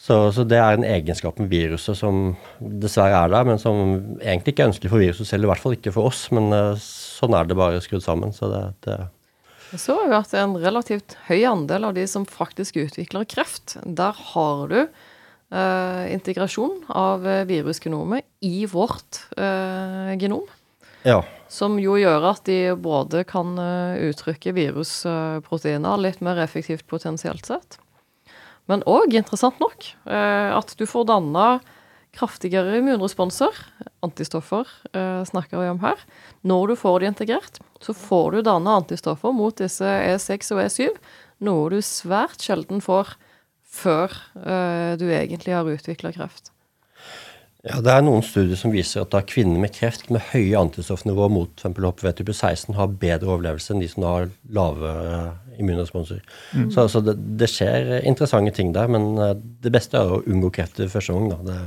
Så, 0.00 0.16
så, 0.32 0.46
det 0.48 0.56
er 0.56 0.78
en 0.78 0.86
egenskap 0.86 1.36
med 1.42 1.50
viruset 1.52 1.98
som 1.98 2.32
dessverre 2.58 3.18
er 3.26 3.32
der, 3.34 3.44
men 3.44 3.58
som 3.60 3.80
egentlig 4.22 4.54
ikke 4.54 4.64
er 4.64 4.70
ønskelig 4.70 4.92
for 4.94 5.02
viruset 5.02 5.28
selv, 5.28 5.44
i 5.44 5.50
hvert 5.50 5.60
fall 5.60 5.74
ikke 5.76 5.92
for 5.92 6.08
oss. 6.08 6.22
Men 6.32 6.48
uh, 6.56 6.72
sånn 6.80 7.36
er 7.36 7.48
det 7.48 7.58
bare 7.58 7.82
skrudd 7.84 8.04
sammen. 8.06 8.32
Så 8.32 8.48
det, 8.48 8.62
det 8.86 8.96
Jeg 9.74 9.82
så 9.82 9.98
jo 10.00 10.14
at 10.16 10.32
det 10.32 10.40
en 10.40 10.56
relativt 10.62 11.18
høy 11.26 11.44
andel 11.50 11.90
av 11.90 11.98
de 11.98 12.06
som 12.08 12.24
faktisk 12.24 12.78
utvikler 12.80 13.28
kreft. 13.28 13.76
Der 13.84 14.16
har 14.32 14.62
du 14.72 14.78
eh, 14.80 16.06
integrasjon 16.14 16.88
av 16.88 17.28
virusgenomet 17.46 18.24
i 18.40 18.64
vårt 18.72 19.20
eh, 19.36 20.16
genom. 20.18 20.48
Ja. 21.04 21.20
Som 21.52 21.76
jo 21.82 21.94
gjør 22.00 22.26
at 22.32 22.42
de 22.48 22.72
både 22.80 23.22
kan 23.28 23.52
uttrykke 24.08 24.56
virusproteiner 24.56 26.02
litt 26.02 26.24
mer 26.24 26.40
effektivt 26.42 26.88
potensielt 26.90 27.52
sett. 27.52 27.78
Men 28.70 28.84
òg, 28.86 29.16
interessant 29.18 29.58
nok, 29.58 29.92
eh, 30.06 30.50
at 30.54 30.74
du 30.78 30.86
får 30.86 31.08
danna 31.10 31.58
kraftigere 32.14 32.78
immunresponser, 32.78 33.54
antistoffer 34.06 34.68
eh, 34.94 35.22
snakker 35.26 35.60
vi 35.60 35.70
om 35.72 35.80
her. 35.82 35.98
Når 36.46 36.72
du 36.72 36.76
får 36.78 37.00
de 37.00 37.10
integrert, 37.10 37.60
så 37.82 37.94
får 37.96 38.36
du 38.36 38.44
danna 38.46 38.78
antistoffer 38.80 39.34
mot 39.34 39.56
disse 39.58 39.86
E6 39.86 40.54
og 40.54 40.62
E7, 40.64 40.94
noe 41.46 41.68
du 41.72 41.80
svært 41.84 42.42
sjelden 42.44 42.82
får 42.84 43.16
før 43.70 44.14
eh, 44.42 44.94
du 44.98 45.06
egentlig 45.10 45.54
har 45.54 45.68
utvikla 45.70 46.14
kreft. 46.14 46.50
Ja, 47.66 47.80
Det 47.84 47.92
er 47.92 48.04
noen 48.04 48.22
studier 48.24 48.56
som 48.56 48.72
viser 48.72 49.02
at 49.02 49.12
da 49.12 49.20
kvinner 49.26 49.60
med 49.60 49.74
kreft 49.76 50.08
med 50.12 50.24
høye 50.30 50.56
antistoffnivå 50.56 51.26
mot 51.32 51.60
HPV 51.60 52.14
type 52.16 52.32
16 52.32 52.72
har 52.78 52.94
bedre 53.02 53.28
overlevelse 53.34 53.74
enn 53.74 53.82
de 53.82 53.88
som 53.90 54.06
har 54.08 54.30
lave 54.48 54.92
eh, 55.02 55.26
immunresponser. 55.60 56.22
Mm. 56.54 56.70
Så, 56.72 56.86
altså, 56.86 57.02
det, 57.04 57.18
det, 57.40 57.50
skjer 57.52 57.98
interessante 58.08 58.54
ting 58.56 58.72
der, 58.72 58.88
men 58.88 59.12
eh, 59.20 59.34
det 59.36 59.74
beste 59.74 60.00
er 60.00 60.16
å 60.16 60.22
unngå 60.24 60.52
kreft 60.56 60.80
i 60.80 60.88
første 60.88 61.12
gang. 61.12 61.28
Det, 61.44 61.58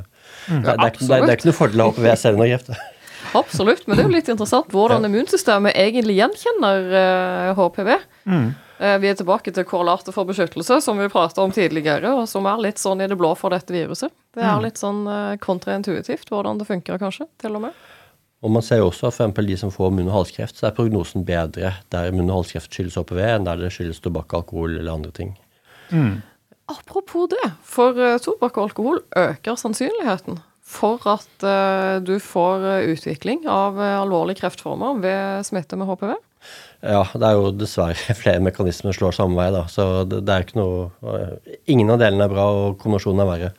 mm. 0.50 0.66
det, 0.66 0.74
er, 0.74 0.98
det, 0.98 1.22
er 1.22 1.38
ikke 1.38 1.52
noe 1.52 1.60
fordel 1.60 1.86
av 1.86 1.94
HPV 1.94 2.10
selv 2.24 2.42
når 2.42 2.52
kreft. 2.56 2.74
Absolutt, 3.44 3.86
men 3.86 3.96
det 3.98 4.04
er 4.04 4.10
jo 4.10 4.18
litt 4.18 4.34
interessant 4.34 4.74
hvordan 4.74 5.06
immunsystemet 5.08 5.78
egentlig 5.78 6.18
gjenkjenner 6.18 6.90
uh, 6.94 7.62
HPV. 7.62 7.94
Mm. 8.30 8.50
Uh, 8.84 8.98
vi 9.00 9.08
er 9.08 9.16
tilbake 9.16 9.54
til 9.56 9.64
korrelater 9.64 10.12
for 10.12 10.28
beskyttelse, 10.28 10.82
som 10.84 11.00
vi 11.00 11.08
prata 11.12 11.44
om 11.44 11.52
tidligere, 11.56 12.10
og 12.18 12.28
som 12.28 12.48
er 12.50 12.60
litt 12.66 12.82
sånn 12.82 13.00
i 13.00 13.08
det 13.08 13.16
blå 13.20 13.32
for 13.40 13.56
dette 13.56 13.72
viruset. 13.72 14.12
Det 14.36 14.44
er 14.44 14.58
mm. 14.58 14.64
litt 14.66 14.82
sånn 14.82 15.06
uh, 15.08 15.36
kontraintuitivt 15.40 16.32
hvordan 16.34 16.60
det 16.60 16.68
funker, 16.68 17.00
kanskje, 17.00 17.30
til 17.40 17.56
og 17.56 17.70
med. 17.70 17.78
Og 18.44 18.52
man 18.52 18.66
ser 18.66 18.82
jo 18.82 18.90
også 18.90 19.08
at 19.08 19.22
for 19.22 19.48
de 19.48 19.56
som 19.56 19.72
får 19.72 19.94
munn- 19.96 20.10
og 20.10 20.18
halskreft, 20.18 20.60
så 20.60 20.68
er 20.68 20.76
prognosen 20.76 21.24
bedre 21.24 21.78
der 21.96 22.12
munn- 22.12 22.28
og 22.28 22.42
halskreft 22.42 22.76
skyldes 22.76 23.00
HPV, 23.00 23.22
enn 23.24 23.48
der 23.48 23.62
det 23.62 23.72
skyldes 23.72 24.04
tobakk, 24.04 24.36
alkohol 24.36 24.76
eller 24.76 24.92
andre 24.92 25.14
ting. 25.16 25.32
Mm. 25.94 26.20
Apropos 26.74 27.30
det, 27.32 27.54
for 27.64 27.96
tobakk 28.26 28.60
og 28.60 28.68
alkohol 28.68 29.00
øker 29.16 29.56
sannsynligheten 29.60 30.42
for 30.74 31.08
at 31.08 31.46
uh, 31.46 32.04
du 32.04 32.18
får 32.24 32.64
eh, 32.66 32.92
utvikling 32.96 33.44
av 33.52 33.78
alvorlige 33.78 34.40
kreftformer 34.42 35.00
ved 35.04 35.48
smitte 35.48 35.78
med 35.80 35.92
HPV? 35.92 36.16
Ja, 36.84 37.04
det 37.16 37.28
er 37.28 37.40
jo 37.40 37.52
dessverre 37.56 38.16
flere 38.22 38.44
mekanismer 38.44 38.96
slår 38.96 39.16
samme 39.16 39.40
vei, 39.40 39.50
da. 39.56 39.66
Så 39.72 40.04
det, 40.10 40.24
det 40.28 40.36
er 40.36 40.46
ikke 40.46 40.60
noe 40.60 41.52
Ingen 41.72 41.94
av 41.94 42.02
delene 42.02 42.28
er 42.28 42.34
bra, 42.34 42.48
og 42.52 42.80
kombinasjonen 42.82 43.24
er 43.24 43.30
verre. 43.30 43.52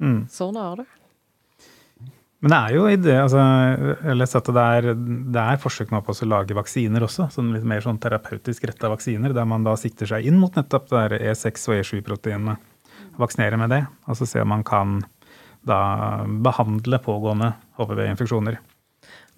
Mm. 0.00 0.24
Sånn 0.32 0.58
er 0.60 0.82
det. 0.82 0.88
Men 2.40 2.54
det 2.54 2.58
er 2.58 2.72
jo 2.72 2.84
i 2.88 2.96
det, 2.96 3.16
altså, 3.20 3.40
jeg 3.40 3.96
har 4.06 4.36
at 4.38 4.46
det 4.56 4.62
er, 4.78 4.86
det 5.36 5.42
er 5.42 5.60
forsøk 5.60 5.90
nå 5.92 6.00
på 6.04 6.14
å 6.14 6.28
lage 6.28 6.56
vaksiner 6.56 7.04
også. 7.04 7.28
sånn 7.34 7.52
litt 7.52 7.66
mer 7.68 7.84
sånn 7.84 8.00
terapeutisk 8.00 8.64
retta 8.70 8.88
vaksiner, 8.88 9.34
der 9.36 9.48
man 9.48 9.66
da 9.66 9.74
sikter 9.76 10.08
seg 10.08 10.28
inn 10.28 10.38
mot 10.40 10.56
nettopp 10.56 10.88
det 10.88 11.20
E6 11.20 11.68
og 11.68 11.82
E7-proteinene. 11.82 12.56
Vaksinere 13.20 13.58
med 13.60 13.74
det, 13.74 13.82
og 14.08 14.16
så 14.16 14.28
se 14.28 14.40
om 14.40 14.48
man 14.48 14.64
kan 14.64 15.02
da 15.68 15.80
behandle 16.40 17.02
pågående 17.04 17.52
HPV-infeksjoner. 17.76 18.56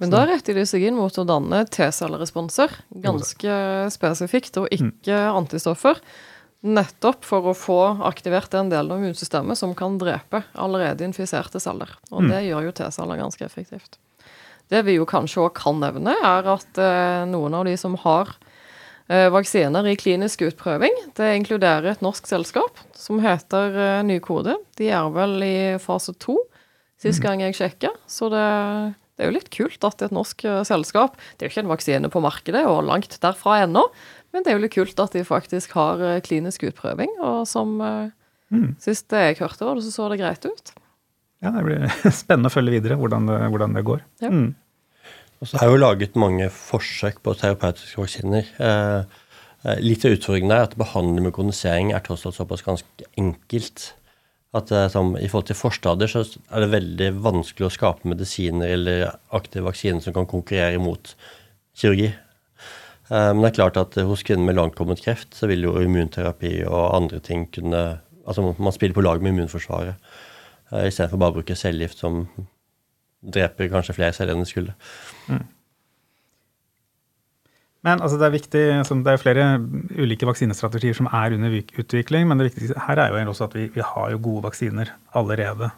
Men 0.02 0.12
da 0.12 0.24
retter 0.26 0.58
de 0.58 0.66
seg 0.68 0.84
inn 0.88 0.98
mot 0.98 1.16
å 1.18 1.24
danne 1.26 1.62
T-celleresponser, 1.70 2.74
ganske 3.04 3.56
spesifikt, 3.94 4.58
og 4.60 4.70
ikke 4.74 5.18
antistoffer. 5.30 6.02
Nettopp 6.62 7.26
for 7.26 7.50
å 7.50 7.56
få 7.58 7.80
aktivert 8.06 8.52
den 8.54 8.70
delen 8.70 8.94
av 8.94 9.02
immunsystemet 9.02 9.58
som 9.58 9.74
kan 9.78 9.96
drepe 9.98 10.44
allerede 10.52 11.06
infiserte 11.06 11.62
celler. 11.62 11.90
Og 12.10 12.28
det 12.28 12.38
mm. 12.38 12.46
gjør 12.50 12.68
jo 12.68 12.76
T-celler 12.78 13.22
ganske 13.22 13.46
effektivt. 13.46 13.98
Det 14.70 14.84
vi 14.86 14.94
jo 14.96 15.06
kanskje 15.08 15.42
òg 15.42 15.56
kan 15.58 15.80
nevne, 15.82 16.14
er 16.14 16.46
at 16.52 16.78
eh, 16.80 17.24
noen 17.28 17.58
av 17.58 17.66
de 17.66 17.74
som 17.80 17.96
har 18.04 18.30
Eh, 19.12 19.28
vaksiner 19.28 19.86
i 19.90 19.96
klinisk 19.98 20.44
utprøving. 20.46 20.94
Det 21.18 21.34
inkluderer 21.36 21.90
et 21.90 22.04
norsk 22.04 22.28
selskap 22.30 22.78
som 22.96 23.18
heter 23.20 23.74
eh, 23.74 24.02
Nykode. 24.06 24.54
De 24.78 24.88
er 24.94 25.08
vel 25.12 25.34
i 25.44 25.56
fase 25.82 26.14
to, 26.22 26.38
sist 27.02 27.20
mm. 27.20 27.24
gang 27.26 27.42
jeg 27.44 27.58
sjekka. 27.58 27.90
Så 28.08 28.30
det, 28.32 28.46
det, 29.16 29.24
er 29.24 29.30
jo 29.30 29.36
litt 29.36 29.50
kult 29.54 29.84
at 29.88 30.04
et 30.04 30.14
norsk 30.14 30.44
eh, 30.48 30.62
selskap 30.68 31.18
Det 31.20 31.44
er 31.44 31.50
jo 31.50 31.54
ikke 31.54 31.64
en 31.66 31.72
vaksine 31.72 32.12
på 32.12 32.22
markedet, 32.24 32.64
og 32.68 32.84
langt 32.88 33.18
derfra 33.22 33.62
ennå, 33.66 33.86
men 34.32 34.44
det 34.44 34.52
er 34.52 34.58
jo 34.58 34.64
litt 34.64 34.76
kult 34.76 35.02
at 35.04 35.16
de 35.16 35.24
faktisk 35.28 35.74
har 35.76 36.00
klinisk 36.24 36.64
utprøving. 36.64 37.10
Og 37.20 37.42
som 37.50 37.74
mm. 37.82 38.70
sist 38.80 39.12
jeg 39.12 39.36
hørte, 39.42 39.66
var 39.66 39.76
det 39.76 39.84
så 39.84 39.92
så 39.92 40.08
det 40.08 40.22
greit 40.22 40.46
ut. 40.48 40.72
Ja, 41.42 41.50
det 41.50 41.64
blir 41.66 41.86
spennende 42.22 42.48
å 42.48 42.54
følge 42.54 42.78
videre 42.78 42.96
hvordan 43.00 43.28
det, 43.28 43.38
hvordan 43.52 43.76
det 43.76 43.84
går. 43.86 44.04
Ja. 44.24 44.30
Mm. 44.32 44.52
Og 45.42 45.50
så 45.50 45.58
er 45.58 45.72
jo 45.72 45.80
laget 45.80 46.14
mange 46.14 46.46
forsøk 46.54 47.18
på 47.26 47.34
terapeutiske 47.34 47.98
vaksiner. 47.98 48.46
Eh, 48.62 49.16
eh, 49.66 49.80
litt 49.82 50.04
av 50.06 50.14
utfordringen 50.14 50.54
er 50.54 50.68
at 50.68 50.76
behandling 50.78 51.26
med 51.26 51.34
kondensering 51.34 51.90
er 51.90 52.04
tross 52.06 52.22
alt 52.28 52.38
såpass 52.38 52.62
ganske 52.62 53.08
enkelt. 53.18 53.88
At 54.56 54.72
eh, 54.74 54.88
som, 54.92 55.14
I 55.16 55.28
forhold 55.30 55.48
til 55.50 55.58
forstadier 55.58 56.10
så 56.10 56.24
er 56.24 56.64
det 56.64 56.72
veldig 56.74 57.08
vanskelig 57.24 57.68
å 57.68 57.72
skape 57.72 58.08
medisiner 58.08 58.74
eller 58.76 59.06
aktive 59.34 59.66
vaksiner 59.70 60.04
som 60.04 60.16
kan 60.16 60.28
konkurrere 60.30 60.80
mot 60.82 61.14
kirurgi. 61.78 62.12
Men 63.12 63.42
det 63.42 63.48
er 63.50 63.56
klart 63.58 63.76
at 63.76 63.96
hos 64.08 64.22
kvinner 64.24 64.46
med 64.46 64.56
langtkommet 64.56 65.02
kreft 65.04 65.34
så 65.36 65.44
vil 65.50 65.66
jo 65.66 65.74
immunterapi 65.82 66.62
og 66.64 66.94
andre 66.96 67.18
ting 67.20 67.42
kunne 67.52 67.82
Altså 68.22 68.44
man 68.46 68.72
spiller 68.72 68.94
på 68.94 69.02
lag 69.02 69.18
med 69.20 69.32
immunforsvaret 69.34 69.98
istedenfor 70.86 71.18
bare 71.18 71.34
å 71.34 71.36
bruke 71.40 71.56
cellegift 71.58 71.98
som 72.00 72.22
dreper 73.22 73.70
kanskje 73.72 73.96
flere 73.96 74.14
celler 74.16 74.36
enn 74.36 74.44
det 74.44 74.50
skulle. 74.50 74.76
Mm. 75.26 75.42
Men 77.82 77.98
altså, 77.98 78.18
det 78.18 78.26
er 78.28 78.34
viktig, 78.36 78.64
altså, 78.78 78.96
det 79.02 79.12
er 79.12 79.22
flere 79.22 79.46
ulike 79.98 80.26
vaksinestrategier 80.28 80.94
som 80.94 81.08
er 81.10 81.34
under 81.34 81.54
utvikling. 81.82 82.28
Men 82.28 82.38
det 82.38 82.52
viktigste 82.52 82.84
her 82.86 83.00
er 83.02 83.14
jo 83.14 83.32
også 83.32 83.48
at 83.48 83.56
vi, 83.58 83.68
vi 83.74 83.86
har 83.86 84.12
jo 84.12 84.20
gode 84.22 84.44
vaksiner 84.46 84.92
allerede. 85.18 85.72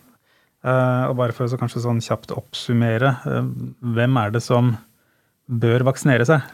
Uh, 0.64 1.11
og 1.11 1.18
bare 1.20 1.36
for 1.36 1.44
å 1.44 1.61
kanskje 1.61 1.82
sånn 1.84 2.00
kjapt 2.05 2.32
oppsummere, 2.32 3.16
uh, 3.28 3.48
hvem 3.96 4.20
er 4.20 4.32
det 4.32 4.40
som 4.44 4.74
bør 5.44 5.84
vaksinere 5.84 6.24
seg? 6.28 6.44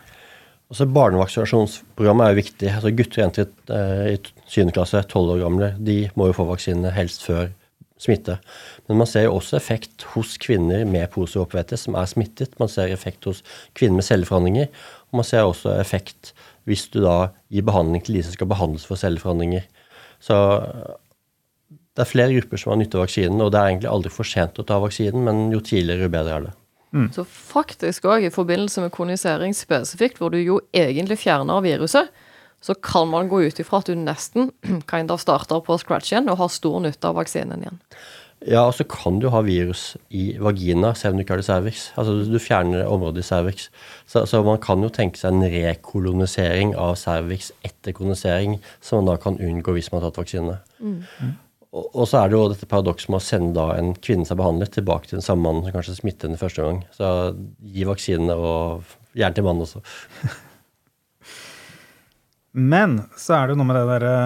Altså 0.70 0.86
Barnevaksinasjonsprogrammet 0.90 2.30
er 2.30 2.38
viktig. 2.38 2.70
Altså 2.74 2.90
Gutter 2.94 3.20
og 3.20 3.24
jenter 3.24 3.48
uh, 3.70 4.06
i 4.10 4.18
7. 4.50 4.72
klasse, 4.74 5.02
12 5.06 5.34
år 5.34 5.42
gamle, 5.44 5.72
de 5.78 6.00
må 6.18 6.30
jo 6.30 6.36
få 6.40 6.46
vaksinene 6.50 6.94
helst 6.94 7.26
før 7.26 7.50
smitte. 8.00 8.38
Men 8.88 9.00
man 9.02 9.08
ser 9.08 9.26
jo 9.26 9.36
også 9.36 9.58
effekt 9.58 10.06
hos 10.14 10.36
kvinner 10.40 10.86
med 10.88 11.10
positiv 11.12 11.76
som 11.78 11.98
er 11.98 12.08
smittet. 12.10 12.56
Man 12.58 12.70
ser 12.72 12.92
effekt 12.94 13.28
hos 13.28 13.42
kvinner 13.76 14.00
med 14.00 14.08
celleforandringer. 14.08 14.70
Og 15.10 15.20
man 15.20 15.26
ser 15.26 15.46
også 15.46 15.74
effekt 15.80 16.32
hvis 16.68 16.86
du 16.92 17.00
da 17.02 17.32
gir 17.50 17.66
behandling 17.66 18.04
til 18.06 18.18
de 18.18 18.24
som 18.24 18.34
skal 18.36 18.50
behandles 18.50 18.86
for 18.86 19.00
celleforandringer. 19.00 19.66
Så 20.22 20.36
det 21.96 22.04
er 22.04 22.08
flere 22.08 22.34
grupper 22.36 22.60
som 22.60 22.74
har 22.74 22.80
nytte 22.80 22.98
av 22.98 23.06
vaksinen, 23.06 23.42
og 23.42 23.50
det 23.52 23.60
er 23.60 23.72
egentlig 23.72 23.90
aldri 23.90 24.12
for 24.14 24.28
sent 24.28 24.60
å 24.60 24.66
ta 24.66 24.78
vaksinen, 24.82 25.24
men 25.26 25.46
jo 25.54 25.62
tidligere, 25.64 26.06
jo 26.06 26.12
bedre 26.12 26.36
er 26.36 26.46
det. 26.46 26.56
Mm. 26.94 27.08
Så 27.14 27.24
faktisk 27.24 28.06
òg 28.10 28.26
i 28.26 28.32
forbindelse 28.34 28.82
med 28.84 28.94
kondisering 28.94 29.54
spesifikt, 29.54 30.18
hvor 30.18 30.32
du 30.34 30.40
jo 30.40 30.58
egentlig 30.74 31.20
fjerner 31.22 31.62
viruset, 31.64 32.10
så 32.60 32.74
kan 32.74 33.08
man 33.08 33.30
gå 33.30 33.40
ut 33.46 33.60
ifra 33.62 33.80
at 33.80 33.88
du 33.88 33.96
nesten 33.96 34.50
kind 34.90 35.10
of 35.10 35.22
starter 35.22 35.62
på 35.64 35.78
scratch 35.80 36.12
igjen 36.12 36.28
og 36.28 36.40
har 36.42 36.52
stor 36.52 36.80
nytte 36.84 37.08
av 37.08 37.16
vaksinen 37.18 37.64
igjen. 37.64 37.78
Ja, 38.48 38.62
og 38.64 38.72
så 38.72 38.86
kan 38.88 39.18
du 39.20 39.26
ha 39.34 39.42
virus 39.44 39.98
i 40.16 40.30
vagina 40.40 40.94
selv 40.96 41.12
om 41.12 41.18
du 41.18 41.24
ikke 41.26 41.34
har 41.34 41.42
det 41.42 41.44
i 41.44 41.50
cervix. 41.50 41.82
Altså 42.00 42.14
du 42.24 42.38
fjerner 42.40 42.88
området 42.88 43.20
i 43.20 43.28
cervix. 43.28 43.68
Så, 44.08 44.22
så, 44.24 44.40
man 44.46 44.62
kan 44.64 44.80
jo 44.80 44.88
tenke 44.88 45.20
seg 45.20 45.36
en 45.36 45.44
rekolonisering 45.44 46.72
av 46.72 46.94
cervix 46.96 47.50
etter 47.66 47.92
kolonisering, 47.96 48.56
som 48.80 49.02
man 49.02 49.12
da 49.12 49.18
kan 49.20 49.36
unngå 49.36 49.76
hvis 49.76 49.92
man 49.92 50.00
har 50.00 50.08
tatt 50.08 50.22
vaksine. 50.22 50.56
Mm. 50.80 51.36
Og, 51.70 51.84
og, 51.84 52.06
så 52.08 52.22
er 52.22 52.30
det 52.30 52.38
jo 52.38 52.48
dette 52.54 52.70
paradokset 52.70 53.12
med 53.12 53.20
å 53.20 53.26
sende 53.28 53.52
da 53.60 53.68
en 53.76 53.92
kvinne 54.00 54.24
som 54.24 54.38
er 54.38 54.42
behandlet, 54.42 54.72
tilbake 54.78 55.10
til 55.10 55.20
den 55.20 55.26
samme 55.26 55.44
mannen 55.44 55.68
som 55.68 55.76
kanskje 55.76 56.00
smittet 56.00 56.30
henne 56.30 56.40
første 56.40 56.64
gang. 56.64 56.80
Så 56.96 57.12
gi 57.76 57.86
vaksinene, 57.86 58.40
og 58.40 58.96
gjerne 59.20 59.36
til 59.36 59.46
mannen 59.46 59.68
også. 59.68 59.84
Men 62.72 63.02
så 63.20 63.36
er 63.36 63.46
det 63.46 63.54
jo 63.54 63.60
noe 63.60 63.68
med 63.68 63.78
det 63.78 63.88
derre 63.92 64.16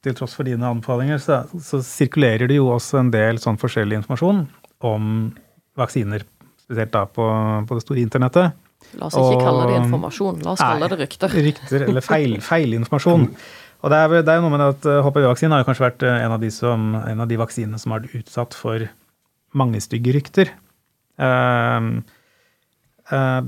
Til 0.00 0.16
tross 0.16 0.32
for 0.36 0.48
dine 0.48 0.64
anbefalinger, 0.64 1.20
så, 1.20 1.42
så, 1.60 1.82
sirkulerer 1.84 2.48
det 2.48 2.56
jo 2.56 2.70
også 2.72 3.02
en 3.02 3.10
del 3.12 3.40
sånn 3.42 3.58
forskjellig 3.60 3.98
informasjon 4.00 4.46
om 4.88 5.08
vaksiner, 5.76 6.24
spesielt 6.62 6.92
da 6.94 7.02
på, 7.04 7.26
på 7.68 7.76
det 7.76 7.84
store 7.84 8.00
internettet. 8.00 8.56
La 8.96 9.10
oss 9.10 9.18
ikke 9.18 9.36
Og- 9.36 9.42
kalle 9.44 9.66
det 9.68 9.80
informasjon, 9.82 10.38
la 10.46 10.54
oss 10.54 10.62
kalle 10.64 10.88
det 10.88 10.98
rykter. 11.02 11.34
Rykter 11.48 11.84
eller 11.88 12.06
feil, 12.12 12.38
feilinformasjon. 12.44 13.28
Og 13.80 13.92
det 13.92 13.98
er, 13.98 14.14
det 14.24 14.32
er 14.32 14.42
noe 14.44 14.52
med 14.52 14.64
at 14.64 14.88
eh, 14.88 15.02
HPV-vaksinen 15.04 15.54
har 15.54 15.62
jo 15.62 15.68
kanskje 15.70 15.86
vært 15.86 16.02
eh, 16.04 16.16
en 16.24 16.34
av 16.34 16.40
de, 16.42 16.50
som, 16.52 16.88
en 17.00 17.22
av 17.24 17.28
de 17.30 17.38
vaksinene 17.40 17.80
som 17.80 17.94
har 17.94 18.02
vært 18.02 18.24
utsatt 18.24 18.56
for 18.56 18.84
mange 19.56 19.80
stygge 19.82 20.12
rykter. 20.16 20.52
Uh, 21.20 22.00
eh, 23.12 23.40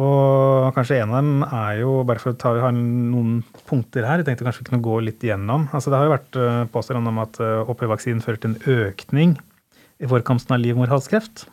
og 0.00 0.72
kanskje 0.76 1.00
en 1.02 1.12
av 1.12 1.20
dem 1.20 1.44
er 1.44 1.80
jo, 1.82 1.94
bare 2.08 2.22
for 2.22 2.32
å 2.32 2.38
ta, 2.40 2.54
vi 2.56 2.62
har 2.64 2.72
noen 2.74 3.40
punkter 3.68 4.06
her, 4.08 4.22
jeg 4.22 4.30
tenkte 4.30 4.46
kanskje 4.46 4.64
vi 4.64 4.68
kunne 4.70 4.86
gå 4.86 4.98
litt 5.04 5.24
gjennom. 5.26 5.68
Altså 5.76 5.92
Det 5.92 5.98
har 6.00 6.08
jo 6.08 6.14
vært 6.14 6.38
uh, 6.40 6.60
påstand 6.72 7.10
om 7.10 7.20
at 7.20 7.40
eh, 7.42 7.62
HPV-vaksinen 7.68 8.22
fører 8.24 8.40
til 8.40 8.54
en 8.54 8.86
økning 8.86 9.34
i 10.00 10.08
forekomsten 10.08 10.56
av 10.56 10.62
livmorhalskreft. 10.62 11.44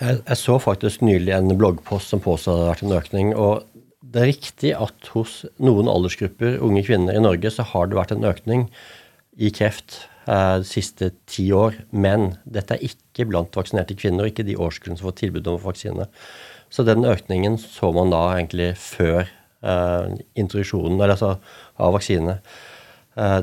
Jeg, 0.00 0.18
jeg 0.18 0.40
så 0.40 0.58
faktisk 0.58 1.04
nylig 1.06 1.36
en 1.36 1.54
bloggpost 1.54 2.10
som 2.10 2.22
påstod 2.24 2.56
det 2.56 2.64
hadde 2.64 2.72
vært 2.72 2.84
en 2.88 2.98
økning. 2.98 3.32
og 3.38 3.70
det 4.14 4.22
er 4.22 4.30
riktig 4.30 4.72
at 4.78 5.08
hos 5.14 5.40
noen 5.62 5.88
aldersgrupper, 5.90 6.60
unge 6.62 6.84
kvinner 6.86 7.16
i 7.16 7.22
Norge, 7.22 7.50
så 7.50 7.64
har 7.66 7.88
det 7.90 7.98
vært 7.98 8.12
en 8.14 8.26
økning 8.28 8.68
i 9.42 9.50
kreft 9.54 10.04
eh, 10.30 10.60
de 10.62 10.68
siste 10.68 11.10
ti 11.30 11.48
år. 11.56 11.80
Men 11.90 12.36
dette 12.46 12.76
er 12.76 12.86
ikke 12.86 13.26
blant 13.30 13.56
vaksinerte 13.58 13.96
kvinner, 13.98 14.22
og 14.22 14.30
ikke 14.30 14.46
de 14.46 14.54
årskullene 14.54 15.00
som 15.00 15.08
får 15.08 15.16
tilbud 15.24 15.50
om 15.50 15.58
vaksine. 15.64 16.06
Så 16.74 16.82
den 16.86 17.06
økningen 17.06 17.58
så 17.62 17.92
man 17.94 18.10
da 18.10 18.24
egentlig 18.34 18.72
før 18.82 19.22
eh, 19.22 20.14
introduksjonen 20.34 20.98
eller 20.98 21.14
altså, 21.14 21.36
av 21.78 21.94
vaksinene. 21.94 22.40
Eh, 23.14 23.42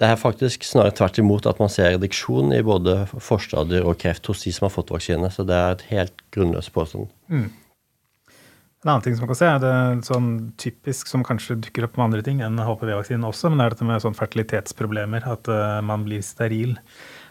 det 0.00 0.08
er 0.08 0.20
faktisk 0.20 0.62
snarere 0.64 0.94
tvert 0.96 1.18
imot 1.20 1.48
at 1.50 1.58
man 1.60 1.72
ser 1.72 1.90
reduksjon 1.96 2.54
i 2.56 2.62
både 2.64 3.02
forstadier 3.20 3.84
og 3.84 3.98
kreft 4.00 4.30
hos 4.30 4.46
de 4.46 4.52
som 4.54 4.68
har 4.68 4.72
fått 4.72 4.92
vaksine. 4.94 5.28
Så 5.34 5.44
det 5.48 5.56
er 5.56 5.74
et 5.74 5.84
helt 5.90 6.22
grunnløst 6.32 6.72
påstand. 6.72 7.10
En 7.28 8.88
annen 8.88 9.04
ting 9.04 9.18
som 9.18 9.26
man 9.26 9.34
kan 9.34 9.40
se, 9.42 9.50
er 9.50 9.60
det 9.60 10.06
sånn 10.08 10.30
typisk 10.62 11.10
som 11.10 11.26
kanskje 11.26 11.58
dukker 11.66 11.84
opp 11.84 11.98
med 11.98 12.06
andre 12.06 12.24
ting 12.24 12.40
enn 12.46 12.56
HPV-vaksinen 12.64 13.26
også, 13.28 13.50
men 13.50 13.60
det 13.60 13.66
er 13.66 13.74
dette 13.74 13.88
med 13.90 14.06
sånn 14.06 14.16
fertilitetsproblemer, 14.16 15.26
at 15.28 15.50
uh, 15.52 15.82
man 15.84 16.06
blir 16.06 16.24
steril. 16.24 16.78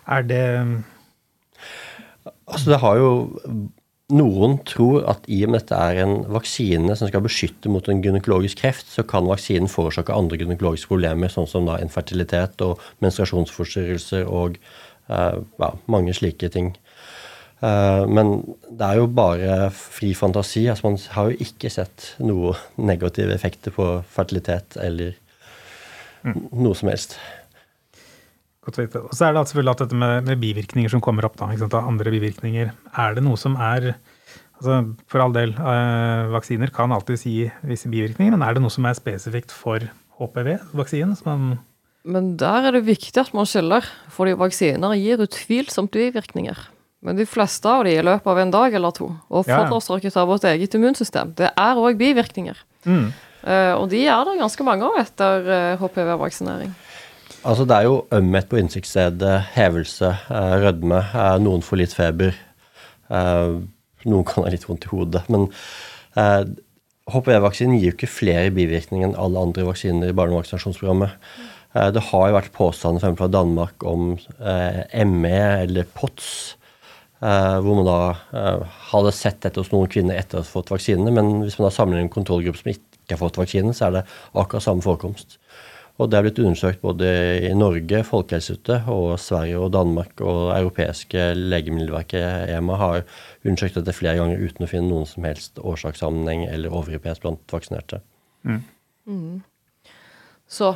Er 0.05 0.29
det 0.29 0.45
Altså 2.49 2.69
det 2.69 2.79
har 2.81 2.97
jo 2.97 3.09
Noen 4.09 4.55
tror 4.65 5.03
at 5.11 5.27
i 5.29 5.43
og 5.45 5.51
med 5.53 5.61
dette 5.61 5.77
er 5.77 5.99
en 6.01 6.23
vaksine 6.33 6.95
som 6.97 7.09
skal 7.11 7.21
beskytte 7.21 7.69
mot 7.69 7.85
en 7.91 7.99
gynekologisk 8.01 8.63
kreft, 8.63 8.87
så 8.89 9.03
kan 9.05 9.29
vaksinen 9.29 9.69
forårsake 9.69 10.15
andre 10.15 10.39
gynekologiske 10.41 10.89
problemer, 10.89 11.29
sånn 11.29 11.49
som 11.49 11.69
da 11.69 11.77
infertilitet 11.83 12.63
og 12.65 12.81
menstruasjonsforstyrrelser 13.05 14.25
og 14.25 14.57
uh, 15.11 15.37
ja, 15.61 15.71
mange 15.85 16.15
slike 16.17 16.49
ting. 16.55 16.73
Uh, 17.61 18.09
men 18.09 18.39
det 18.71 18.87
er 18.87 18.97
jo 18.97 19.11
bare 19.13 19.69
fri 19.77 20.15
fantasi. 20.17 20.65
altså 20.71 20.89
Man 20.89 20.97
har 21.13 21.29
jo 21.29 21.45
ikke 21.45 21.69
sett 21.69 22.13
noen 22.17 22.57
negative 22.81 23.35
effekter 23.35 23.75
på 23.75 23.91
fertilitet 24.09 24.79
eller 24.81 25.13
noe 26.25 26.73
som 26.75 26.89
helst. 26.89 27.19
Godt 28.65 28.79
å 28.79 28.83
vite. 28.83 29.01
Og 29.07 29.15
så 29.15 29.27
er 29.27 29.35
det 29.35 29.45
selvfølgelig 29.47 29.75
at 29.75 29.83
dette 29.85 29.99
med, 29.99 30.15
med 30.27 30.41
bivirkninger 30.41 30.91
som 30.91 31.03
kommer 31.03 31.27
opp, 31.27 31.37
da, 31.39 31.47
ikke 31.53 31.65
sant, 31.65 31.77
andre 31.79 32.13
bivirkninger. 32.15 32.71
Er 32.99 33.15
det 33.15 33.23
noe 33.25 33.39
som 33.39 33.55
er 33.55 33.93
altså 34.59 34.81
For 35.07 35.23
all 35.23 35.31
del, 35.31 35.53
øh, 35.55 36.33
vaksiner 36.33 36.71
kan 36.75 36.91
alltid 36.91 37.21
si 37.21 37.33
visse 37.63 37.87
bivirkninger, 37.87 38.33
men 38.35 38.43
er 38.43 38.57
det 38.57 38.63
noe 38.63 38.73
som 38.73 38.83
er 38.89 38.97
spesifikt 38.97 39.53
for 39.55 39.85
HPV-vaksinen? 40.19 41.15
som 41.15 41.29
man 41.29 41.45
Men 42.03 42.35
der 42.39 42.67
er 42.67 42.75
det 42.75 42.83
viktig 42.83 43.15
at 43.21 43.31
man 43.33 43.47
skiller, 43.47 43.87
fordi 44.11 44.35
vaksiner 44.35 44.97
gir 44.99 45.23
utvilsomt 45.23 45.95
bivirkninger. 45.95 46.59
Men 46.99 47.15
de 47.15 47.23
fleste 47.23 47.71
av 47.71 47.85
de 47.87 47.95
i 47.95 48.03
løpet 48.03 48.27
av 48.27 48.41
en 48.41 48.51
dag 48.51 48.75
eller 48.75 48.91
to, 48.91 49.07
og 49.31 49.47
forårsaket 49.47 50.19
av 50.19 50.27
vårt 50.27 50.43
eget 50.43 50.75
immunsystem, 50.75 51.31
det 51.39 51.53
er 51.55 51.79
òg 51.79 51.99
bivirkninger. 51.99 52.59
mm. 52.83 53.09
Uh, 53.39 53.71
og 53.79 53.85
de 53.87 54.01
er 54.03 54.25
det 54.27 54.35
ganske 54.35 54.63
mange 54.67 54.83
av 54.83 54.97
etter 54.99 55.45
eh, 55.47 55.79
HPV-vaksinering. 55.79 56.73
Altså 57.45 57.65
Det 57.65 57.75
er 57.75 57.87
jo 57.87 58.05
ømhet 58.11 58.49
på 58.49 58.57
innsiktsstedet, 58.59 59.35
hevelse, 59.55 60.09
eh, 60.29 60.55
rødme. 60.63 60.99
Eh, 61.15 61.37
noen 61.39 61.61
får 61.61 61.77
litt 61.77 61.93
feber. 61.93 62.33
Eh, 63.09 63.53
noen 64.05 64.25
kan 64.25 64.43
ha 64.43 64.49
litt 64.49 64.67
vondt 64.67 64.85
i 64.85 64.91
hodet. 64.91 65.23
Men 65.29 65.47
HPV-vaksinen 67.09 67.79
gir 67.79 67.91
jo 67.91 67.95
ikke 67.95 68.11
flere 68.11 68.51
bivirkninger 68.51 69.07
enn 69.07 69.15
alle 69.15 69.39
andre 69.39 69.63
vaksiner 69.63 70.09
i 70.09 70.17
barnevaksinasjonsprogrammet. 70.17 71.11
Det 71.93 72.01
har 72.01 72.27
jo 72.27 72.35
vært 72.35 72.51
påstander 72.51 72.99
eksempel 72.99 73.23
fra 73.23 73.31
Danmark 73.31 73.83
om 73.85 74.17
ME 75.05 75.63
eller 75.63 75.85
POTS. 75.95 76.55
Eh, 77.19 77.57
hvor 77.59 77.75
man 77.75 77.87
da 77.87 77.97
eh, 78.31 78.77
hadde 78.93 79.11
sett 79.11 79.41
dette 79.43 79.59
hos 79.59 79.73
noen 79.73 79.89
kvinner 79.91 80.15
etter 80.15 80.39
å 80.39 80.43
ha 80.43 80.47
fått 80.47 80.71
vaksinene. 80.71 81.11
Men 81.11 81.41
hvis 81.43 81.57
man 81.59 81.67
da 81.67 81.73
sammenligner 81.75 82.07
en 82.07 82.13
kontrollgruppe 82.13 82.61
som 82.61 82.71
ikke 82.71 83.15
har 83.15 83.19
fått 83.19 83.39
vaksinen, 83.41 83.75
så 83.75 83.89
er 83.89 83.97
det 83.97 84.05
akkurat 84.31 84.63
samme 84.63 84.85
forekomst. 84.85 85.38
Og 85.99 86.07
det 86.07 86.15
er 86.15 86.23
blitt 86.23 86.39
undersøkt 86.39 86.79
både 86.79 87.07
i 87.43 87.51
Norge, 87.57 87.99
Folkehelseinstituttet, 88.07 88.87
og 88.87 89.17
Sverige 89.19 89.59
og 89.59 89.73
Danmark 89.75 90.21
og 90.23 90.53
europeiske 90.55 91.33
legemiddelverket 91.35 92.53
EMA 92.55 92.77
har 92.79 93.01
undersøkt 93.43 93.75
dette 93.81 93.95
flere 93.97 94.15
ganger 94.21 94.39
uten 94.39 94.63
å 94.63 94.69
finne 94.71 94.87
noen 94.93 95.09
som 95.09 95.27
helst 95.27 95.59
årsakssammenheng 95.59 96.45
eller 96.47 96.71
overhyppighet 96.71 97.19
blant 97.25 97.43
vaksinerte. 97.51 97.99
Så 100.47 100.71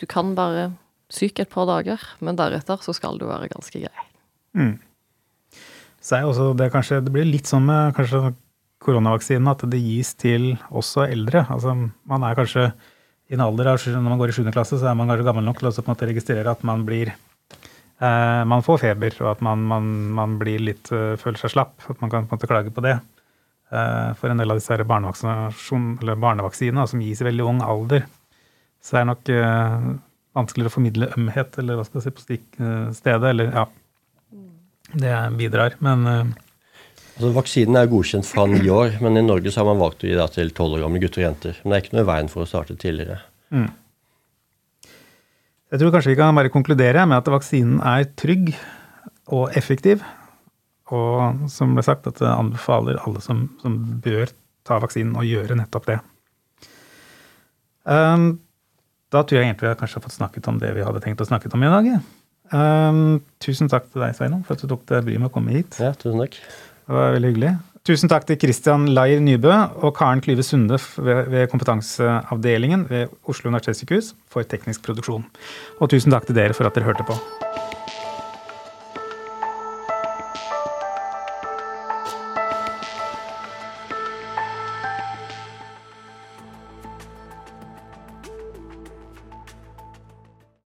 du 0.00 0.06
kan 0.10 0.34
være 0.34 0.72
syk 1.10 1.38
et 1.42 1.50
par 1.52 1.70
dager, 1.70 2.02
men 2.18 2.38
deretter 2.38 2.82
så 2.82 2.94
skal 2.96 3.18
du 3.20 3.28
være 3.30 3.50
ganske 3.54 3.86
grei. 3.86 4.06
Så 6.02 6.16
er 6.16 6.26
også 6.26 6.52
det 6.58 6.70
kanskje 6.72 7.02
Det 7.04 7.12
blir 7.14 7.28
litt 7.28 7.46
sånn 7.46 7.66
med 7.68 7.94
kanskje 7.94 8.32
koronavaksinen 8.80 9.50
at 9.52 9.62
det 9.70 9.78
gis 9.84 10.14
til 10.18 10.56
også 10.70 11.04
eldre. 11.06 11.44
Altså 11.52 11.76
man 11.78 12.24
er 12.26 12.38
kanskje 12.38 12.72
i 13.30 13.36
en 13.36 13.44
alder 13.44 13.68
av 13.70 13.84
Når 13.86 14.08
man 14.08 14.18
går 14.18 14.32
i 14.32 14.36
7. 14.40 14.48
klasse, 14.50 14.78
så 14.78 14.88
er 14.90 14.96
man 14.98 15.10
kanskje 15.10 15.28
gammel 15.28 15.44
nok 15.46 15.60
til 15.62 15.70
å 15.70 15.94
registrere 16.10 16.50
at 16.50 16.64
man 16.66 16.82
blir 16.86 17.12
eh, 17.12 18.42
Man 18.50 18.64
får 18.66 18.82
feber, 18.82 19.14
og 19.22 19.28
at 19.36 19.44
man, 19.46 19.58
man, 19.70 19.84
man 20.18 20.34
blir 20.40 20.58
litt 20.58 20.90
uh, 20.90 21.14
føler 21.20 21.38
seg 21.38 21.54
slapp. 21.54 21.76
At 21.86 22.00
man 22.02 22.10
kan 22.10 22.26
på 22.26 22.34
en 22.34 22.40
måte 22.40 22.50
klage 22.50 22.74
på 22.74 22.84
det. 22.84 22.96
Eh, 23.70 24.10
for 24.18 24.32
en 24.32 24.40
del 24.42 24.50
av 24.50 24.58
disse 24.58 24.82
barnevaksinene 24.82 26.86
som 26.90 27.04
gis 27.06 27.22
i 27.22 27.28
veldig 27.28 27.46
ung 27.46 27.60
alder, 27.62 28.02
så 28.82 28.96
er 28.96 29.00
det 29.04 29.10
nok 29.12 29.22
uh, 29.30 29.78
vanskeligere 30.40 30.70
å 30.72 30.74
formidle 30.74 31.12
ømhet 31.14 31.50
eller 31.62 31.78
hva 31.78 31.84
skal 31.86 31.98
jeg 32.00 32.06
si, 32.08 32.14
på 32.16 32.22
stedet. 32.98 33.28
Eller 33.30 33.46
ja, 33.54 33.64
det 34.90 35.14
bidrar. 35.38 35.78
Men 35.78 35.98
Altså, 37.20 37.34
vaksinen 37.36 37.76
er 37.76 37.88
godkjent 37.92 38.24
fra 38.24 38.46
ni 38.48 38.62
år, 38.72 38.94
men 39.04 39.20
i 39.20 39.22
Norge 39.26 39.50
så 39.52 39.60
har 39.60 39.66
man 39.68 39.80
valgt 39.82 40.06
å 40.06 40.08
gi 40.08 40.14
det 40.16 40.24
til 40.32 40.52
tolv 40.56 40.78
år 40.78 40.86
gamle 40.86 41.02
gutter 41.02 41.20
og 41.20 41.26
jenter. 41.26 41.58
Men 41.60 41.74
det 41.74 41.76
er 41.76 41.82
ikke 41.84 41.96
noe 41.98 42.04
i 42.06 42.08
veien 42.08 42.30
for 42.32 42.46
å 42.46 42.48
starte 42.48 42.76
tidligere. 42.80 43.18
Jeg 45.68 45.82
tror 45.82 45.92
kanskje 45.92 46.14
vi 46.14 46.16
kan 46.16 46.38
bare 46.38 46.52
konkludere 46.54 47.04
med 47.04 47.20
at 47.20 47.28
vaksinen 47.28 47.82
er 47.84 48.06
trygg 48.16 48.54
og 49.36 49.52
effektiv. 49.60 50.00
Og 50.96 51.44
som 51.52 51.76
ble 51.76 51.84
sagt, 51.84 52.08
at 52.08 52.22
det 52.22 52.30
anbefaler 52.32 53.02
alle 53.04 53.20
som, 53.20 53.44
som 53.60 53.76
bør 54.00 54.32
ta 54.64 54.80
vaksinen, 54.80 55.12
å 55.20 55.26
gjøre 55.26 55.58
nettopp 55.60 55.90
det. 55.92 55.98
Um, 57.84 58.30
da 59.12 59.26
tror 59.26 59.42
jeg 59.42 59.50
egentlig 59.50 59.68
vi 59.68 59.72
har 59.74 59.78
kanskje 59.84 60.02
fått 60.06 60.16
snakket 60.16 60.48
om 60.48 60.56
det 60.62 60.72
vi 60.72 60.88
hadde 60.88 61.04
tenkt 61.04 61.20
å 61.20 61.28
snakke 61.28 61.52
om 61.52 61.68
i 61.68 61.70
dag. 61.76 61.92
Um, 62.50 63.20
tusen 63.44 63.68
takk 63.68 63.92
til 63.92 64.02
deg, 64.06 64.16
Sveinung, 64.16 64.40
for 64.48 64.56
at 64.56 64.64
du 64.64 64.72
tok 64.72 64.88
deg 64.88 65.04
bryet 65.04 65.20
med 65.20 65.28
å 65.28 65.36
komme 65.36 65.52
hit. 65.54 65.76
Ja, 65.84 65.92
tusen 65.92 66.24
takk. 66.24 66.40
Det 66.90 66.96
var 66.96 67.12
veldig 67.14 67.28
hyggelig. 67.30 67.50
Tusen 67.86 68.10
takk 68.10 68.24
til 68.26 68.36
Christian 68.42 68.88
Leier 68.90 69.22
Nybø 69.22 69.52
og 69.86 69.92
Karen 69.94 70.18
Klyve 70.24 70.42
Sunde 70.42 70.74
ved 70.98 71.46
kompetanseavdelingen 71.52 72.82
ved 72.90 73.14
Oslo 73.30 73.52
universitetssykehus 73.52 74.10
for 74.26 74.42
teknisk 74.42 74.82
produksjon. 74.88 75.22
Og 75.78 75.94
tusen 75.94 76.10
takk 76.10 76.26
til 76.26 76.36
dere 76.40 76.58
for 76.58 76.66
at 76.66 76.74
dere 76.74 76.90
hørte 76.90 77.06
på. 77.06 77.14